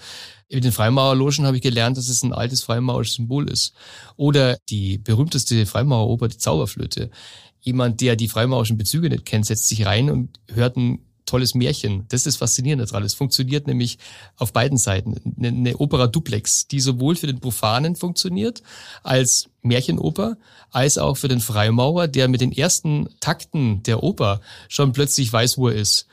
Mit 0.50 0.64
den 0.64 0.72
Freimaurerlogen 0.72 1.44
habe 1.44 1.56
ich 1.56 1.62
gelernt, 1.62 1.98
dass 1.98 2.08
es 2.08 2.22
ein 2.22 2.32
altes 2.32 2.62
freimaurisches 2.62 3.16
Symbol 3.16 3.50
ist. 3.50 3.74
Oder 4.16 4.56
die 4.70 4.96
berühmteste 4.96 5.66
Freimaureroper, 5.66 6.28
die 6.28 6.38
Zauberflöte. 6.38 7.10
Jemand, 7.60 8.00
der 8.00 8.16
die 8.16 8.28
freimaurischen 8.28 8.78
Bezüge 8.78 9.10
nicht 9.10 9.26
kennt, 9.26 9.44
setzt 9.44 9.68
sich 9.68 9.84
rein 9.84 10.08
und 10.08 10.40
hört 10.48 10.78
ein 10.78 11.00
tolles 11.26 11.54
Märchen. 11.54 12.06
Das 12.08 12.20
ist 12.20 12.26
das 12.26 12.36
Faszinierende 12.36 12.86
daran. 12.86 13.02
Es 13.02 13.14
funktioniert 13.14 13.66
nämlich 13.66 13.98
auf 14.36 14.52
beiden 14.52 14.78
Seiten. 14.78 15.14
Eine, 15.36 15.48
eine 15.48 15.76
Opera 15.78 16.06
Duplex, 16.06 16.68
die 16.68 16.80
sowohl 16.80 17.16
für 17.16 17.26
den 17.26 17.40
Profanen 17.40 17.96
funktioniert 17.96 18.62
als 19.02 19.48
Märchenoper, 19.62 20.36
als 20.70 20.98
auch 20.98 21.16
für 21.16 21.28
den 21.28 21.40
Freimaurer, 21.40 22.08
der 22.08 22.28
mit 22.28 22.40
den 22.40 22.52
ersten 22.52 23.08
Takten 23.20 23.82
der 23.82 24.02
Oper 24.02 24.40
schon 24.68 24.92
plötzlich 24.92 25.32
weiß, 25.32 25.58
wo 25.58 25.68
er 25.68 25.74
ist. 25.74 26.06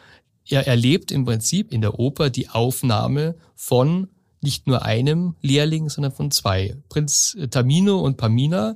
Er 0.47 0.67
erlebt 0.67 1.11
im 1.11 1.23
Prinzip 1.23 1.71
in 1.71 1.81
der 1.81 1.99
Oper 1.99 2.29
die 2.29 2.49
Aufnahme 2.49 3.35
von 3.55 4.09
nicht 4.41 4.67
nur 4.67 4.83
einem 4.83 5.35
Lehrling, 5.41 5.89
sondern 5.89 6.11
von 6.11 6.31
zwei. 6.31 6.75
Prinz 6.89 7.37
Tamino 7.49 7.99
und 7.99 8.17
Pamina 8.17 8.75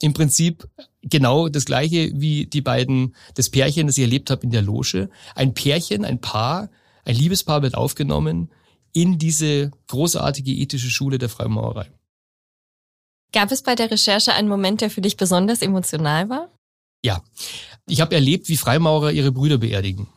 im 0.00 0.12
Prinzip 0.12 0.68
genau 1.02 1.48
das 1.48 1.64
gleiche 1.64 2.12
wie 2.14 2.46
die 2.46 2.60
beiden, 2.60 3.14
das 3.34 3.50
Pärchen, 3.50 3.86
das 3.86 3.98
ich 3.98 4.04
erlebt 4.04 4.30
habe 4.30 4.42
in 4.42 4.50
der 4.50 4.62
Loge. 4.62 5.10
Ein 5.34 5.54
Pärchen, 5.54 6.04
ein 6.04 6.20
Paar, 6.20 6.70
ein 7.04 7.16
Liebespaar 7.16 7.62
wird 7.62 7.74
aufgenommen 7.74 8.50
in 8.92 9.18
diese 9.18 9.70
großartige 9.88 10.52
ethische 10.52 10.90
Schule 10.90 11.18
der 11.18 11.28
Freimaurerei. 11.28 11.90
Gab 13.32 13.52
es 13.52 13.62
bei 13.62 13.74
der 13.74 13.90
Recherche 13.90 14.32
einen 14.32 14.48
Moment, 14.48 14.80
der 14.80 14.90
für 14.90 15.02
dich 15.02 15.16
besonders 15.16 15.62
emotional 15.62 16.28
war? 16.28 16.50
Ja, 17.04 17.22
ich 17.86 18.00
habe 18.00 18.14
erlebt, 18.14 18.48
wie 18.48 18.56
Freimaurer 18.56 19.12
ihre 19.12 19.32
Brüder 19.32 19.58
beerdigen. 19.58 20.08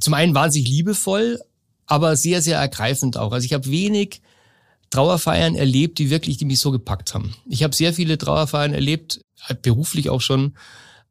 Zum 0.00 0.14
einen 0.14 0.34
wahnsinnig 0.34 0.68
liebevoll, 0.68 1.40
aber 1.86 2.16
sehr, 2.16 2.40
sehr 2.40 2.58
ergreifend 2.58 3.16
auch. 3.16 3.32
Also 3.32 3.44
ich 3.44 3.52
habe 3.52 3.70
wenig 3.70 4.20
Trauerfeiern 4.90 5.54
erlebt, 5.54 5.98
die 5.98 6.10
wirklich, 6.10 6.36
die 6.36 6.44
mich 6.44 6.60
so 6.60 6.70
gepackt 6.70 7.14
haben. 7.14 7.34
Ich 7.46 7.62
habe 7.62 7.74
sehr 7.74 7.92
viele 7.92 8.18
Trauerfeiern 8.18 8.74
erlebt, 8.74 9.20
äh, 9.48 9.54
beruflich 9.54 10.10
auch 10.10 10.20
schon. 10.20 10.56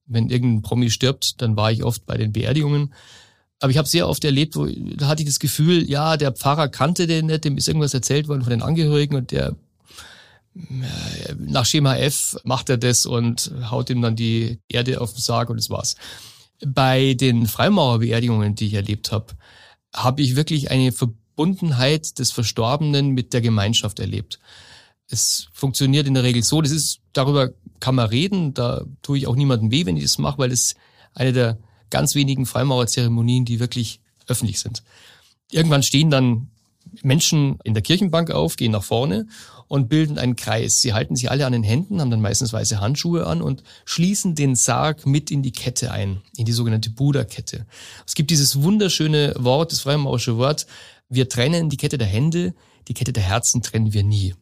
Wenn 0.05 0.29
irgendein 0.29 0.61
Promi 0.61 0.89
stirbt, 0.89 1.41
dann 1.41 1.57
war 1.57 1.71
ich 1.71 1.83
oft 1.83 2.05
bei 2.05 2.17
den 2.17 2.31
Beerdigungen. 2.31 2.93
Aber 3.59 3.71
ich 3.71 3.77
habe 3.77 3.87
sehr 3.87 4.07
oft 4.07 4.23
erlebt, 4.23 4.55
wo 4.55 4.67
da 4.67 5.07
hatte 5.07 5.23
ich 5.23 5.27
das 5.27 5.39
Gefühl, 5.39 5.89
ja, 5.89 6.15
der 6.15 6.31
Pfarrer 6.31 6.69
kannte 6.69 7.07
den 7.07 7.25
nicht, 7.27 7.43
dem 7.43 7.57
ist 7.57 7.67
irgendwas 7.67 7.93
erzählt 7.93 8.27
worden 8.27 8.43
von 8.43 8.51
den 8.51 8.61
Angehörigen 8.61 9.15
und 9.15 9.31
der 9.31 9.55
äh, 10.55 11.33
nach 11.37 11.65
Schema 11.65 11.95
F 11.95 12.37
macht 12.43 12.69
er 12.69 12.77
das 12.77 13.05
und 13.05 13.51
haut 13.69 13.89
ihm 13.89 14.01
dann 14.01 14.15
die 14.15 14.59
Erde 14.69 15.01
auf 15.01 15.13
den 15.13 15.21
Sarg 15.21 15.49
und 15.49 15.57
das 15.57 15.69
war's. 15.69 15.95
Bei 16.65 17.13
den 17.13 17.47
Freimaurerbeerdigungen, 17.47 18.55
die 18.55 18.67
ich 18.67 18.73
erlebt 18.73 19.11
habe, 19.11 19.33
habe 19.93 20.21
ich 20.21 20.35
wirklich 20.35 20.71
eine 20.71 20.91
Verbundenheit 21.37 22.17
des 22.17 22.31
Verstorbenen 22.31 23.09
mit 23.09 23.31
der 23.31 23.41
Gemeinschaft 23.41 23.99
erlebt. 23.99 24.39
Es 25.07 25.49
funktioniert 25.53 26.07
in 26.07 26.15
der 26.15 26.23
Regel 26.23 26.41
so, 26.41 26.63
das 26.63 26.71
ist, 26.71 26.99
darüber 27.13 27.51
kann 27.79 27.93
man 27.93 28.09
reden, 28.09 28.55
da 28.55 28.83
tue 29.03 29.19
ich 29.19 29.27
auch 29.27 29.35
niemandem 29.35 29.69
weh, 29.69 29.85
wenn 29.85 29.97
ich 29.97 30.03
das 30.03 30.17
mache, 30.17 30.39
weil 30.39 30.51
es 30.51 30.73
eine 31.13 31.33
der 31.33 31.59
ganz 31.91 32.15
wenigen 32.15 32.47
Freimaurer-Zeremonien, 32.47 33.45
die 33.45 33.59
wirklich 33.59 33.99
öffentlich 34.25 34.59
sind. 34.59 34.81
Irgendwann 35.51 35.83
stehen 35.83 36.09
dann 36.09 36.49
Menschen 37.03 37.59
in 37.63 37.75
der 37.75 37.83
Kirchenbank 37.83 38.31
auf, 38.31 38.55
gehen 38.55 38.71
nach 38.71 38.83
vorne 38.83 39.27
und 39.67 39.89
bilden 39.89 40.17
einen 40.17 40.35
Kreis. 40.35 40.81
Sie 40.81 40.93
halten 40.93 41.15
sich 41.15 41.29
alle 41.29 41.45
an 41.45 41.53
den 41.53 41.63
Händen, 41.63 42.01
haben 42.01 42.09
dann 42.09 42.21
meistens 42.21 42.51
weiße 42.51 42.79
Handschuhe 42.79 43.27
an 43.27 43.43
und 43.43 43.63
schließen 43.85 44.33
den 44.33 44.55
Sarg 44.55 45.05
mit 45.05 45.29
in 45.29 45.43
die 45.43 45.51
Kette 45.51 45.91
ein, 45.91 46.21
in 46.35 46.45
die 46.45 46.51
sogenannte 46.51 46.89
Buddha-Kette. 46.89 47.67
Es 48.07 48.15
gibt 48.15 48.31
dieses 48.31 48.61
wunderschöne 48.63 49.35
Wort, 49.37 49.71
das 49.71 49.81
freimaurische 49.81 50.37
Wort, 50.37 50.65
wir 51.09 51.29
trennen 51.29 51.69
die 51.69 51.77
Kette 51.77 51.97
der 51.97 52.07
Hände, 52.07 52.53
die 52.87 52.93
Kette 52.93 53.13
der 53.13 53.23
Herzen 53.23 53.61
trennen 53.61 53.93
wir 53.93 54.03
nie. 54.03 54.33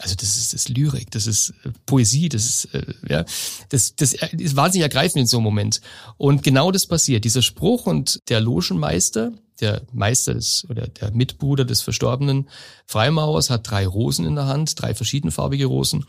Also 0.00 0.14
das 0.14 0.36
ist 0.36 0.52
das 0.52 0.60
ist 0.60 0.68
Lyrik, 0.68 1.10
das 1.10 1.26
ist 1.26 1.50
äh, 1.64 1.70
Poesie, 1.84 2.28
das 2.28 2.44
ist 2.44 2.74
äh, 2.74 2.94
ja, 3.08 3.24
das 3.70 3.96
das 3.96 4.12
ist 4.12 4.54
wahnsinnig 4.54 4.84
ergreifend 4.84 5.22
in 5.22 5.26
so 5.26 5.38
einem 5.38 5.44
Moment. 5.44 5.80
Und 6.16 6.44
genau 6.44 6.70
das 6.70 6.86
passiert. 6.86 7.24
Dieser 7.24 7.42
Spruch 7.42 7.86
und 7.86 8.20
der 8.28 8.40
Logenmeister, 8.40 9.32
der 9.60 9.82
Meister 9.92 10.34
des 10.34 10.66
oder 10.68 10.86
der 10.86 11.10
Mitbruder 11.10 11.64
des 11.64 11.82
verstorbenen 11.82 12.48
Freimaurers 12.86 13.50
hat 13.50 13.68
drei 13.68 13.88
Rosen 13.88 14.24
in 14.24 14.36
der 14.36 14.46
Hand, 14.46 14.80
drei 14.80 14.94
verschiedenfarbige 14.94 15.66
Rosen, 15.66 16.04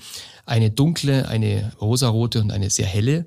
eine 0.46 0.70
dunkle, 0.70 1.28
eine 1.28 1.74
rosarote 1.82 2.42
und 2.42 2.52
eine 2.52 2.70
sehr 2.70 2.86
helle 2.86 3.26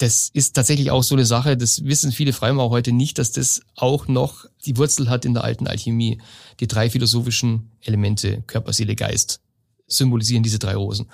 das 0.00 0.30
ist 0.32 0.56
tatsächlich 0.56 0.90
auch 0.90 1.02
so 1.02 1.14
eine 1.14 1.26
Sache, 1.26 1.58
das 1.58 1.84
wissen 1.84 2.10
viele 2.10 2.32
Freimaurer 2.32 2.70
heute 2.70 2.90
nicht, 2.90 3.18
dass 3.18 3.32
das 3.32 3.60
auch 3.76 4.08
noch 4.08 4.46
die 4.64 4.78
Wurzel 4.78 5.10
hat 5.10 5.26
in 5.26 5.34
der 5.34 5.44
alten 5.44 5.66
Alchemie. 5.66 6.22
Die 6.58 6.66
drei 6.66 6.88
philosophischen 6.88 7.70
Elemente, 7.82 8.42
Körper, 8.46 8.72
Seele, 8.72 8.96
Geist, 8.96 9.42
symbolisieren 9.86 10.42
diese 10.42 10.58
drei 10.58 10.74
Rosen. 10.74 11.10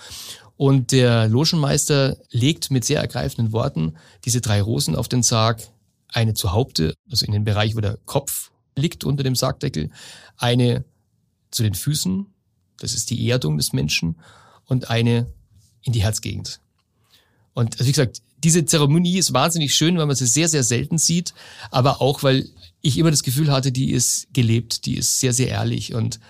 Und 0.57 0.93
der 0.93 1.27
Logenmeister 1.27 2.17
legt 2.31 2.71
mit 2.71 2.85
sehr 2.85 3.01
ergreifenden 3.01 3.53
Worten 3.53 3.95
diese 4.25 4.41
drei 4.41 4.63
Rosen 4.63 4.95
auf 4.95 5.09
den 5.09 5.25
Sarg, 5.25 5.61
eine 6.09 6.35
zu 6.35 6.53
Haupte, 6.53 6.95
also 7.11 7.27
in 7.27 7.33
den 7.33 7.45
Bereich, 7.45 7.75
wo 7.75 7.81
der 7.81 7.99
Kopf 8.07 8.53
liegt 8.77 9.03
unter 9.03 9.25
dem 9.25 9.35
Sargdeckel, 9.35 9.91
eine 10.37 10.85
zu 11.51 11.65
den 11.65 11.75
Füßen, 11.75 12.27
das 12.79 12.95
ist 12.95 13.11
die 13.11 13.29
Erdung 13.29 13.57
des 13.57 13.73
Menschen, 13.73 14.21
und 14.65 14.91
eine 14.91 15.27
in 15.83 15.93
die 15.93 16.03
Herzgegend. 16.03 16.61
Und 17.53 17.75
also 17.75 17.87
wie 17.87 17.93
gesagt, 17.93 18.23
diese 18.39 18.65
Zeremonie 18.65 19.19
ist 19.19 19.33
wahnsinnig 19.33 19.75
schön, 19.75 19.99
weil 19.99 20.07
man 20.07 20.17
sie 20.17 20.27
sehr, 20.27 20.49
sehr 20.49 20.63
selten 20.63 20.99
sieht, 20.99 21.35
aber 21.71 22.01
auch, 22.01 22.23
weil 22.23 22.49
ich 22.81 22.99
immer 22.99 23.11
das 23.11 23.23
Gefühl 23.23 23.51
hatte, 23.51 23.73
die 23.73 23.93
ist 23.93 24.29
gelebt, 24.33 24.87
die 24.87 24.97
ist 24.97 25.21
sehr, 25.21 25.33
sehr 25.33 25.49
ehrlich 25.49 25.95
und 25.95 26.21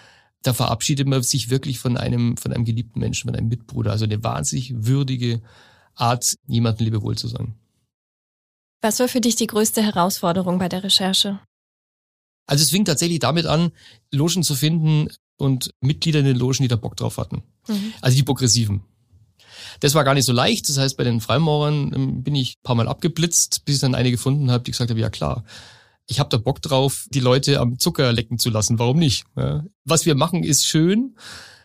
da 0.42 0.54
verabschiedet 0.54 1.08
man 1.08 1.22
sich 1.22 1.50
wirklich 1.50 1.78
von 1.78 1.96
einem, 1.96 2.36
von 2.36 2.52
einem 2.52 2.64
geliebten 2.64 3.00
Menschen, 3.00 3.28
von 3.28 3.36
einem 3.36 3.48
Mitbruder. 3.48 3.90
Also 3.90 4.04
eine 4.04 4.22
wahnsinnig 4.22 4.72
würdige 4.76 5.42
Art, 5.94 6.36
jemandem 6.46 6.84
Lebewohl 6.84 7.18
zu 7.18 7.26
sagen. 7.26 7.58
Was 8.80 9.00
war 9.00 9.08
für 9.08 9.20
dich 9.20 9.34
die 9.34 9.48
größte 9.48 9.82
Herausforderung 9.82 10.58
bei 10.58 10.68
der 10.68 10.84
Recherche? 10.84 11.40
Also 12.46 12.62
es 12.62 12.70
fing 12.70 12.84
tatsächlich 12.84 13.18
damit 13.18 13.46
an, 13.46 13.72
Logen 14.12 14.44
zu 14.44 14.54
finden 14.54 15.08
und 15.36 15.70
Mitglieder 15.80 16.20
in 16.20 16.26
den 16.26 16.36
Logen, 16.36 16.62
die 16.62 16.68
da 16.68 16.76
Bock 16.76 16.96
drauf 16.96 17.18
hatten. 17.18 17.42
Mhm. 17.66 17.92
Also 18.00 18.16
die 18.16 18.22
progressiven. 18.22 18.84
Das 19.80 19.94
war 19.94 20.04
gar 20.04 20.14
nicht 20.14 20.24
so 20.24 20.32
leicht. 20.32 20.68
Das 20.68 20.78
heißt, 20.78 20.96
bei 20.96 21.04
den 21.04 21.20
Freimaurern 21.20 21.92
ähm, 21.94 22.22
bin 22.22 22.34
ich 22.34 22.56
ein 22.56 22.62
paar 22.62 22.76
Mal 22.76 22.88
abgeblitzt, 22.88 23.64
bis 23.64 23.76
ich 23.76 23.80
dann 23.80 23.94
eine 23.94 24.10
gefunden 24.10 24.50
habe, 24.50 24.64
die 24.64 24.70
gesagt 24.70 24.90
haben, 24.90 24.98
ja 24.98 25.10
klar, 25.10 25.44
ich 26.08 26.20
habe 26.20 26.30
da 26.30 26.36
Bock 26.36 26.62
drauf, 26.62 27.06
die 27.10 27.20
Leute 27.20 27.60
am 27.60 27.78
Zucker 27.78 28.12
lecken 28.12 28.38
zu 28.38 28.50
lassen. 28.50 28.78
Warum 28.78 28.98
nicht? 28.98 29.24
Ja. 29.36 29.64
Was 29.84 30.06
wir 30.06 30.14
machen, 30.14 30.44
ist 30.44 30.66
schön. 30.66 31.16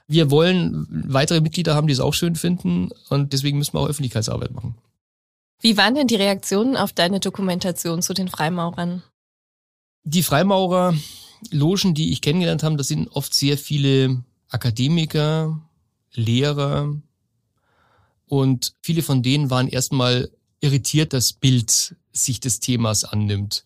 Wir 0.07 0.31
wollen 0.31 0.87
weitere 0.89 1.41
Mitglieder 1.41 1.75
haben, 1.75 1.87
die 1.87 1.93
es 1.93 1.99
auch 1.99 2.13
schön 2.13 2.35
finden. 2.35 2.89
Und 3.09 3.33
deswegen 3.33 3.57
müssen 3.57 3.73
wir 3.73 3.81
auch 3.81 3.87
Öffentlichkeitsarbeit 3.87 4.51
machen. 4.51 4.75
Wie 5.61 5.77
waren 5.77 5.93
denn 5.93 6.07
die 6.07 6.15
Reaktionen 6.15 6.75
auf 6.75 6.91
deine 6.91 7.19
Dokumentation 7.19 8.01
zu 8.01 8.13
den 8.13 8.27
Freimaurern? 8.27 9.03
Die 10.03 10.23
Freimaurer, 10.23 10.95
Logen, 11.51 11.93
die 11.93 12.11
ich 12.11 12.21
kennengelernt 12.21 12.63
habe, 12.63 12.77
das 12.77 12.87
sind 12.87 13.07
oft 13.09 13.33
sehr 13.33 13.57
viele 13.57 14.23
Akademiker, 14.49 15.61
Lehrer, 16.13 16.95
und 18.31 18.75
viele 18.81 19.01
von 19.01 19.23
denen 19.23 19.49
waren 19.49 19.67
erstmal 19.67 20.31
irritiert, 20.61 21.11
dass 21.11 21.33
Bild 21.33 21.97
sich 22.13 22.39
des 22.39 22.61
Themas 22.61 23.03
annimmt. 23.03 23.65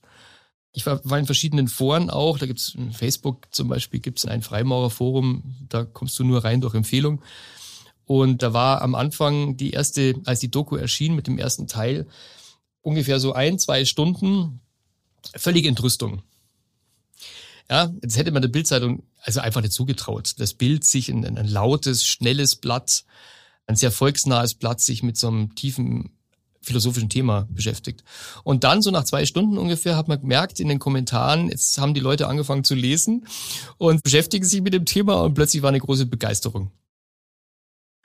Ich 0.72 0.88
war, 0.88 1.02
war 1.04 1.20
in 1.20 1.28
verschiedenen 1.28 1.68
Foren 1.68 2.10
auch, 2.10 2.40
da 2.40 2.48
gibt's 2.48 2.76
Facebook 2.92 3.46
zum 3.52 3.68
Beispiel, 3.68 4.00
gibt's 4.00 4.26
ein 4.26 4.42
Freimaurerforum, 4.42 5.68
da 5.70 5.86
kommst 5.86 6.18
du 6.18 6.24
nur 6.24 6.44
rein 6.44 6.62
durch 6.62 6.74
Empfehlung. 6.74 7.22
Und 8.06 8.42
da 8.42 8.54
war 8.54 8.82
am 8.82 8.96
Anfang 8.96 9.56
die 9.56 9.70
erste, 9.70 10.16
als 10.26 10.40
die 10.40 10.50
Doku 10.50 10.78
erschien 10.78 11.16
mit 11.16 11.28
dem 11.28 11.38
ersten 11.38 11.68
Teil, 11.68 12.08
ungefähr 12.82 13.20
so 13.20 13.34
ein, 13.34 13.60
zwei 13.60 13.86
Stunden 13.86 14.62
völlige 15.36 15.70
Entrüstung. 15.70 16.24
Ja, 17.70 17.94
jetzt 18.02 18.18
hätte 18.18 18.32
man 18.32 18.42
der 18.42 18.50
Bildzeitung 18.50 19.04
also 19.22 19.42
einfach 19.42 19.62
nicht 19.62 19.74
zugetraut. 19.74 20.34
Das 20.40 20.56
Bild 20.56 20.86
sich 20.86 21.10
in 21.10 21.24
ein 21.24 21.48
lautes, 21.48 22.04
schnelles 22.04 22.56
Blatt 22.56 23.06
ein 23.68 23.76
sehr 23.76 23.92
volksnahes 23.92 24.54
Blatt 24.54 24.80
sich 24.80 25.04
mit 25.04 25.18
so 25.18 25.28
einem 25.28 25.56
tiefen 25.56 26.12
philosophischen 26.66 27.10
Thema 27.10 27.48
beschäftigt. 27.50 28.04
Und 28.44 28.64
dann 28.64 28.82
so 28.82 28.92
nach 28.92 29.04
zwei 29.04 29.26
Stunden 29.26 29.58
ungefähr 29.58 29.96
hat 29.96 30.08
man 30.08 30.20
gemerkt 30.20 30.60
in 30.60 30.68
den 30.68 30.80
Kommentaren, 30.80 31.50
jetzt 31.50 31.78
haben 31.78 31.94
die 31.94 32.00
Leute 32.00 32.28
angefangen 32.28 32.64
zu 32.64 32.76
lesen 32.76 33.28
und 33.78 34.04
beschäftigen 34.04 34.46
sich 34.46 34.62
mit 34.62 34.74
dem 34.74 34.86
Thema 34.86 35.22
und 35.22 35.36
plötzlich 35.36 35.62
war 35.62 35.70
eine 35.70 35.80
große 35.80 36.08
Begeisterung. 36.08 36.72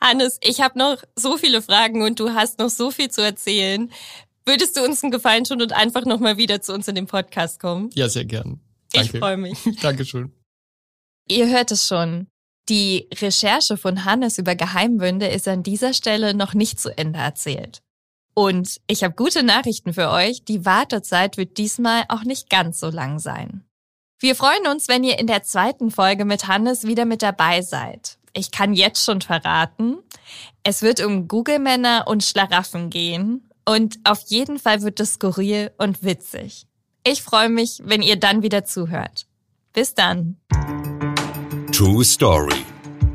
Hannes, 0.00 0.38
ich 0.42 0.60
habe 0.60 0.78
noch 0.78 1.02
so 1.16 1.36
viele 1.36 1.62
Fragen 1.62 2.02
und 2.02 2.20
du 2.20 2.30
hast 2.30 2.58
noch 2.58 2.70
so 2.70 2.90
viel 2.90 3.10
zu 3.10 3.22
erzählen. 3.22 3.90
Würdest 4.46 4.76
du 4.76 4.82
uns 4.82 5.02
einen 5.02 5.12
Gefallen 5.12 5.44
tun 5.44 5.60
und 5.60 5.72
einfach 5.72 6.04
nochmal 6.06 6.38
wieder 6.38 6.62
zu 6.62 6.72
uns 6.72 6.88
in 6.88 6.94
den 6.94 7.06
Podcast 7.06 7.60
kommen? 7.60 7.90
Ja, 7.94 8.08
sehr 8.08 8.24
gern. 8.24 8.60
Danke. 8.92 9.12
Ich 9.12 9.18
freue 9.18 9.36
mich. 9.36 9.58
Dankeschön. 9.82 10.32
Ihr 11.28 11.48
hört 11.48 11.70
es 11.70 11.86
schon. 11.86 12.26
Die 12.70 13.08
Recherche 13.12 13.76
von 13.76 14.04
Hannes 14.04 14.38
über 14.38 14.54
Geheimwünde 14.54 15.26
ist 15.26 15.48
an 15.48 15.64
dieser 15.64 15.92
Stelle 15.92 16.34
noch 16.34 16.54
nicht 16.54 16.78
zu 16.78 16.96
Ende 16.96 17.18
erzählt. 17.18 17.82
Und 18.32 18.80
ich 18.86 19.02
habe 19.02 19.14
gute 19.14 19.42
Nachrichten 19.42 19.92
für 19.92 20.08
euch. 20.10 20.44
Die 20.44 20.64
Wartezeit 20.64 21.36
wird 21.36 21.58
diesmal 21.58 22.04
auch 22.08 22.22
nicht 22.22 22.48
ganz 22.48 22.78
so 22.78 22.88
lang 22.88 23.18
sein. 23.18 23.64
Wir 24.20 24.36
freuen 24.36 24.68
uns, 24.68 24.86
wenn 24.86 25.02
ihr 25.02 25.18
in 25.18 25.26
der 25.26 25.42
zweiten 25.42 25.90
Folge 25.90 26.24
mit 26.24 26.46
Hannes 26.46 26.86
wieder 26.86 27.06
mit 27.06 27.22
dabei 27.22 27.60
seid. 27.60 28.18
Ich 28.34 28.52
kann 28.52 28.72
jetzt 28.72 29.04
schon 29.04 29.20
verraten, 29.20 29.98
es 30.62 30.82
wird 30.82 31.04
um 31.04 31.26
Google-Männer 31.26 32.04
und 32.06 32.22
Schlaraffen 32.22 32.88
gehen. 32.88 33.50
Und 33.64 33.98
auf 34.04 34.20
jeden 34.28 34.60
Fall 34.60 34.82
wird 34.82 35.00
es 35.00 35.14
skurril 35.14 35.72
und 35.76 36.04
witzig. 36.04 36.68
Ich 37.02 37.22
freue 37.22 37.48
mich, 37.48 37.80
wenn 37.82 38.02
ihr 38.02 38.16
dann 38.16 38.42
wieder 38.42 38.64
zuhört. 38.64 39.26
Bis 39.72 39.94
dann. 39.94 40.36
True 41.80 42.04
Story. 42.04 42.62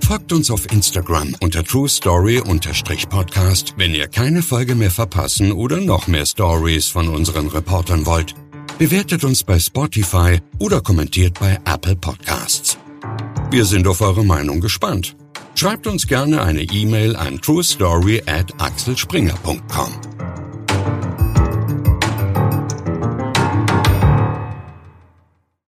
Folgt 0.08 0.34
uns 0.34 0.50
auf 0.50 0.66
Instagram 0.72 1.36
unter 1.40 1.64
True 1.64 1.88
Story-Podcast, 1.88 3.76
wenn 3.78 3.94
ihr 3.94 4.08
keine 4.08 4.42
Folge 4.42 4.74
mehr 4.74 4.90
verpassen 4.90 5.52
oder 5.52 5.80
noch 5.80 6.08
mehr 6.08 6.26
Stories 6.26 6.88
von 6.88 7.10
unseren 7.10 7.48
Reportern 7.48 8.08
wollt. 8.08 8.34
Bewertet 8.80 9.24
uns 9.24 9.44
bei 9.44 9.60
Spotify 9.60 10.40
oder 10.58 10.82
kommentiert 10.82 11.40
bei 11.40 11.60
Apple 11.66 11.96
Podcasts. 11.96 12.80
Wir 13.52 13.66
sind 13.66 13.86
auf 13.86 14.02
eure 14.02 14.26
Meinung 14.26 14.62
gespannt. 14.62 15.16
Schreibt 15.54 15.86
uns 15.86 16.08
gerne 16.08 16.42
eine 16.42 16.64
E-Mail 16.64 17.16
an 17.16 17.40
truestory 17.40 18.24
at 18.26 18.52
axelspringer.com. 18.60 19.94